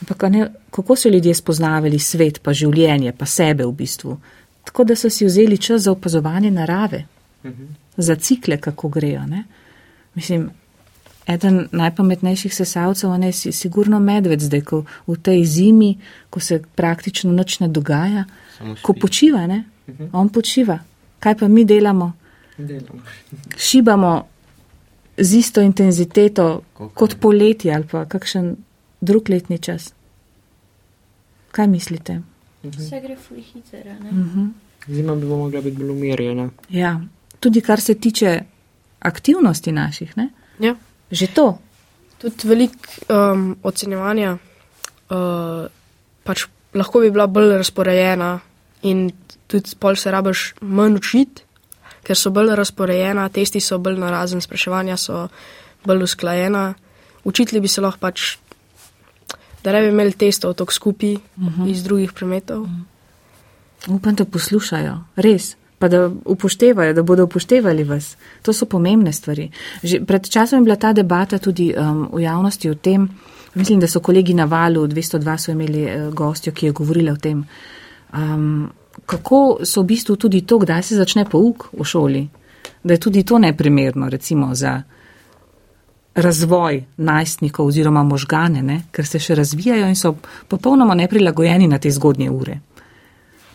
Ampak 0.00 0.22
ne, 0.30 0.46
kako 0.70 0.96
so 0.96 1.08
ljudje 1.08 1.34
spoznavali 1.34 1.98
svet, 1.98 2.42
pa 2.42 2.52
življenje, 2.52 3.12
pa 3.12 3.26
sebe 3.26 3.66
v 3.66 3.72
bistvu? 3.72 4.18
Tako 4.64 4.84
da 4.84 4.96
so 4.96 5.10
si 5.10 5.26
vzeli 5.26 5.58
čas 5.58 5.82
za 5.82 5.92
opazovanje 5.92 6.50
narave, 6.50 7.04
za 7.96 8.14
cikle, 8.14 8.60
kako 8.60 8.88
grejo. 8.88 9.24
Ne? 9.26 9.44
Mislim, 10.14 10.50
eden 11.26 11.66
najpametnejših 11.72 12.54
sesalcev 12.54 13.16
ne, 13.18 13.32
si 13.32 13.52
sigurno 13.52 14.00
medved 14.00 14.40
zdaj, 14.40 14.60
ko 14.60 14.84
v 15.06 15.16
tej 15.22 15.44
zimi, 15.44 15.96
ko 16.30 16.40
se 16.40 16.60
praktično 16.74 17.32
nič 17.32 17.60
ne 17.60 17.68
dogaja, 17.68 18.24
ko 18.82 18.92
počiva, 18.92 19.46
ne? 19.46 19.64
on 20.12 20.28
počiva. 20.28 20.78
Kaj 21.18 21.38
pa 21.38 21.48
mi 21.48 21.64
delamo? 21.64 22.12
Delamo. 22.58 23.02
šibamo 23.56 24.26
z 25.16 25.34
isto 25.34 25.60
intenziteto 25.60 26.62
Kakor- 26.74 26.90
kot 26.94 27.20
poletje 27.20 27.74
ali 27.74 27.86
pa 27.86 28.04
kakšen 28.04 28.56
drug 29.00 29.28
letni 29.28 29.58
čas. 29.58 29.92
Kaj 31.50 31.66
mislite? 31.66 32.20
Vse 32.62 33.00
gre 33.00 33.16
fuli 33.16 33.42
hitro? 33.42 33.92
Mhm. 34.02 34.46
Zima 34.88 35.14
bi 35.14 35.26
mogla 35.26 35.60
biti 35.60 35.76
bolj 35.76 35.90
umirjena. 35.90 36.50
Ja, 36.68 37.00
tudi 37.40 37.60
kar 37.60 37.80
se 37.80 37.94
tiče 37.94 38.40
aktivnosti 39.00 39.72
naših, 39.72 40.16
ne? 40.16 40.28
Ja. 40.58 40.76
že 41.10 41.26
to. 41.26 41.58
Tudi 42.18 42.48
veliko 42.48 42.74
um, 43.08 43.56
ocenjevanja, 43.62 44.38
uh, 45.10 45.70
pač 46.24 46.46
lahko 46.74 47.00
bi 47.00 47.12
bila 47.14 47.28
bolj 47.30 47.54
razporejena 47.56 48.40
in 48.82 49.10
tudi 49.46 49.76
pol 49.78 49.96
se 49.96 50.10
rabiš 50.10 50.54
manj 50.60 50.98
učiti, 50.98 51.44
ker 52.02 52.18
so 52.18 52.32
bolj 52.34 52.56
razporejena, 52.58 53.28
testi 53.30 53.60
so 53.60 53.78
bolj 53.78 54.00
narazen, 54.02 54.42
spraševanja 54.42 54.96
so 54.96 55.28
bolj 55.86 56.04
usklajena. 56.08 56.74
Učitelji 57.24 57.62
bi 57.62 57.70
se 57.70 57.80
lahko 57.84 58.00
pač, 58.02 58.36
da 59.68 59.72
ne 59.76 59.82
bi 59.84 59.88
imeli 59.92 60.12
testov 60.16 60.54
tako 60.56 60.72
skupaj 60.72 61.14
uh 61.14 61.20
-huh. 61.36 61.70
iz 61.70 61.82
drugih 61.84 62.12
predmetov. 62.12 62.62
Uh 62.62 62.68
-huh. 62.68 63.94
Upam, 63.94 64.14
da 64.14 64.24
poslušajo, 64.24 64.98
res. 65.16 65.56
Pa 65.78 65.88
da 65.88 66.10
upoštevajo, 66.24 66.92
da 66.92 67.02
bodo 67.02 67.24
upoštevali 67.24 67.84
vas. 67.84 68.16
To 68.42 68.52
so 68.52 68.66
pomembne 68.66 69.12
stvari. 69.12 69.50
Že 69.82 70.04
pred 70.06 70.28
časom 70.28 70.58
je 70.58 70.64
bila 70.64 70.76
ta 70.76 70.92
debata 70.92 71.38
tudi 71.38 71.74
um, 71.76 72.08
v 72.12 72.22
javnosti 72.22 72.70
o 72.70 72.74
tem, 72.74 73.08
mislim, 73.54 73.80
da 73.80 73.86
so 73.86 74.00
kolegi 74.00 74.34
na 74.34 74.44
valu 74.44 74.86
202 74.86 75.36
so 75.36 75.52
imeli 75.52 75.84
uh, 75.84 76.14
gostjo, 76.14 76.52
ki 76.52 76.66
je 76.66 76.72
govorila 76.72 77.12
o 77.12 77.16
tem, 77.16 77.44
um, 78.12 78.70
kako 79.06 79.58
so 79.62 79.82
v 79.82 79.86
bistvu 79.86 80.16
tudi 80.16 80.40
to, 80.40 80.58
kdaj 80.58 80.82
se 80.82 80.96
začne 80.96 81.24
pouk 81.24 81.68
v 81.72 81.84
šoli. 81.84 82.28
Da 82.84 82.94
je 82.94 83.00
tudi 83.00 83.22
to 83.22 83.38
neprimerno, 83.38 84.08
recimo 84.08 84.54
za 84.54 84.82
razvoj 86.18 86.82
najstnikov 86.96 87.66
oziroma 87.66 88.02
možgane, 88.02 88.62
ne? 88.62 88.80
ker 88.92 89.06
se 89.06 89.20
še 89.22 89.34
razvijajo 89.38 89.86
in 89.88 89.96
so 89.96 90.14
popolnoma 90.48 90.94
neprilagojeni 90.98 91.68
na 91.70 91.78
te 91.78 91.90
zgodnje 91.94 92.30
ure. 92.30 92.58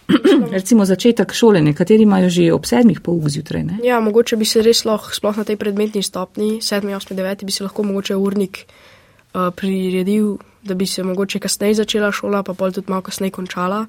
Recimo 0.55 0.85
začetek 0.85 1.33
šole, 1.33 1.61
nekateri 1.63 2.03
imajo 2.03 2.29
že 2.29 2.47
ob 2.53 2.65
sedmih 2.67 2.99
pouk 3.01 3.29
zjutraj. 3.29 3.63
Ne? 3.63 3.79
Ja, 3.83 3.99
mogoče 4.03 4.37
bi 4.39 4.45
se 4.45 4.63
res 4.63 4.83
lahko, 4.85 5.13
sploh 5.15 5.37
na 5.39 5.47
tej 5.47 5.57
predmetni 5.59 6.03
stopni, 6.03 6.59
7, 6.61 6.87
8, 6.87 7.15
9, 7.15 7.45
bi 7.45 7.51
se 7.51 7.63
lahko 7.63 7.83
mogoče 7.87 8.15
urnik 8.15 8.63
uh, 8.65 9.49
priredil, 9.55 10.37
da 10.63 10.75
bi 10.75 10.87
se 10.87 11.03
mogoče 11.03 11.39
kasneje 11.43 11.81
začela 11.83 12.11
šola, 12.11 12.43
pa 12.43 12.53
pol 12.53 12.71
tudi 12.71 12.91
malo 12.91 13.03
kasneje 13.03 13.35
končala, 13.35 13.85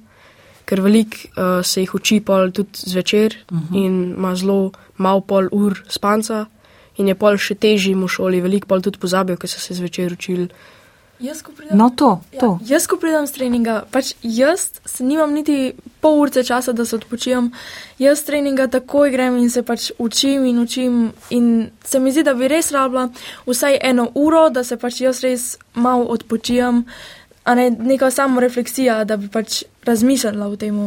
ker 0.65 0.81
velik 0.81 1.19
uh, 1.35 1.61
se 1.63 1.85
jih 1.85 1.95
uči 1.95 2.21
pol 2.25 2.51
tudi 2.51 2.87
zvečer 2.91 3.37
uh 3.51 3.59
-huh. 3.59 3.85
in 3.85 4.15
ima 4.17 4.35
zelo 4.37 4.73
mal 4.97 5.21
pol 5.21 5.49
ur 5.53 5.83
spanca 5.89 6.47
in 6.97 7.09
je 7.09 7.15
pol 7.19 7.39
še 7.41 7.55
težji 7.55 7.95
v 7.95 8.09
šoli, 8.09 8.43
velik 8.45 8.67
pol 8.71 8.83
tudi 8.83 9.01
pozabijo, 9.03 9.37
ker 9.41 9.51
so 9.51 9.61
se 9.61 9.75
zvečer 9.75 10.15
učili. 10.15 10.49
Jaz, 11.21 11.43
ko 11.43 11.53
pridem, 11.53 11.79
No, 11.79 11.91
to, 11.91 12.21
to. 12.41 12.59
Ja, 12.61 12.75
jaz, 12.75 12.87
ko 12.91 12.99
pridem 12.99 13.27
z 13.27 13.37
treninga, 13.37 13.75
pač 13.91 14.13
jaz 14.23 14.81
se 14.85 15.05
nimam 15.07 15.31
niti 15.35 15.73
pol 16.03 16.19
urce 16.25 16.43
časa, 16.45 16.75
da 16.75 16.85
se 16.85 16.97
odpočijem. 16.97 17.53
Jaz 18.03 18.25
treninga 18.27 18.67
takoj 18.67 19.13
grem 19.15 19.39
in 19.39 19.51
se 19.51 19.63
pač 19.63 19.93
učim 19.99 20.45
in 20.45 20.59
učim. 20.59 21.13
In 21.31 21.71
se 21.85 22.01
mi 22.03 22.13
zdi, 22.13 22.25
da 22.27 22.35
bi 22.35 22.51
res 22.51 22.73
rabila 22.75 23.09
vsaj 23.47 23.79
eno 23.83 24.09
uro, 24.15 24.49
da 24.51 24.65
se 24.65 24.77
pač 24.77 25.01
jaz 25.01 25.23
res 25.23 25.57
malo 25.75 26.11
odpočijem, 26.11 26.83
a 27.45 27.55
ne 27.55 27.71
neka 27.71 28.11
samo 28.11 28.41
refleksija, 28.41 29.05
da 29.05 29.17
bi 29.17 29.31
pač 29.31 29.63
razmišljala 29.87 30.51
o 30.51 30.57
tem, 30.59 30.81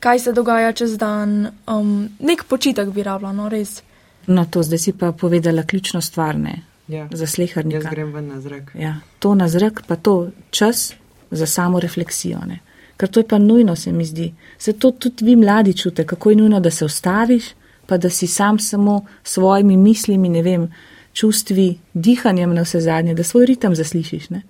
kaj 0.00 0.24
se 0.24 0.32
dogaja 0.32 0.72
čez 0.72 0.96
dan. 0.96 1.52
Um, 1.68 2.08
nek 2.18 2.48
počitek 2.48 2.88
bi 2.88 3.04
rabila, 3.04 3.36
no 3.36 3.52
res. 3.52 3.82
No, 4.28 4.44
to 4.44 4.62
zdaj 4.62 4.78
si 4.78 4.92
pa 4.92 5.12
povedala 5.12 5.62
ključno 5.62 6.00
stvar, 6.00 6.38
ne, 6.38 6.58
Ja. 6.88 7.08
za 7.12 7.22
Jaz 7.22 7.30
slehrnika. 7.30 7.90
grem 7.90 8.12
ven 8.12 8.26
na 8.26 8.40
zrak. 8.40 8.70
Ja, 8.74 8.96
to 9.18 9.34
na 9.34 9.48
zrak, 9.48 9.82
pa 9.86 9.96
to 9.96 10.14
čas 10.50 10.94
za 11.30 11.46
samo 11.46 11.80
refleksijo. 11.80 12.38
Ne. 12.46 12.58
Ker 12.96 13.08
to 13.08 13.20
je 13.20 13.28
pa 13.28 13.38
nujno, 13.38 13.76
se 13.76 13.92
mi 13.92 14.04
zdi. 14.04 14.28
Se 14.58 14.72
to 14.72 14.90
tudi 14.92 15.24
vi 15.24 15.36
mladi 15.36 15.74
čute, 15.74 16.04
kako 16.04 16.30
je 16.30 16.36
nujno, 16.36 16.60
da 16.60 16.70
se 16.70 16.84
ustaviš, 16.84 17.44
pa 17.86 17.96
da 17.96 18.10
si 18.10 18.26
sam 18.26 18.58
samo 18.58 18.94
s 19.24 19.32
svojimi 19.32 19.76
mislimi, 19.76 20.28
ne 20.28 20.42
vem, 20.42 20.68
čustvi, 21.12 21.78
dihanjem 21.94 22.54
na 22.54 22.62
vse 22.62 22.80
zadnje, 22.80 23.14
da 23.14 23.22
svoj 23.22 23.46
ritem 23.46 23.74
zaslišiš. 23.74 24.30
Ne. 24.30 24.42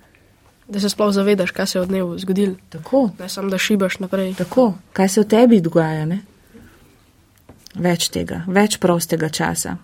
Da 0.69 0.81
se 0.81 0.89
sploh 0.89 1.13
zavedaš, 1.13 1.51
kaj 1.51 1.67
se 1.67 1.79
je 1.79 1.83
od 1.83 1.89
dnevu 1.89 2.19
zgodil. 2.19 2.55
Tako, 2.69 3.11
Ne 3.19 3.29
samo, 3.29 3.51
da 3.51 3.59
šibaš 3.59 3.99
naprej. 3.99 4.35
tako, 4.35 4.75
kaj 4.93 5.09
se 5.09 5.21
v 5.21 5.25
tebi 5.27 5.61
dogaja. 5.61 6.05
Ne. 6.07 6.19
Več 7.79 8.09
tega, 8.15 8.43
več 8.47 8.79
prostega 8.83 9.29
časa. 9.29 9.77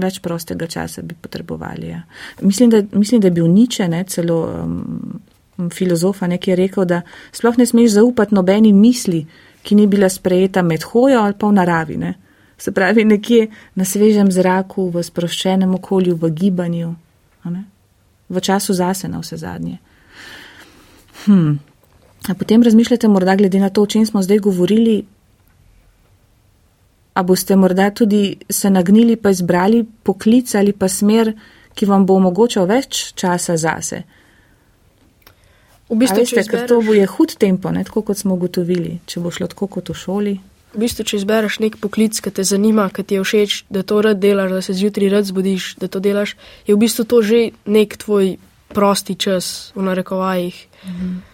Več 0.00 0.20
prostega 0.22 0.68
časa 0.70 1.02
bi 1.02 1.16
potrebovali. 1.18 1.88
Ja. 1.90 2.02
Mislim, 2.46 2.70
da, 2.70 2.82
mislim, 2.92 3.20
da 3.20 3.26
je 3.26 3.36
bil 3.40 3.48
Niče, 3.50 3.88
ne, 3.90 4.04
celo 4.04 4.38
um, 4.46 5.70
filozofa, 5.74 6.28
ki 6.38 6.50
je 6.50 6.56
rekel, 6.56 6.84
da 6.86 7.02
sploh 7.32 7.58
ne 7.58 7.66
smeš 7.66 7.96
zaupati 7.98 8.34
nobeni 8.34 8.72
misli, 8.72 9.24
ki 9.62 9.76
ni 9.76 9.86
bila 9.86 10.08
sprejeta 10.08 10.62
med 10.62 10.86
hojo 10.92 11.20
ali 11.20 11.34
pa 11.38 11.50
v 11.50 11.58
naravi. 11.58 11.96
Ne? 11.96 12.14
Se 12.58 12.72
pravi, 12.72 13.04
nekje 13.04 13.48
na 13.74 13.84
svežem 13.84 14.30
zraku, 14.32 14.90
v 14.90 15.02
sproščenem 15.04 15.74
okolju, 15.74 16.16
v 16.16 16.30
gibanju, 16.30 16.94
ne? 17.50 17.64
v 18.30 18.40
času 18.40 18.76
zase 18.78 19.08
na 19.08 19.20
vse 19.20 19.36
zadnje. 19.36 19.78
Hm. 21.24 21.58
A 22.28 22.34
potem 22.34 22.62
razmišljate, 22.62 23.08
morda 23.08 23.34
glede 23.36 23.58
na 23.58 23.70
to, 23.70 23.82
o 23.82 23.86
čem 23.86 24.06
smo 24.06 24.22
zdaj 24.22 24.38
govorili, 24.38 25.04
a 27.14 27.22
boste 27.22 27.56
morda 27.56 27.90
tudi 27.90 28.36
se 28.48 28.70
nagnili 28.70 29.16
pa 29.16 29.30
izbrali 29.30 29.84
poklic 30.02 30.54
ali 30.54 30.72
pa 30.72 30.88
smer, 30.88 31.32
ki 31.74 31.86
vam 31.86 32.06
bo 32.06 32.16
omogočal 32.18 32.66
več 32.66 33.12
časa 33.14 33.56
zase. 33.56 34.02
V 35.90 35.98
bistvu, 35.98 36.22
Veste, 36.22 36.44
ker 36.46 36.68
to 36.70 36.78
bo 36.86 36.94
je 36.94 37.06
hud 37.06 37.34
tempo, 37.34 37.70
ne, 37.74 37.82
tako 37.82 38.04
kot 38.06 38.18
smo 38.20 38.36
ugotovili, 38.38 39.00
če 39.10 39.22
bo 39.22 39.32
šlo 39.34 39.48
tako 39.50 39.66
kot 39.66 39.90
v 39.90 39.96
šoli. 39.98 40.34
V 40.70 40.82
bistvu, 40.84 41.02
če 41.02 41.18
izbereš 41.18 41.58
nek 41.64 41.80
poklic, 41.82 42.14
ki 42.14 42.30
te 42.30 42.44
zanima, 42.46 42.86
ki 42.94 43.02
ti 43.02 43.18
je 43.18 43.24
všeč, 43.26 43.56
da 43.74 43.82
to 43.82 43.98
rad 44.06 44.20
delaš, 44.22 44.52
da 44.54 44.60
se 44.62 44.76
zjutraj 44.78 45.10
rad 45.10 45.26
zbudiš, 45.26 45.72
da 45.82 45.90
to 45.90 45.98
delaš, 45.98 46.36
je 46.68 46.76
v 46.76 46.78
bistvu 46.78 47.08
to 47.10 47.18
že 47.26 47.40
nek 47.66 47.98
tvoj 47.98 48.36
prosti 48.70 49.18
čas, 49.18 49.72
v 49.74 49.82
narekovajih. 49.88 50.62
Mhm. 50.86 51.29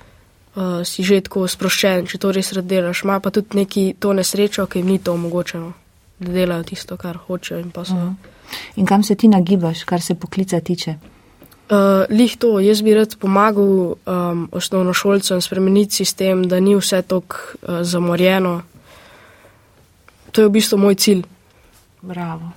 Uh, 0.57 0.81
si 0.89 1.05
že 1.05 1.21
tako 1.21 1.45
sproščen, 1.45 2.07
če 2.09 2.19
to 2.19 2.31
res 2.33 2.53
rad 2.57 2.65
delaš. 2.65 3.05
Ma 3.05 3.21
pa 3.21 3.29
tudi 3.31 3.59
neki 3.61 3.83
to 4.01 4.15
nesrečo, 4.17 4.65
ki 4.67 4.81
jim 4.81 4.89
ni 4.89 4.99
to 4.99 5.13
omogočeno, 5.13 5.73
da 6.19 6.33
delajo 6.33 6.65
tisto, 6.65 6.97
kar 6.97 7.19
hočejo 7.27 7.61
in 7.61 7.71
pa 7.71 7.85
so. 7.85 7.95
Mhm. 7.95 8.15
In 8.77 8.87
kam 8.87 9.03
se 9.03 9.15
ti 9.15 9.29
nagibaš, 9.29 9.85
kar 9.85 10.01
se 10.01 10.15
poklica 10.15 10.61
tiče? 10.61 10.97
Uh, 11.67 12.07
lih 12.11 12.37
to, 12.39 12.61
jaz 12.61 12.81
bi 12.83 12.95
rad 12.95 13.17
pomagal 13.19 13.97
um, 14.07 14.49
osnovnošolcem 14.53 15.41
spremeniti 15.43 15.95
sistem, 15.95 16.45
da 16.49 16.61
ni 16.61 16.77
vse 16.79 17.03
tako 17.03 17.37
uh, 17.37 17.83
zamorjeno. 17.83 18.63
To 20.33 20.41
je 20.41 20.49
v 20.49 20.53
bistvu 20.55 20.79
moj 20.79 20.95
cilj. 20.95 21.25
Bravo. 22.03 22.53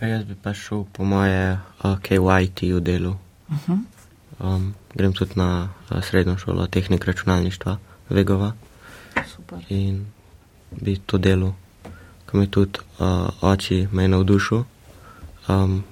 Jaz 0.00 0.24
bi 0.24 0.34
pa 0.34 0.54
šel 0.54 0.84
po 0.92 1.04
moje 1.04 1.52
uh, 1.52 1.98
KYT 2.00 2.72
v 2.74 2.80
delu. 2.80 3.14
Uh 3.48 3.56
-huh. 3.68 3.78
Um, 4.40 4.74
grem 4.94 5.12
tudi 5.12 5.32
na 5.34 5.68
uh, 5.90 6.04
srednjo 6.04 6.38
šolo 6.38 6.66
tehnik 6.66 7.04
računalništva 7.04 7.76
Vegova 8.08 8.52
Super. 9.34 9.58
in 9.68 10.06
bi 10.70 10.96
to 11.06 11.18
delo, 11.18 11.54
ki 12.30 12.36
mi 12.36 12.50
tudi 12.50 12.78
uh, 12.98 13.28
oči 13.40 13.88
me 13.92 14.08
navdušil, 14.08 14.64
um, 15.48 15.84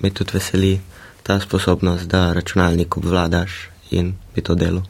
me 0.00 0.10
tudi 0.10 0.30
veseli 0.34 0.80
ta 1.22 1.40
sposobnost, 1.40 2.08
da 2.08 2.32
računalnik 2.32 2.96
obvladaš 2.96 3.68
in 3.90 4.14
bi 4.34 4.40
to 4.40 4.54
delo. 4.54 4.82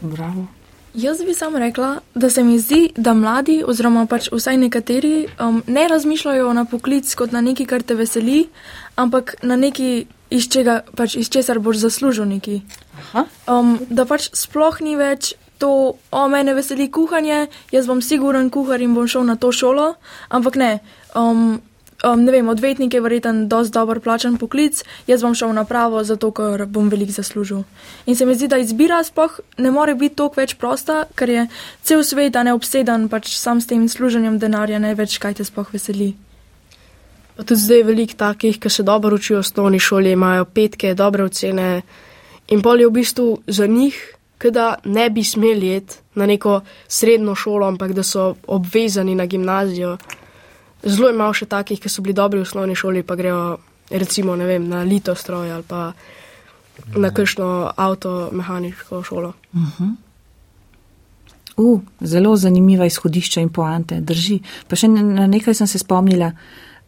Bravo. 0.00 0.46
Jaz 0.94 1.18
bi 1.26 1.34
samo 1.34 1.58
rekla, 1.58 2.00
da 2.14 2.30
se 2.30 2.44
mi 2.44 2.58
zdi, 2.58 2.92
da 2.96 3.14
mladi, 3.14 3.62
oziroma 3.66 4.06
pač 4.06 4.28
vsaj 4.32 4.56
nekateri, 4.56 5.26
um, 5.40 5.62
ne 5.66 5.88
razmišljajo 5.88 6.52
na 6.52 6.64
poklic 6.64 7.14
kot 7.14 7.32
na 7.32 7.40
nekaj, 7.40 7.66
kar 7.66 7.82
te 7.82 7.94
veseli, 7.94 8.44
ampak 8.96 9.34
na 9.42 9.56
nekaj, 9.56 10.04
iz, 10.34 10.48
čega, 10.50 10.82
pač 10.98 11.16
iz 11.20 11.30
česar 11.32 11.60
boš 11.62 11.82
zaslužil 11.84 12.26
neki. 12.28 12.60
Um, 13.46 13.78
da 13.90 14.06
pač 14.08 14.30
sploh 14.34 14.80
ni 14.84 14.96
več 14.98 15.34
to, 15.62 15.94
o 15.94 16.24
mene 16.28 16.54
veseli 16.56 16.90
kuhanje, 16.92 17.46
jaz 17.72 17.86
bom 17.86 18.02
siguren 18.02 18.50
kuhar 18.50 18.82
in 18.82 18.96
bom 18.96 19.06
šel 19.08 19.24
na 19.28 19.38
to 19.40 19.52
šolo, 19.54 19.94
ampak 20.28 20.58
ne. 20.60 20.72
Um, 21.14 21.62
Um, 22.04 22.20
ne 22.24 22.32
vem, 22.34 22.48
odvetnik 22.52 22.94
je 22.94 23.00
verjeten 23.00 23.46
dosti 23.48 23.72
dobro 23.72 24.00
plačan 24.00 24.34
poklic, 24.36 24.82
jaz 25.06 25.22
bom 25.24 25.32
šel 25.34 25.54
na 25.56 25.62
pravo, 25.64 26.02
zato 26.04 26.28
ker 26.36 26.66
bom 26.68 26.90
veliko 26.92 27.14
zaslužil. 27.16 27.62
In 28.04 28.16
se 28.16 28.26
mi 28.26 28.34
zdi, 28.34 28.48
da 28.48 28.58
izbira 28.60 28.98
sploh 29.04 29.38
ne 29.56 29.70
more 29.70 29.94
biti 29.94 30.18
toliko 30.18 30.42
več 30.42 30.52
prosta, 30.60 31.04
ker 31.16 31.30
je 31.32 31.46
cel 31.82 32.04
svet 32.04 32.36
a 32.36 32.42
ne 32.44 32.52
obseden 32.52 33.08
pač 33.08 33.32
sam 33.38 33.60
s 33.60 33.70
tem 33.70 33.88
služenjem 33.88 34.36
denarja, 34.38 34.82
ne 34.82 34.92
več 34.94 35.16
kaj 35.22 35.38
te 35.40 35.48
sploh 35.48 35.72
veseli. 35.72 36.12
Pa 37.36 37.42
tudi 37.42 37.60
zdaj 37.60 37.78
je 37.78 37.84
veliko 37.84 38.14
takih, 38.16 38.58
ki 38.60 38.70
se 38.70 38.82
dobro 38.82 39.16
učijo 39.16 39.38
v 39.38 39.40
osnovni 39.40 39.78
šoli, 39.78 40.12
imajo 40.12 40.44
petke, 40.44 40.94
dobre 40.94 41.24
ocene 41.24 41.82
in 42.48 42.62
pol 42.62 42.80
je 42.80 42.86
v 42.86 42.92
bistvu 42.92 43.38
za 43.46 43.66
njih, 43.66 44.14
da 44.50 44.74
ne 44.84 45.10
bi 45.10 45.24
smeli 45.24 45.76
iti 45.76 45.94
na 46.14 46.26
neko 46.26 46.60
srednjo 46.88 47.34
šolo, 47.34 47.66
ampak 47.66 47.92
da 47.92 48.02
so 48.02 48.34
obvezani 48.46 49.14
na 49.14 49.26
gimnazijo. 49.26 49.96
Zelo 50.82 51.08
je 51.08 51.16
malo 51.16 51.32
še 51.32 51.46
takih, 51.46 51.80
ki 51.80 51.88
so 51.88 52.02
bili 52.02 52.14
dobri 52.14 52.38
v 52.38 52.42
osnovni 52.42 52.74
šoli, 52.76 53.02
pa 53.02 53.16
grejo 53.16 53.56
recimo 53.90 54.36
vem, 54.36 54.68
na 54.68 54.82
litostroj 54.82 55.52
ali 55.52 55.62
pa 55.68 55.92
na 56.96 57.10
kakšno 57.10 57.72
avtomehaniško 57.76 59.02
šolo. 59.02 59.32
Uh 59.52 59.60
-huh. 59.60 59.94
uh, 61.56 61.80
zelo 62.00 62.36
zanimiva 62.36 62.86
izhodišča 62.86 63.40
in 63.40 63.48
poante, 63.48 64.00
drži. 64.00 64.40
Pa 64.68 64.76
še 64.76 64.88
na 64.88 65.26
nekaj 65.26 65.54
sem 65.54 65.66
se 65.66 65.78
spomnila. 65.78 66.32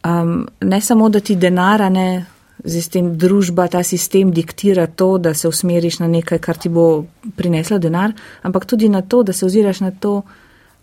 Um, 0.06 0.46
ne 0.60 0.80
samo, 0.80 1.08
da 1.08 1.20
ti 1.20 1.36
denara 1.36 1.88
ne. 1.88 2.26
Z 2.66 2.88
tem 2.90 3.10
družba, 3.20 3.66
ta 3.68 3.82
sistem 3.84 4.30
diktira 4.34 4.86
to, 4.86 5.18
da 5.22 5.34
se 5.34 5.46
usmeriš 5.46 5.98
na 6.00 6.08
nekaj, 6.08 6.38
kar 6.42 6.56
ti 6.58 6.70
bo 6.72 7.04
prineslo 7.36 7.76
denar, 7.78 8.14
ampak 8.42 8.64
tudi 8.66 8.88
na 8.88 9.02
to, 9.02 9.20
da 9.22 9.34
se 9.36 9.44
oziraš 9.46 9.82
na 9.84 9.90
to, 9.92 10.22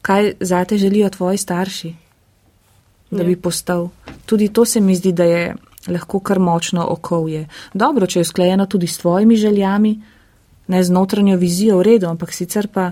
kaj 0.06 0.36
zate 0.40 0.78
želijo 0.78 1.10
tvoji 1.10 1.42
starši 1.42 1.94
da 3.14 3.24
bi 3.24 3.36
postal. 3.36 3.90
Tudi 4.26 4.48
to 4.54 4.66
se 4.66 4.80
mi 4.80 4.96
zdi, 4.96 5.12
da 5.12 5.24
je 5.24 5.56
lahko 5.88 6.20
kar 6.20 6.40
močno 6.40 6.86
okolje. 6.90 7.48
Dobro, 7.74 8.08
če 8.08 8.20
je 8.20 8.28
usklajeno 8.28 8.66
tudi 8.66 8.88
s 8.88 8.98
tvojimi 8.98 9.36
željami, 9.36 9.94
ne 10.68 10.84
z 10.84 10.92
notranjo 10.92 11.38
vizijo, 11.38 11.78
v 11.78 11.84
redu, 11.84 12.08
ampak 12.08 12.34
sicer 12.34 12.68
pa, 12.68 12.92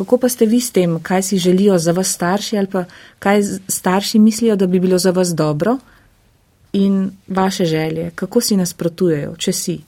kako 0.00 0.18
pa 0.18 0.28
ste 0.32 0.46
vi 0.46 0.60
s 0.60 0.72
tem, 0.72 0.96
kaj 1.02 1.22
si 1.22 1.38
želijo 1.38 1.78
za 1.78 1.92
vas 1.92 2.08
starši 2.16 2.58
ali 2.58 2.66
pa 2.66 2.84
kaj 3.18 3.42
starši 3.68 4.18
mislijo, 4.18 4.56
da 4.56 4.66
bi 4.66 4.80
bilo 4.80 4.98
za 4.98 5.10
vas 5.10 5.34
dobro 5.36 5.78
in 6.72 7.10
vaše 7.28 7.64
želje, 7.64 8.10
kako 8.14 8.40
si 8.40 8.56
nasprotujejo, 8.56 9.34
če 9.36 9.52
si, 9.52 9.80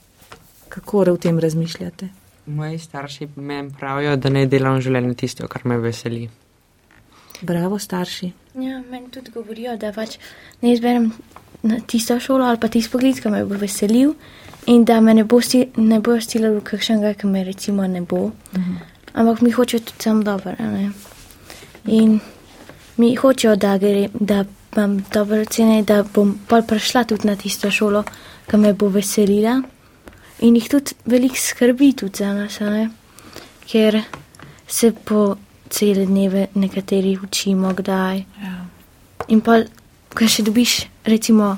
kako 0.69 1.05
v 1.15 1.17
tem 1.17 1.39
razmišljate. 1.39 2.09
Moji 2.47 2.79
starši 2.79 3.29
meni 3.37 3.73
pravijo, 3.81 4.17
da 4.17 4.29
ne 4.29 4.45
delam 4.47 4.81
življenje 4.81 5.15
tisto, 5.15 5.49
kar 5.49 5.65
me 5.65 5.79
veseli. 5.79 6.29
Bravo, 7.41 7.79
starši. 7.79 8.33
Ja, 8.55 8.83
meni 8.91 9.09
tudi 9.11 9.33
govorijo, 9.33 9.77
da 9.81 9.95
pač 9.97 10.19
ne 10.61 10.75
izberem 10.75 11.13
tisto 11.87 12.21
šolo 12.21 12.45
ali 12.45 12.61
pa 12.61 12.69
tisto 12.69 12.99
poklic, 12.99 13.23
ki 13.23 13.33
me 13.33 13.45
bo 13.49 13.57
veselil 13.57 14.13
in 14.67 14.85
da 14.85 15.01
me 15.01 15.15
ne, 15.15 15.25
bo 15.25 15.41
sti, 15.41 15.71
ne 15.77 16.01
bojo 16.05 16.21
stilali 16.21 16.61
v 16.61 16.69
kakšnega, 16.69 17.15
ki 17.15 17.27
me 17.27 17.45
recimo 17.49 17.87
ne 17.87 18.05
bo. 18.05 18.29
Mhm. 18.53 18.92
Ampak 19.13 19.43
mi 19.43 19.51
hočejo 19.51 19.85
tudi 19.85 20.03
sam 20.03 20.25
dobro. 20.25 20.55
In 21.87 22.21
mi 22.97 23.15
hočejo, 23.17 23.57
da, 23.57 23.79
gre, 23.79 24.09
da 24.15 24.45
imam 24.77 25.05
dobre 25.13 25.41
ocene, 25.41 25.83
da 25.83 26.03
bom 26.03 26.39
pol 26.49 26.63
prišla 26.63 27.05
tudi 27.05 27.27
na 27.29 27.37
tisto 27.37 27.71
šolo, 27.71 28.05
ki 28.49 28.57
me 28.57 28.73
bo 28.73 28.89
veselila. 28.89 29.61
In 30.41 30.57
jih 30.57 30.69
tudi 30.69 30.97
veliko 31.07 31.37
skrbi 31.39 31.93
tudi 31.93 32.25
za 32.25 32.33
nas, 32.35 32.61
ne? 32.61 32.91
ker 33.69 34.03
se 34.69 34.93
po 34.93 35.37
cele 35.71 36.07
dneve 36.07 36.47
nekateri 36.55 37.19
učimo, 37.23 37.73
kdaj. 37.75 38.19
Ja. 38.43 38.57
In 39.29 39.41
pa, 39.41 39.63
ko 40.13 40.29
še 40.29 40.45
dobiš, 40.45 40.75
recimo, 41.09 41.55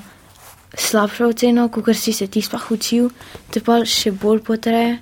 slabšo 0.77 1.31
oceno, 1.33 1.67
kot 1.69 1.89
si 1.97 2.13
se 2.13 2.27
ti 2.27 2.43
sploh 2.45 2.71
učil, 2.71 3.09
te 3.51 3.59
pa 3.63 3.81
še 3.83 4.13
bolj 4.15 4.43
potreje. 4.45 4.99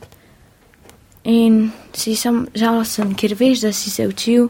In 1.23 1.71
si 1.95 2.15
sam 2.15 2.47
žalosten, 2.55 3.15
ker 3.15 3.35
veš, 3.39 3.61
da 3.63 3.73
si 3.73 3.89
se 3.89 4.07
učil, 4.07 4.49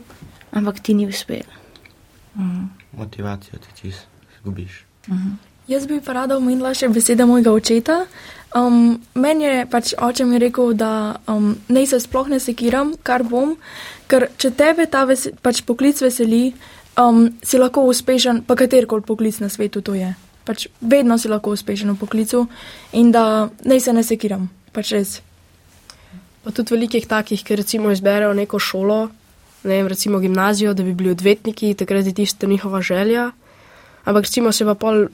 ampak 0.51 0.80
ti 0.80 0.93
ni 0.93 1.07
uspel. 1.07 1.45
Mhm. 2.36 2.65
Motivacijo 2.97 3.59
ti 3.59 3.82
čist 3.82 4.07
zgubiš. 4.39 4.86
Mhm. 5.07 5.32
Jaz 5.67 5.88
bi 5.88 6.01
pa 6.01 6.13
rada 6.13 6.38
omenila 6.38 6.74
še 6.74 6.89
besede 6.89 7.26
mojega 7.26 7.51
očeta. 7.51 8.05
Um, 8.55 8.99
meni 9.15 9.47
je 9.47 9.65
pač 9.65 9.93
oče 9.97 10.26
mi 10.26 10.38
rekel, 10.39 10.74
da 10.78 11.15
um, 11.28 11.55
naj 11.74 11.88
se 11.89 11.99
sploh 12.03 12.28
ne 12.30 12.38
sekiram, 12.39 12.93
kar 13.03 13.24
bom, 13.24 13.55
ker 14.11 14.28
če 14.38 14.51
tebe 14.53 14.86
ta 14.86 15.07
ves, 15.09 15.26
pač 15.41 15.63
poklic 15.65 16.01
veseli, 16.03 16.53
um, 16.99 17.32
si 17.41 17.57
lahko 17.57 17.88
uspešen, 17.89 18.43
pa 18.45 18.57
katerkoli 18.59 19.07
poklic 19.07 19.39
na 19.41 19.49
svetu 19.49 19.82
to 19.82 19.97
je. 19.97 20.11
Pač 20.45 20.67
vedno 20.82 21.17
si 21.17 21.32
lahko 21.32 21.55
uspešen 21.55 21.95
v 21.95 21.97
poklicu 21.97 22.45
in 22.93 23.09
da 23.15 23.49
naj 23.65 23.80
se 23.80 23.93
ne 23.95 24.03
sekiram, 24.05 24.49
pač 24.76 24.93
res. 24.93 25.21
Pa 26.43 26.51
tudi 26.51 26.75
velikih 26.75 27.05
takih, 27.07 27.43
ki 27.43 27.55
recimo 27.55 27.91
izberejo 27.91 28.33
neko 28.33 28.59
šolo, 28.59 29.07
ne 29.63 29.77
vem, 29.77 29.87
recimo 29.87 30.19
gimnazijo, 30.19 30.73
da 30.73 30.83
bi 30.83 30.93
bili 30.93 31.11
odvetniki, 31.11 31.73
takrat 31.73 32.05
je 32.05 32.13
tista 32.13 32.47
njihova 32.47 32.81
želja. 32.81 33.31
Ampak 34.03 34.25
recimo 34.27 34.51
se 34.51 34.65
pa 34.65 34.75
pol, 34.75 35.07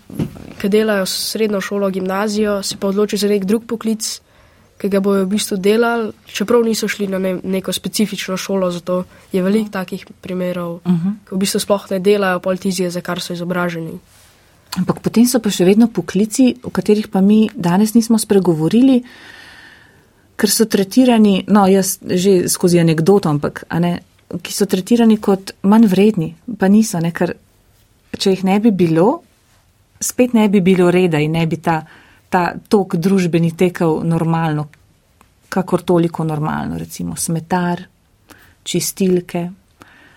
ki 0.57 0.69
delajo 0.69 1.05
srednjo 1.05 1.61
šolo, 1.61 1.89
gimnazijo, 1.89 2.63
se 2.63 2.77
pa 2.77 2.87
odločijo 2.87 3.19
za 3.19 3.29
nek 3.29 3.45
drug 3.45 3.67
poklic, 3.69 4.21
ki 4.79 4.89
ga 4.89 5.01
bojo 5.03 5.25
v 5.25 5.29
bistvu 5.35 5.57
delali, 5.59 6.11
čeprav 6.25 6.63
niso 6.63 6.87
šli 6.87 7.07
na 7.11 7.19
ne, 7.19 7.35
neko 7.43 7.73
specifično 7.75 8.37
šolo, 8.37 8.71
zato 8.71 9.03
je 9.31 9.43
veliko 9.43 9.69
takih 9.69 10.05
primerov, 10.21 10.75
uh 10.75 10.81
-huh. 10.91 11.13
ki 11.27 11.35
v 11.35 11.37
bistvu 11.37 11.59
sploh 11.59 11.85
ne 11.91 11.99
delajo 11.99 12.39
politizije, 12.39 12.89
za 12.89 13.01
kar 13.01 13.21
so 13.21 13.33
izobraženi. 13.33 13.99
Ampak 14.77 14.99
potem 14.99 15.27
so 15.27 15.39
pa 15.39 15.49
še 15.49 15.65
vedno 15.65 15.87
poklici, 15.87 16.55
o 16.63 16.69
katerih 16.69 17.07
pa 17.07 17.21
mi 17.21 17.49
danes 17.55 17.93
nismo 17.93 18.17
spregovorili, 18.17 19.03
ker 20.39 20.51
so 20.51 20.65
tretirani, 20.71 21.43
no, 21.51 21.65
jaz 21.67 21.97
že 21.99 22.47
skozi 22.47 22.79
anegdoto, 22.79 23.29
ampak 23.29 23.65
ne, 23.83 23.97
ki 24.39 24.53
so 24.55 24.67
tretirani 24.69 25.17
kot 25.19 25.55
manj 25.67 25.89
vredni, 25.91 26.29
pa 26.59 26.69
niso, 26.71 27.01
ne, 27.03 27.11
ker 27.11 27.35
če 28.15 28.35
jih 28.35 28.45
ne 28.47 28.59
bi 28.63 28.71
bilo, 28.71 29.09
spet 29.99 30.33
ne 30.37 30.47
bi 30.49 30.61
bilo 30.63 30.87
reda 30.91 31.19
in 31.19 31.35
ne 31.35 31.45
bi 31.47 31.59
ta, 31.59 31.81
ta 32.31 32.53
tok 32.55 32.95
družbeni 32.95 33.51
tekel 33.57 33.99
normalno, 34.07 34.69
kakor 35.49 35.83
toliko 35.83 36.23
normalno, 36.23 36.77
recimo 36.79 37.17
smetar, 37.17 37.81
čistilke. 38.63 39.49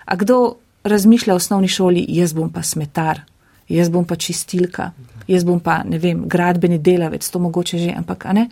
A 0.04 0.16
kdo 0.16 0.38
razmišlja 0.84 1.34
v 1.34 1.40
osnovni 1.40 1.70
šoli, 1.72 2.04
jaz 2.08 2.34
bom 2.36 2.50
pa 2.52 2.62
smetar, 2.62 3.22
jaz 3.68 3.90
bom 3.90 4.04
pa 4.04 4.18
čistilka, 4.20 4.90
jaz 5.28 5.46
bom 5.48 5.60
pa, 5.60 5.80
ne 5.88 5.98
vem, 5.98 6.24
gradbeni 6.28 6.78
delavec, 6.78 7.26
to 7.28 7.40
mogoče 7.40 7.78
že, 7.78 7.94
ampak, 7.96 8.26
ne? 8.36 8.48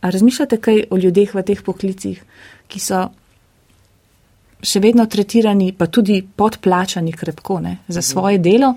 A 0.00 0.10
razmišljate 0.10 0.60
kaj 0.62 0.84
o 0.90 0.98
ljudeh 0.98 1.34
v 1.34 1.42
teh 1.42 1.62
poklicih, 1.62 2.22
ki 2.68 2.80
so 2.80 3.08
še 4.62 4.80
vedno 4.82 5.06
tretirani, 5.06 5.72
pa 5.72 5.86
tudi 5.86 6.20
podplačani 6.22 7.12
krepko 7.14 7.60
ne, 7.62 7.78
za 7.88 8.02
svoje 8.02 8.38
delo, 8.42 8.74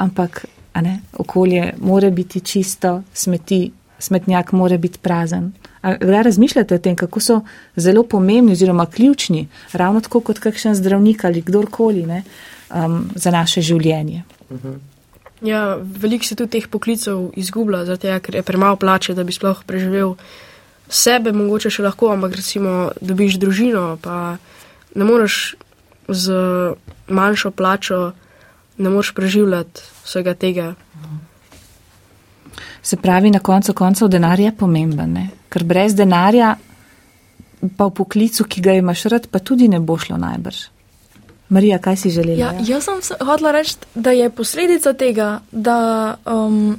ampak 0.00 0.44
a 0.72 0.82
ne, 0.84 1.00
okolje 1.18 1.72
more 1.80 2.10
biti 2.10 2.40
čisto, 2.40 3.02
smeti, 3.12 3.70
smetnjak 3.98 4.52
more 4.52 4.78
biti 4.78 5.00
prazen. 5.02 5.52
A 5.82 5.94
kdaj 5.96 6.22
razmišljate 6.22 6.74
o 6.74 6.82
tem, 6.82 6.96
kako 6.96 7.20
so 7.20 7.40
zelo 7.76 8.02
pomembni 8.02 8.52
oziroma 8.52 8.86
ključni, 8.86 9.48
ravno 9.72 10.00
tako 10.00 10.20
kot 10.20 10.38
kakšen 10.38 10.74
zdravnik 10.74 11.24
ali 11.24 11.42
kdorkoli 11.42 12.06
ne, 12.06 12.22
um, 12.70 13.08
za 13.14 13.30
naše 13.30 13.62
življenje? 13.62 14.22
Ja, 15.42 15.78
veliko 15.78 16.26
se 16.26 16.34
tudi 16.34 16.56
teh 16.56 16.68
poklicev 16.68 17.30
izgublja, 17.38 17.84
zato 17.84 18.18
ker 18.22 18.40
je 18.40 18.42
premalo 18.42 18.76
plače, 18.76 19.14
da 19.14 19.24
bi 19.24 19.32
sploh 19.32 19.62
preživel 19.66 20.16
sebe, 20.88 21.32
mogoče 21.32 21.70
še 21.70 21.84
lahko, 21.84 22.12
ampak 22.14 22.36
recimo 22.40 22.90
dobiš 23.00 23.38
družino, 23.38 23.98
pa 24.02 24.36
ne 24.94 25.04
moreš 25.04 25.56
z 26.08 26.32
manjšo 27.08 27.50
plačo, 27.50 28.12
ne 28.78 28.90
moreš 28.90 29.12
preživljati 29.14 29.84
vsega 30.04 30.34
tega. 30.34 30.68
Se 32.82 32.96
pravi, 32.96 33.30
na 33.30 33.40
koncu 33.44 33.74
koncev 33.74 34.08
denar 34.08 34.40
je 34.40 34.52
pomemben, 34.56 35.12
ne? 35.12 35.28
ker 35.48 35.64
brez 35.64 35.94
denarja, 35.96 36.56
pa 37.76 37.88
v 37.88 37.94
poklicu, 37.96 38.44
ki 38.44 38.62
ga 38.64 38.76
imaš 38.78 39.04
rad, 39.12 39.28
pa 39.32 39.40
tudi 39.40 39.68
ne 39.68 39.80
bo 39.80 39.98
šlo 39.98 40.16
najbrž. 40.20 40.66
Marija, 41.48 41.78
kaj 41.80 41.96
si 41.96 42.10
želela? 42.12 42.38
Ja, 42.38 42.52
jaz 42.60 42.84
sem 42.84 43.00
se 43.02 43.16
hotela 43.24 43.52
reči, 43.56 43.76
da 43.94 44.12
je 44.12 44.28
posledica 44.30 44.92
tega, 44.92 45.40
da 45.52 46.16
um, 46.24 46.76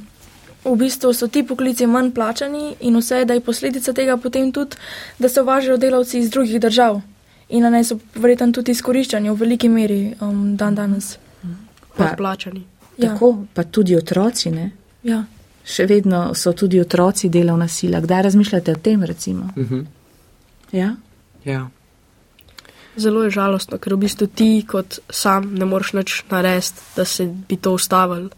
v 0.64 0.76
bistvu 0.76 1.12
so 1.14 1.28
ti 1.28 1.42
poklici 1.46 1.86
manj 1.86 2.10
plačani 2.14 2.74
in 2.80 2.96
vse, 2.96 3.24
da 3.24 3.34
je 3.34 3.40
posledica 3.40 3.92
tega 3.92 4.16
potem 4.16 4.52
tudi, 4.52 4.76
da 5.18 5.28
se 5.28 5.42
uvažajo 5.42 5.76
delavci 5.76 6.18
iz 6.18 6.30
drugih 6.30 6.60
držav 6.60 7.00
in 7.48 7.62
da 7.62 7.70
naj 7.70 7.84
so 7.84 7.98
verjetno 8.14 8.52
tudi 8.52 8.72
izkoriščani 8.72 9.30
v 9.30 9.34
veliki 9.34 9.68
meri 9.68 10.14
um, 10.20 10.56
dan 10.56 10.74
danes. 10.74 11.16
Pa- 11.96 12.14
Plačani. 12.16 12.64
Ja. 12.96 13.08
Tako, 13.12 13.44
pa 13.54 13.62
tudi 13.64 13.96
otroci, 13.96 14.50
ne? 14.50 14.70
Ja. 15.02 15.24
Še 15.64 15.86
vedno 15.86 16.34
so 16.34 16.52
tudi 16.52 16.80
otroci 16.80 17.28
delovna 17.28 17.68
sila. 17.68 18.00
Kdaj 18.00 18.22
razmišljate 18.22 18.72
o 18.72 18.80
tem, 18.82 19.04
recimo? 19.04 19.48
Mhm. 19.56 19.80
Ja? 20.72 20.94
Ja. 21.44 21.68
Zelo 22.96 23.24
je 23.24 23.30
žalostno, 23.30 23.78
ker 23.78 23.94
v 23.94 24.04
bistvu 24.04 24.26
ti 24.26 24.64
kot 24.68 24.98
sam 25.10 25.54
ne 25.54 25.64
moreš 25.64 25.92
nič 25.92 26.24
narediti, 26.30 26.82
da 26.96 27.04
se 27.04 27.26
bi 27.48 27.56
to 27.56 27.72
ustavil. 27.74 28.28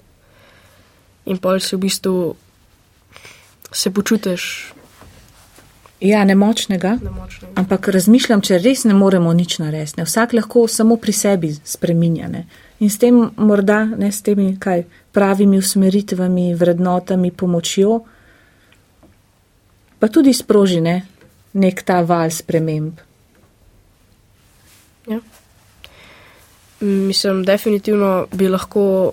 In 1.26 1.38
pol 1.38 1.60
si 1.60 1.76
v 1.76 1.78
bistvu 1.78 2.34
se 3.72 3.90
počutiš 3.90 4.72
Ja, 6.02 6.24
nemočnega. 6.24 6.98
nemočnega. 7.02 7.52
Ampak 7.54 7.88
razmišljam, 7.88 8.40
če 8.42 8.58
res 8.58 8.82
ne 8.84 8.94
moremo 8.94 9.32
nič 9.32 9.58
narediti. 9.58 9.94
ne. 9.96 10.04
Vsak 10.04 10.32
lahko 10.32 10.66
samo 10.68 10.96
pri 10.96 11.12
sebi 11.12 11.54
spreminja. 11.54 12.28
Ne? 12.28 12.46
In 12.80 12.90
s 12.90 12.98
tem 12.98 13.30
morda, 13.36 13.84
ne 13.84 14.10
s 14.12 14.22
temi 14.22 14.56
kaj, 14.58 14.82
pravimi 15.12 15.58
usmeritvami, 15.58 16.54
vrednotami, 16.54 17.30
pomočjo, 17.30 18.00
pa 19.98 20.08
tudi 20.08 20.34
sproži 20.34 20.80
ne, 20.80 21.06
nek 21.54 21.82
ta 21.82 22.00
val 22.02 22.30
sprememb. 22.30 22.98
Mislim, 26.80 27.44
definitivno 27.44 28.26
bi 28.32 28.48
lahko 28.48 29.12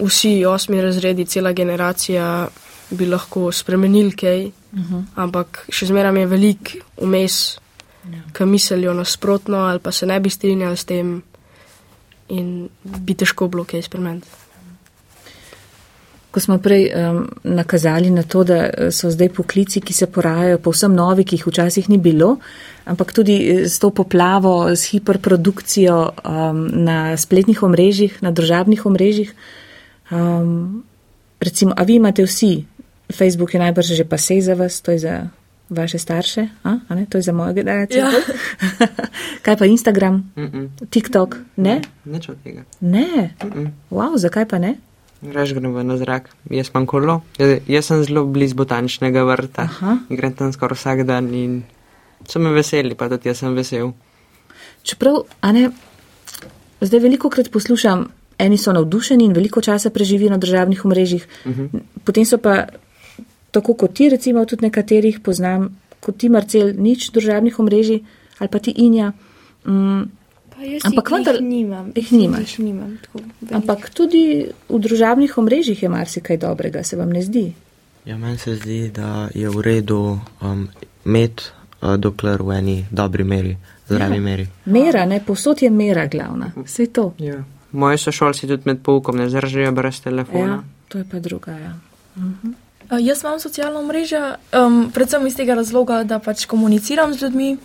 vsi 0.00 0.44
osmi 0.44 0.82
razredi, 0.82 1.24
cela 1.24 1.52
generacija, 1.52 2.48
bi 2.90 3.06
lahko 3.06 3.52
spremenili 3.52 4.16
kaj, 4.16 4.44
uh 4.46 4.78
-huh. 4.78 5.04
ampak 5.14 5.64
še 5.68 5.86
zmeraj 5.86 6.20
je 6.20 6.26
velik 6.26 6.76
vmes, 6.96 7.58
ja. 8.04 8.22
ki 8.32 8.44
mislijo 8.44 8.94
nasprotno 8.94 9.56
ali 9.56 9.78
pa 9.78 9.92
se 9.92 10.06
ne 10.06 10.20
bi 10.20 10.30
strinjali 10.30 10.76
s 10.76 10.84
tem 10.84 11.22
in 12.28 12.68
bi 12.84 13.14
težko 13.14 13.48
bilo 13.48 13.64
kaj 13.64 13.82
spremeniti. 13.82 14.28
Ko 16.30 16.40
smo 16.40 16.58
prej 16.58 16.90
um, 16.92 17.22
nakazali 17.44 18.10
na 18.10 18.22
to, 18.22 18.44
da 18.44 18.56
eh, 18.66 18.90
so 18.92 19.10
zdaj 19.10 19.28
poklici, 19.28 19.80
ki 19.80 19.92
se 19.92 20.06
porajajo, 20.06 20.58
povsem 20.58 20.94
novi, 20.94 21.24
ki 21.24 21.36
jih 21.36 21.46
včasih 21.46 21.88
ni 21.88 21.98
bilo, 21.98 22.36
ampak 22.84 23.12
tudi 23.12 23.36
eh, 23.48 23.68
s 23.68 23.78
to 23.78 23.90
poplavo, 23.90 24.68
s 24.76 24.84
hiperprodukcijo 24.92 25.96
um, 26.24 26.68
na 26.84 27.16
spletnih 27.16 27.62
omrežjih, 27.62 28.20
na 28.20 28.30
družabnih 28.30 28.86
omrežjih. 28.86 29.32
Um, 30.10 30.84
recimo, 31.40 31.72
a 31.76 31.82
vi 31.82 31.94
imate 31.94 32.24
vsi, 32.24 32.64
Facebook 33.12 33.54
je 33.54 33.60
najbrž 33.60 33.86
že 33.96 34.04
pa 34.04 34.18
sej 34.18 34.40
za 34.40 34.54
vas, 34.54 34.80
to 34.80 34.90
je 34.90 34.98
za 34.98 35.28
vaše 35.70 35.98
starše, 35.98 36.48
a? 36.64 36.80
A 36.88 36.94
ne? 36.94 37.06
to 37.06 37.18
je 37.18 37.22
za 37.22 37.32
mojo 37.32 37.52
generacijo. 37.52 38.04
Ja. 38.04 38.10
Kaj 39.44 39.56
pa 39.56 39.66
Instagram, 39.66 40.32
Mm 40.36 40.46
-mm. 40.46 40.68
TikTok? 40.90 41.36
Ne? 41.56 41.80
Nič 42.04 42.28
od 42.28 42.36
tega. 42.44 42.64
Ne. 42.80 43.34
Mm 43.44 43.50
-mm. 43.50 43.68
Wow, 43.90 44.16
zakaj 44.16 44.48
pa 44.48 44.58
ne? 44.58 44.74
Greš 45.22 45.52
gremo 45.54 45.82
na 45.82 45.96
zrak, 45.96 46.30
jaz 46.50 46.70
imam 46.70 46.86
kolo. 46.86 47.20
Jaz, 47.38 47.58
jaz 47.66 47.84
sem 47.84 48.04
zelo 48.04 48.24
blizu 48.24 48.54
botaničnega 48.54 49.24
vrta. 49.24 49.62
Aha. 49.62 49.96
Grem 50.08 50.32
tam 50.32 50.52
skoraj 50.52 50.76
vsak 50.76 51.02
dan 51.02 51.34
in 51.34 51.62
so 52.28 52.38
me 52.38 52.50
veseli, 52.50 52.94
pa 52.94 53.08
tudi 53.08 53.28
jaz 53.28 53.38
sem 53.38 53.54
vesel. 53.54 53.92
Čeprav, 54.82 55.14
a 55.40 55.52
ne, 55.52 55.70
zdaj 56.80 57.00
veliko 57.00 57.30
krat 57.30 57.50
poslušam, 57.50 58.08
eni 58.38 58.56
so 58.56 58.72
navdušeni 58.72 59.24
in 59.24 59.32
veliko 59.32 59.60
časa 59.60 59.90
preživijo 59.90 60.30
na 60.30 60.38
državnih 60.38 60.84
omrežjih, 60.84 61.26
uh 61.44 61.50
Mhm. 61.50 61.64
-huh. 61.64 61.80
potem 62.04 62.24
so 62.24 62.38
pa, 62.38 62.66
tako 63.50 63.74
kot 63.74 63.92
ti, 63.92 64.08
recimo 64.08 64.44
tudi 64.44 64.64
nekaterih 64.64 65.20
poznam, 65.20 65.68
kot 66.00 66.16
ti 66.16 66.28
Marcel, 66.28 66.72
nič 66.74 67.10
državnih 67.10 67.58
omrežij 67.58 68.00
ali 68.38 68.48
pa 68.48 68.58
ti 68.58 68.70
Inja. 68.72 69.12
Pa 70.48 70.64
jaz 70.64 70.82
Ampak 70.84 71.06
vendar- 71.08 71.34
jih 71.34 71.42
nimam. 71.44 71.92
jih 71.94 72.12
nimaš. 72.12 72.50
Jih 72.50 72.64
nimam 72.64 72.98
tako 72.98 73.18
ampak 73.52 73.90
tudi 73.90 74.22
v 74.68 74.78
družabnih 74.78 75.30
omrežjih 75.34 75.82
je 75.82 75.88
marsikaj 75.88 76.36
dobrega, 76.38 76.82
se 76.82 76.96
vam 76.96 77.10
ne 77.10 77.22
zdi? 77.22 77.52
Ja, 78.04 78.16
meni 78.16 78.38
se 78.38 78.54
zdi, 78.54 78.90
da 78.90 79.28
je 79.34 79.48
v 79.48 79.60
redu 79.60 80.18
um, 80.40 80.68
imeti, 81.04 81.42
uh, 81.82 81.96
dokler 81.96 82.42
v 82.42 82.50
eni 82.52 82.86
dobri 82.90 83.24
meri, 83.24 83.56
zdravi 83.86 84.14
Ja. 84.14 84.20
meri. 84.20 84.46
Mera, 84.66 85.04
ne, 85.04 85.20
posod 85.20 85.62
je 85.62 85.70
mera 85.72 86.06
glavna, 86.06 86.52
vse 86.56 86.86
to. 86.88 87.12
Ja. 87.18 87.44
Moji 87.72 87.98
sošolci 87.98 88.48
tudi 88.48 88.62
med 88.64 88.82
poukom 88.82 89.16
ne 89.16 89.28
zdržijo 89.28 89.72
brez 89.72 90.00
telefona. 90.00 90.62
Ja, 90.62 90.62
to 90.88 90.98
je 90.98 91.04
pa 91.10 91.18
druga. 91.18 91.52
Ja. 91.52 91.74
Uh, 92.16 92.98
jaz 93.00 93.22
imam 93.22 93.40
socialna 93.40 93.82
mreža, 93.82 94.36
um, 94.56 94.90
predvsem 94.94 95.26
iz 95.26 95.36
tega 95.36 95.54
razloga, 95.54 96.02
da 96.04 96.18
pač 96.18 96.46
komuniciram 96.46 97.14
z 97.14 97.22
ljudmi. 97.22 97.56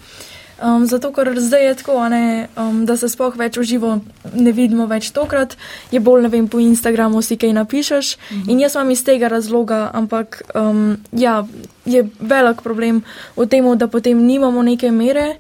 Um, 0.63 0.85
zato, 0.85 1.09
ker 1.11 1.31
zdaj 1.39 1.65
je 1.65 1.75
tako, 1.75 1.95
ne, 2.09 2.47
um, 2.57 2.83
da 2.85 2.97
se 2.97 3.09
sploh 3.09 3.33
več 3.35 3.57
uživo 3.57 3.97
ne 4.35 4.51
vidimo 4.53 4.85
več 4.87 5.09
tokrat, 5.11 5.57
je 5.91 5.99
bolj, 5.99 6.21
ne 6.27 6.29
vem, 6.29 6.47
po 6.47 6.59
Instagramu 6.61 7.21
si 7.25 7.37
kaj 7.37 7.53
napišeš. 7.53 8.17
Mm 8.17 8.35
-hmm. 8.35 8.51
In 8.51 8.59
jaz 8.59 8.75
imam 8.75 8.91
iz 8.91 9.03
tega 9.03 9.27
razloga, 9.27 9.89
ampak 9.93 10.41
um, 10.55 10.97
ja, 11.11 11.45
je 11.85 12.07
velik 12.19 12.61
problem 12.61 13.03
v 13.35 13.47
tem, 13.47 13.77
da 13.77 13.87
potem 13.87 14.25
nimamo 14.25 14.63
neke 14.63 14.91
mere, 14.91 15.35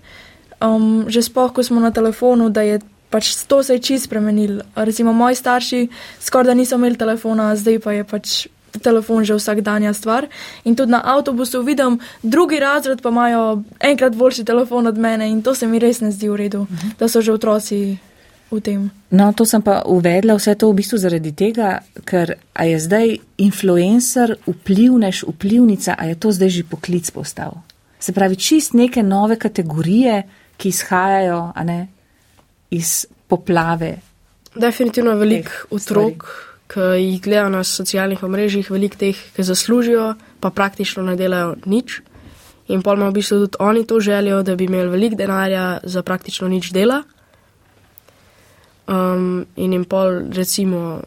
um, 0.61 1.05
že 1.07 1.21
sploh, 1.21 1.53
ko 1.53 1.63
smo 1.63 1.79
na 1.79 1.91
telefonu, 1.91 2.49
da 2.49 2.61
je 2.61 2.79
pač 3.13 3.35
to 3.45 3.61
se 3.63 3.77
je 3.77 3.79
čist 3.79 4.09
spremenil. 4.09 4.63
Recimo 4.75 5.13
moji 5.13 5.37
starši 5.37 5.87
skoraj 6.19 6.49
da 6.49 6.57
niso 6.57 6.79
imeli 6.81 6.97
telefona, 6.97 7.53
zdaj 7.55 7.79
pa 7.79 7.93
je 7.93 8.03
pač 8.03 8.47
telefon 8.81 9.21
že 9.21 9.37
vsakdanja 9.37 9.93
stvar. 9.93 10.25
In 10.65 10.75
tudi 10.75 10.91
na 10.91 11.01
avtobusu 11.05 11.61
vidim, 11.61 11.99
drugi 12.23 12.59
razred 12.59 13.01
pa 13.01 13.13
imajo 13.13 13.61
enkrat 13.79 14.17
boljši 14.17 14.45
telefon 14.45 14.89
od 14.89 14.97
mene 14.97 15.29
in 15.29 15.43
to 15.45 15.53
se 15.55 15.69
mi 15.69 15.79
res 15.79 16.01
ne 16.01 16.11
zdi 16.11 16.29
v 16.29 16.35
redu, 16.35 16.65
-huh. 16.65 16.97
da 16.99 17.07
so 17.07 17.21
že 17.21 17.33
otroci. 17.33 17.97
No, 19.09 19.33
to 19.33 19.45
sem 19.45 19.61
pa 19.61 19.81
uvedla 19.85 20.35
vse 20.37 20.53
to 20.55 20.69
v 20.69 20.75
bistvu 20.77 20.97
zaradi 20.97 21.31
tega, 21.31 21.79
ker 22.05 22.35
a 22.53 22.65
je 22.65 22.79
zdaj 22.79 23.17
influencer, 23.37 24.35
vplivnež, 24.45 25.23
vplivnica, 25.27 25.95
a 25.97 26.05
je 26.05 26.15
to 26.15 26.31
zdaj 26.31 26.49
že 26.49 26.63
poklic 26.63 27.11
postal. 27.11 27.51
Se 27.99 28.13
pravi, 28.13 28.35
čist 28.35 28.73
neke 28.73 29.03
nove 29.03 29.35
kategorije, 29.35 30.23
ki 30.57 30.69
izhajajo 30.69 31.51
a 31.55 31.63
ne, 31.63 31.87
iz 32.73 33.05
poplave. 33.29 33.97
Definitivno 34.55 35.13
je 35.13 35.21
veliko 35.21 35.75
otrok, 35.77 36.25
ki 36.73 36.89
jih 36.97 37.21
gledajo 37.21 37.49
na 37.53 37.63
socialnih 37.63 38.23
omrežjih, 38.25 38.69
veliko 38.73 38.99
teh, 39.01 39.17
ki 39.35 39.45
zaslužijo, 39.45 40.13
pa 40.41 40.49
praktično 40.49 41.05
ne 41.05 41.15
delajo 41.17 41.55
nič. 41.69 42.01
In 42.73 42.81
pol 42.81 42.97
ima 42.97 43.09
v 43.11 43.19
bistvu 43.19 43.43
tudi 43.43 43.59
oni 43.59 43.83
to 43.87 43.99
željo, 43.99 44.41
da 44.43 44.55
bi 44.55 44.65
imeli 44.69 44.89
veliko 44.89 45.19
denarja 45.19 45.79
za 45.83 46.03
praktično 46.03 46.47
nič 46.47 46.71
dela. 46.71 47.03
um, 48.87 49.45
in 49.55 49.73
jim 49.73 49.85
pol, 49.85 50.23
recimo, 50.33 51.01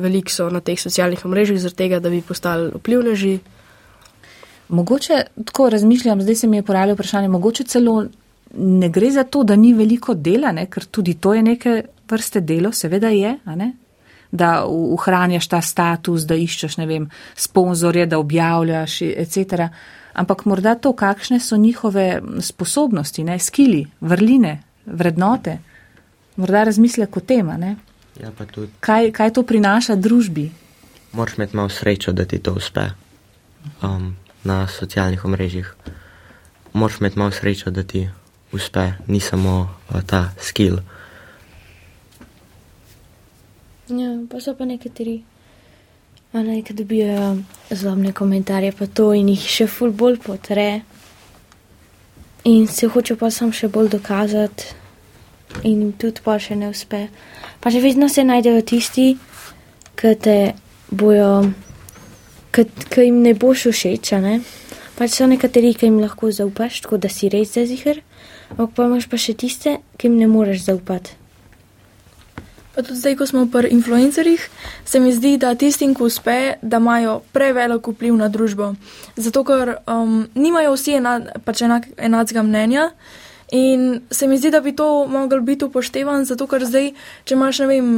veliko 0.00 0.32
so 0.32 0.48
na 0.50 0.60
teh 0.64 0.80
socialnih 0.80 1.24
omrežjih, 1.24 1.60
zaradi 1.60 1.76
tega, 1.76 2.00
da 2.00 2.10
bi 2.10 2.22
postali 2.22 2.70
vplivneži. 2.74 3.38
Mogoče 4.68 5.24
tako 5.44 5.68
razmišljam, 5.70 6.22
zdaj 6.22 6.34
se 6.34 6.46
mi 6.46 6.60
je 6.60 6.62
porajalo 6.62 6.94
vprašanje, 6.94 7.28
mogoče 7.28 7.64
celo 7.64 8.04
ne 8.54 8.88
gre 8.88 9.10
za 9.10 9.24
to, 9.24 9.44
da 9.44 9.56
ni 9.56 9.72
veliko 9.74 10.14
dela, 10.14 10.52
ne? 10.52 10.66
ker 10.66 10.84
tudi 10.84 11.14
to 11.14 11.34
je 11.34 11.42
neke 11.42 11.82
vrste 12.10 12.40
delo, 12.40 12.72
seveda 12.72 13.08
je, 13.08 13.36
da 14.30 14.64
ohranjaš 14.66 15.48
ta 15.48 15.60
status, 15.62 16.26
da 16.26 16.34
iščeš, 16.34 16.76
ne 16.78 16.86
vem, 16.86 17.08
sponzorje, 17.36 18.06
da 18.06 18.18
objavljaš, 18.18 19.00
etc. 19.02 19.68
Ampak 20.12 20.44
morda 20.44 20.74
to, 20.74 20.92
kakšne 20.92 21.40
so 21.40 21.56
njihove 21.56 22.22
sposobnosti, 22.40 23.24
ne, 23.24 23.38
skili, 23.38 23.84
vrline, 24.00 24.56
vrednote, 24.86 25.58
morda 26.36 26.64
razmislek 26.64 27.16
o 27.16 27.20
tem, 27.20 27.52
ne. 27.58 27.76
Ja, 28.20 28.30
tudi 28.46 28.68
Kaj, 28.80 29.12
kaj 29.12 29.32
to 29.32 29.42
prinaša 29.46 29.94
družbi? 29.96 30.50
moraš 31.12 31.34
imeti 31.36 31.56
malo 31.56 31.68
srečo, 31.68 32.12
da 32.12 32.24
ti 32.24 32.38
to 32.38 32.52
uspe 32.52 32.80
um, 33.82 34.16
na 34.44 34.68
socialnih 34.68 35.24
omrežjih. 35.24 35.74
Moraš 36.72 37.00
imeti 37.00 37.18
malo 37.18 37.30
srečo, 37.30 37.70
da 37.70 37.82
ti 37.82 38.08
uspe, 38.52 38.92
ni 39.06 39.20
samo 39.20 39.68
uh, 39.90 40.02
ta 40.06 40.30
skill. 40.40 40.80
Ja, 43.88 44.14
pa 44.30 44.40
so 44.40 44.54
pa 44.54 44.64
nekateri, 44.64 45.22
a 46.32 46.42
ne, 46.46 46.60
ki 46.62 46.74
dobijo 46.78 47.36
zlobne 47.70 48.12
komentarje, 48.12 48.72
pa 48.72 48.86
to 48.86 49.10
in 49.18 49.32
jih 49.32 49.46
še 49.50 49.66
ful 49.66 49.90
bolj 49.90 50.20
potre. 50.22 50.82
In 52.46 52.68
se 52.70 52.86
hoče 52.86 53.16
pa 53.18 53.32
sam 53.34 53.50
še 53.52 53.68
bolj 53.68 53.90
dokazati, 53.96 54.70
in 55.66 55.90
tudi 55.98 56.22
pa 56.24 56.38
še 56.38 56.56
ne 56.56 56.70
uspe. 56.70 57.08
Pa 57.60 57.72
še 57.74 57.82
vedno 57.82 58.08
se 58.08 58.24
najdejo 58.24 58.62
tisti, 58.62 59.08
ki 59.98 60.14
te 60.22 60.36
bojo, 60.90 61.50
ki 62.54 63.04
jim 63.04 63.20
ne 63.26 63.34
boš 63.34 63.66
všeč, 63.74 64.14
ne. 64.22 64.38
Pač 64.96 65.16
so 65.16 65.26
nekateri, 65.26 65.74
ki 65.74 65.88
jim 65.88 65.98
lahko 66.00 66.30
zaupaš, 66.30 66.82
tako 66.84 67.00
da 67.00 67.10
si 67.12 67.28
res 67.32 67.56
zazihr, 67.56 68.02
ampak 68.50 68.76
pa 68.76 68.86
imaš 68.86 69.08
pa 69.10 69.18
še 69.20 69.34
tiste, 69.34 69.78
ki 69.96 70.08
jim 70.08 70.18
ne 70.20 70.28
moreš 70.30 70.66
zaupati. 70.66 71.16
Pa 72.70 72.84
tudi 72.86 73.00
zdaj, 73.00 73.16
ko 73.18 73.26
smo 73.26 73.46
pri 73.50 73.72
influencerjih, 73.74 74.42
se 74.86 75.00
mi 75.00 75.10
zdi, 75.12 75.34
da 75.42 75.54
tistim, 75.58 75.94
ki 75.94 76.06
uspe, 76.06 76.36
da 76.62 76.78
imajo 76.78 77.18
prevelik 77.34 77.88
vpliv 77.90 78.14
na 78.14 78.28
družbo. 78.30 78.74
Zato, 79.18 79.42
ker 79.44 79.74
um, 79.90 80.28
nimajo 80.38 80.76
vsi 80.76 80.94
ena, 81.00 81.16
pač 81.44 81.64
enak, 81.66 81.90
enakega 81.98 82.46
mnenja. 82.46 82.90
In 83.50 84.04
se 84.14 84.28
mi 84.30 84.38
zdi, 84.38 84.52
da 84.54 84.60
bi 84.62 84.70
to 84.76 84.86
moglo 85.10 85.42
biti 85.42 85.66
upoštevano, 85.66 86.24
zato 86.24 86.46
ker 86.46 86.62
zdaj, 86.62 86.92
če 87.26 87.34
imaš, 87.34 87.64
ne 87.64 87.66
vem, 87.66 87.90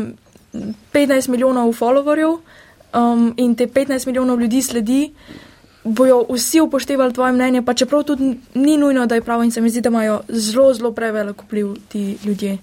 15 0.96 1.28
milijonov 1.28 1.72
followerjev 1.76 2.38
um, 2.96 3.32
in 3.36 3.54
te 3.54 3.66
15 3.66 4.06
milijonov 4.06 4.40
ljudi 4.40 4.62
sledi, 4.62 5.02
bojo 5.84 6.26
vsi 6.30 6.60
upoštevali 6.60 7.12
tvoje 7.12 7.32
mnenje, 7.32 7.62
pa 7.62 7.74
čeprav 7.74 8.02
tudi 8.02 8.38
ni 8.54 8.76
nujno, 8.76 9.06
da 9.06 9.14
je 9.14 9.22
prav 9.22 9.44
in 9.44 9.50
se 9.50 9.60
mi 9.60 9.70
zdi, 9.70 9.80
da 9.80 9.88
imajo 9.88 10.20
zelo, 10.28 10.74
zelo 10.74 10.92
prevelik 10.92 11.42
vpliv 11.42 11.74
ti 11.88 12.18
ljudje. 12.24 12.58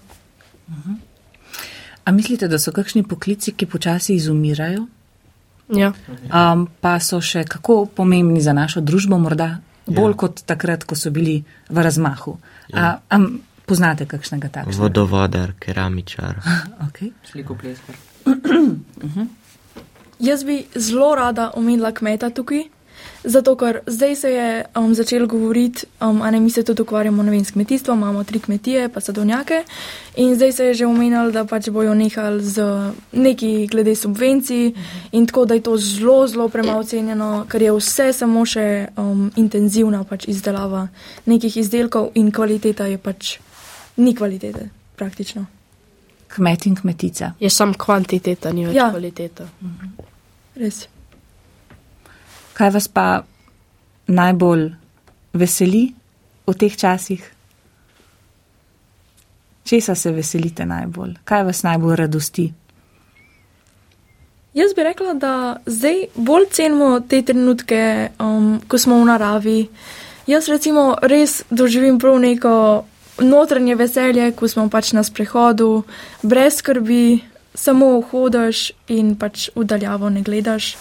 A 2.04 2.12
mislite, 2.12 2.48
da 2.48 2.58
so 2.58 2.72
kakšni 2.72 3.02
poklici, 3.02 3.52
ki 3.52 3.66
počasi 3.66 4.14
izumirajo, 4.14 4.86
Ja. 5.70 5.92
um, 6.52 6.66
pa 6.80 6.98
so 7.00 7.20
še 7.22 7.44
kako 7.44 7.86
pomembni 7.86 8.40
za 8.42 8.52
našo 8.52 8.80
družbo, 8.80 9.18
morda 9.18 9.60
bolj 9.86 10.10
ja. 10.10 10.16
kot 10.16 10.42
takrat, 10.42 10.82
ko 10.84 10.96
so 10.98 11.10
bili 11.14 11.44
v 11.68 11.82
razmahu? 11.82 12.38
Ja. 12.74 12.98
A, 13.08 13.16
a 13.16 13.20
poznate 13.66 14.06
kakšnega 14.06 14.48
takšnega? 14.48 14.78
Vodovodar, 14.82 15.52
keramičar. 15.58 16.40
Okay. 16.90 17.12
Slikopleskar. 17.30 17.94
Jaz 20.28 20.42
bi 20.44 20.64
zelo 20.74 21.14
rada 21.14 21.52
omenila 21.54 21.92
kmeta 21.94 22.30
tukaj, 22.34 22.64
zato 23.24 23.56
ker 23.56 23.80
zdaj 23.86 24.16
se 24.16 24.30
je 24.30 24.64
um, 24.76 24.94
začelo 24.94 25.26
govoriti, 25.26 25.86
um, 26.00 26.22
a 26.22 26.30
ne 26.30 26.40
mi 26.40 26.50
se 26.50 26.62
tudi 26.62 26.82
ukvarjamo 26.82 27.22
vem, 27.22 27.44
s 27.44 27.50
kmetijstvom, 27.50 27.98
imamo 27.98 28.24
tri 28.24 28.38
kmetije, 28.40 28.88
pa 28.88 29.00
sadovnjake. 29.00 29.64
In 30.16 30.34
zdaj 30.34 30.52
se 30.52 30.64
je 30.64 30.74
že 30.74 30.86
omenjalo, 30.86 31.30
da 31.30 31.44
pač 31.44 31.68
bojo 31.68 31.94
nehali 31.94 32.44
z 32.44 32.62
neki 33.12 33.66
glede 33.66 33.94
subvencij 33.96 34.72
in 35.12 35.26
tako, 35.26 35.44
da 35.44 35.54
je 35.54 35.60
to 35.60 35.76
zelo, 35.76 36.26
zelo 36.26 36.48
premalo 36.48 36.84
cenjeno, 36.84 37.46
ker 37.48 37.62
je 37.62 37.72
vse 37.72 38.12
samo 38.12 38.44
še 38.46 38.86
um, 38.96 39.30
intenzivna 39.36 40.04
pač 40.04 40.28
izdelava 40.28 40.88
nekih 41.26 41.56
izdelkov 41.56 42.10
in 42.14 42.30
kvaliteta 42.32 42.86
je 42.86 42.98
pač 42.98 43.38
ni 43.96 44.14
kvalitete 44.14 44.68
praktično. 44.96 45.46
Kmet 46.28 46.66
in 46.66 46.76
kmetica. 46.76 47.32
Je 47.40 47.50
sam 47.50 47.74
kvantiteta, 47.74 48.52
ni 48.52 48.66
več 48.66 48.76
Ja. 48.76 48.90
kvaliteta. 48.90 49.48
Res. 50.56 50.86
Kaj 52.60 52.70
vas 52.70 52.88
pa 52.92 53.22
najbolj 54.12 54.66
veseli 55.32 55.94
v 56.44 56.52
teh 56.52 56.74
časih? 56.76 57.22
Česa 59.64 59.94
se 59.94 60.12
veselite 60.12 60.66
najbolj? 60.68 61.14
Kaj 61.24 61.46
vas 61.48 61.62
najbolj 61.64 61.96
radosti? 61.96 62.44
Jaz 64.52 64.74
bi 64.76 64.84
rekla, 64.84 65.14
da 65.14 65.32
zdaj 65.66 66.04
bolj 66.14 66.50
cenimo 66.52 67.00
te 67.00 67.22
trenutke, 67.22 68.10
um, 68.20 68.60
ko 68.68 68.78
smo 68.78 69.00
v 69.00 69.08
naravi. 69.08 69.58
Jaz 70.28 70.52
recimo 70.52 70.98
res 71.00 71.40
doživim 71.50 71.96
prav 71.98 72.20
neko 72.20 72.54
notranje 73.24 73.74
veselje, 73.74 74.32
ko 74.36 74.48
smo 74.48 74.68
pač 74.68 74.92
na 74.92 75.00
sprehodu, 75.06 75.84
brez 76.22 76.60
skrbi, 76.60 77.22
samo 77.54 78.02
hodiš 78.12 78.72
in 78.92 79.14
pač 79.16 79.48
vdaljavo 79.56 80.12
ne 80.12 80.20
gledaš, 80.20 80.74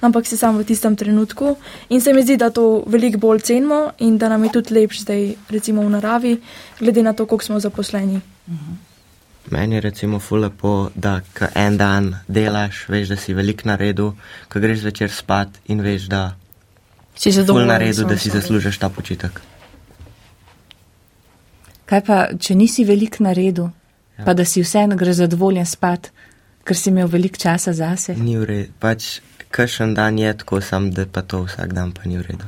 ampak 0.00 0.26
si 0.26 0.36
samo 0.36 0.58
v 0.58 0.64
tistem 0.64 0.96
trenutku. 0.96 1.56
In 1.88 2.00
se 2.00 2.12
mi 2.12 2.22
zdi, 2.22 2.36
da 2.36 2.50
to 2.50 2.82
veliko 2.86 3.18
bolj 3.18 3.40
cenimo 3.40 3.92
in 3.98 4.18
da 4.18 4.28
nam 4.28 4.44
je 4.44 4.52
tudi 4.52 4.74
lepš 4.74 5.00
zdaj 5.00 5.34
recimo 5.50 5.82
v 5.82 5.90
naravi, 5.90 6.36
glede 6.80 7.02
na 7.02 7.12
to, 7.12 7.26
koliko 7.26 7.44
smo 7.44 7.60
zaposleni. 7.60 8.20
Meni 9.50 9.74
je 9.74 9.80
recimo 9.80 10.18
ful 10.18 10.40
lepo, 10.40 10.90
da 10.94 11.20
ko 11.38 11.48
en 11.54 11.76
dan 11.76 12.14
delaš, 12.28 12.88
veš, 12.88 13.08
da 13.08 13.16
si 13.16 13.34
velik 13.34 13.64
na 13.64 13.76
redu, 13.76 14.12
ko 14.48 14.60
greš 14.60 14.84
zvečer 14.84 15.10
spat 15.10 15.48
in 15.66 15.80
veš, 15.80 16.08
da 16.08 16.36
Si 17.20 17.30
zadovoljen 17.30 17.68
na 17.68 17.76
redu, 17.76 18.04
da 18.04 18.16
si 18.18 18.30
zaslužiš 18.30 18.78
ta 18.78 18.88
počitek. 18.88 19.40
Kaj 21.84 22.00
pa, 22.06 22.18
če 22.38 22.54
nisi 22.54 22.84
velik 22.88 23.18
na 23.20 23.34
redu, 23.36 23.66
ja. 24.18 24.24
pa 24.24 24.32
da 24.34 24.44
si 24.44 24.62
vseeno 24.62 24.96
greš 24.96 25.18
zadovoljen 25.24 25.66
spat, 25.66 26.08
ker 26.64 26.76
si 26.76 26.88
imel 26.88 27.10
veliko 27.12 27.36
časa 27.36 27.74
zase? 27.76 28.14
Ni 28.16 28.38
v 28.38 28.46
redu, 28.48 28.72
pač 28.80 29.18
kakšen 29.50 29.94
dan 29.94 30.18
je 30.18 30.36
tako, 30.38 30.60
sam 30.60 30.90
da 30.90 31.06
pa 31.06 31.22
to 31.22 31.42
vsak 31.44 31.72
dan 31.72 31.92
pa 31.92 32.06
ni 32.06 32.18
v 32.18 32.22
redu. 32.22 32.46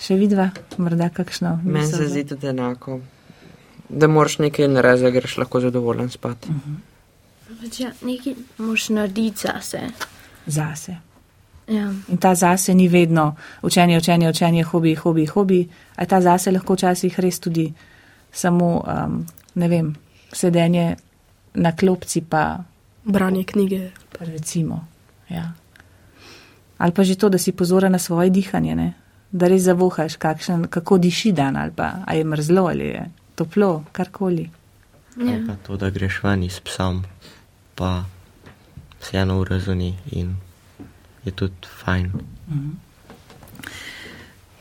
Še 0.00 0.16
vidva, 0.16 0.48
morda 0.80 1.10
kakšno? 1.12 1.58
Meni 1.64 1.86
se 1.86 2.08
zdi 2.08 2.24
tudi 2.24 2.48
enako, 2.48 3.00
da 3.88 4.08
moraš 4.08 4.38
nekaj 4.40 4.68
narediti, 4.72 5.04
da 5.04 5.10
greš 5.18 5.36
lahko 5.42 5.60
zadovoljen 5.60 6.08
spat. 6.10 6.48
Pač 7.60 7.80
ja, 7.82 7.92
nekaj 8.06 8.38
moraš 8.58 8.88
narediti 8.96 9.44
zase. 9.44 9.84
Zase. 10.46 10.96
Ja. 11.70 11.92
In 12.08 12.18
ta 12.18 12.32
zase 12.34 12.74
ni 12.74 12.88
vedno 12.88 13.36
učenje, 13.62 13.98
učenje, 13.98 14.30
učenje, 14.30 14.64
hobi, 14.64 14.94
hobi, 14.94 15.26
hobi. 15.26 15.60
A 15.96 16.06
ta 16.06 16.20
zase 16.20 16.50
lahko 16.50 16.74
včasih 16.74 17.20
res 17.20 17.38
tudi 17.38 17.68
samo, 18.32 18.80
um, 18.80 19.20
ne 19.54 19.68
vem, 19.68 19.92
sedenje 20.32 20.96
na 21.54 21.76
klopci, 21.76 22.24
pa 22.24 22.64
Branje 23.04 23.44
knjige. 23.44 23.90
pa 24.18 24.24
recimo. 24.24 24.86
Ja. 25.28 25.52
Ali 26.78 26.92
pa 26.92 27.04
že 27.04 27.14
to, 27.14 27.28
da 27.28 27.38
si 27.38 27.52
pozoren 27.52 27.92
na 27.92 27.98
svoje 27.98 28.30
dihanje, 28.30 28.74
ne? 28.76 28.92
da 29.30 29.48
res 29.48 29.62
zavohaš, 29.62 30.16
kakšen, 30.16 30.66
kako 30.66 30.98
diši 30.98 31.32
dan, 31.32 31.56
ali 31.56 31.70
pa 31.70 32.02
a 32.06 32.14
je 32.14 32.24
mrzlo, 32.24 32.66
ali 32.66 32.84
je 32.84 33.10
toplo, 33.34 33.84
karkoli. 33.92 34.50
Ja. 35.16 35.38
Pa 35.46 35.54
to, 35.66 35.76
da 35.76 35.90
greš 35.90 36.22
ven 36.22 36.42
s 36.50 36.60
psom, 36.60 37.04
pa 37.74 38.04
si 39.00 39.16
eno 39.16 39.40
uro 39.40 39.58
zunaj 39.58 39.94
in 40.10 40.36
je 41.24 41.32
tudi 41.32 41.70
fajn. 41.84 42.12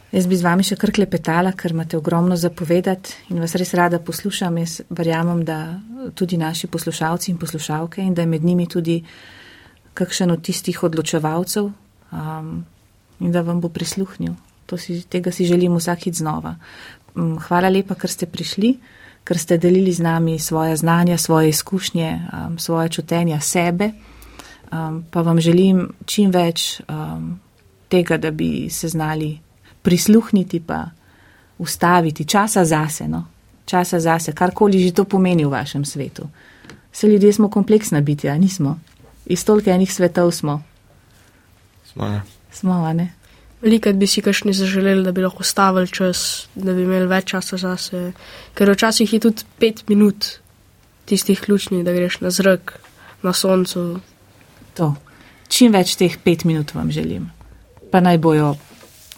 Jaz 0.10 0.26
bi 0.26 0.34
z 0.34 0.42
vami 0.42 0.64
še 0.66 0.74
kar 0.80 0.90
klepetala, 0.90 1.52
ker 1.54 1.76
imate 1.76 1.98
ogromno 1.98 2.34
zapovedati 2.34 3.30
in 3.30 3.38
vas 3.44 3.54
res 3.60 3.76
rada 3.78 4.00
poslušam. 4.02 4.56
Jaz 4.58 4.80
verjamem, 4.90 5.44
da 5.46 5.78
tudi 6.18 6.38
naši 6.38 6.66
poslušalci 6.68 7.30
in 7.30 7.38
poslušalke 7.38 8.02
in 8.02 8.16
da 8.18 8.26
je 8.26 8.32
med 8.32 8.46
njimi 8.46 8.66
tudi 8.66 9.04
kakšen 9.94 10.32
od 10.34 10.42
tistih 10.42 10.80
odločevalcev 10.84 11.68
um, 11.70 12.48
in 13.20 13.32
da 13.32 13.44
vam 13.46 13.60
bo 13.62 13.70
prisluhnil. 13.70 14.34
To 14.66 14.78
si, 14.78 15.02
tega 15.06 15.32
si 15.32 15.46
želim 15.46 15.76
vsakič 15.78 16.22
znova. 16.24 16.56
Um, 17.14 17.36
hvala 17.46 17.70
lepa, 17.70 17.94
ker 17.94 18.10
ste 18.10 18.26
prišli, 18.26 18.80
ker 19.24 19.38
ste 19.38 19.60
delili 19.62 19.94
z 19.94 20.02
nami 20.02 20.40
svoje 20.40 20.78
znanja, 20.78 21.18
svoje 21.18 21.54
izkušnje, 21.54 22.10
um, 22.34 22.58
svoje 22.58 22.90
čutenja 22.98 23.38
sebe. 23.42 23.92
Um, 24.74 25.04
pa 25.12 25.22
vam 25.22 25.38
želim 25.38 25.86
čim 26.06 26.34
več 26.34 26.82
um, 26.90 27.38
tega, 27.90 28.18
da 28.18 28.32
bi 28.32 28.70
se 28.74 28.90
znali 28.90 29.49
prisluhniti, 29.90 30.60
pa 30.62 30.86
ustaviti 31.58 32.26
časa 32.30 32.62
zase, 32.66 33.08
no? 33.10 33.26
časa 33.66 34.00
zase, 34.00 34.34
karkoli 34.38 34.82
že 34.82 34.94
to 34.94 35.06
pomeni 35.06 35.46
v 35.46 35.54
vašem 35.54 35.86
svetu. 35.86 36.30
Vse 36.94 37.08
ljudje 37.08 37.34
smo 37.34 37.50
kompleksna 37.50 38.02
bitja, 38.02 38.38
nismo. 38.38 38.80
Iz 39.26 39.46
toliko 39.46 39.70
enih 39.70 39.90
svetov 39.94 40.32
smo. 40.32 40.62
Smo, 41.86 42.06
ja. 42.06 42.22
Smo, 42.52 42.86
a 42.86 42.94
ne? 42.94 43.14
Velikrat 43.62 43.96
bi 43.96 44.08
si 44.08 44.22
kašni 44.22 44.54
zaželeli, 44.54 45.04
da 45.04 45.12
bi 45.12 45.22
lahko 45.22 45.44
stavili 45.44 45.90
čas, 45.90 46.48
da 46.56 46.74
bi 46.74 46.86
imeli 46.86 47.10
več 47.10 47.34
časa 47.34 47.58
zase. 47.58 48.12
Ker 48.54 48.72
včasih 48.74 49.14
je 49.14 49.20
tudi 49.20 49.46
pet 49.60 49.84
minut 49.90 50.40
tistih 51.06 51.42
ključnih, 51.42 51.84
da 51.86 51.94
greš 51.94 52.22
na 52.22 52.30
zrak, 52.30 52.80
na 53.22 53.34
soncu. 53.34 54.00
To. 54.78 54.94
Čim 55.50 55.74
več 55.74 55.98
teh 56.00 56.18
pet 56.24 56.46
minut 56.46 56.74
vam 56.74 56.92
želim. 56.94 57.30
Pa 57.92 58.02
naj 58.02 58.18
bojo, 58.22 58.56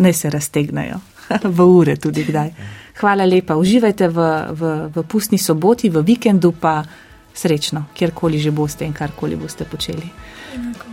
naj 0.01 0.13
se 0.13 0.29
raztegnajo. 0.29 0.99
v 1.57 1.59
ure 1.63 1.95
tudi 1.95 2.25
kdaj. 2.27 2.51
Hvala 2.99 3.25
lepa. 3.25 3.55
Uživajte 3.55 4.07
v, 4.07 4.19
v, 4.51 4.71
v 4.91 5.03
pustni 5.07 5.37
soboti, 5.37 5.89
v 5.89 6.03
vikendu 6.03 6.51
pa 6.51 6.83
srečno, 7.33 7.87
kjerkoli 7.95 8.39
že 8.39 8.51
boste 8.51 8.85
in 8.85 8.93
karkoli 8.93 9.39
boste 9.39 9.65
počeli. 9.65 10.05
Enako. 10.55 10.90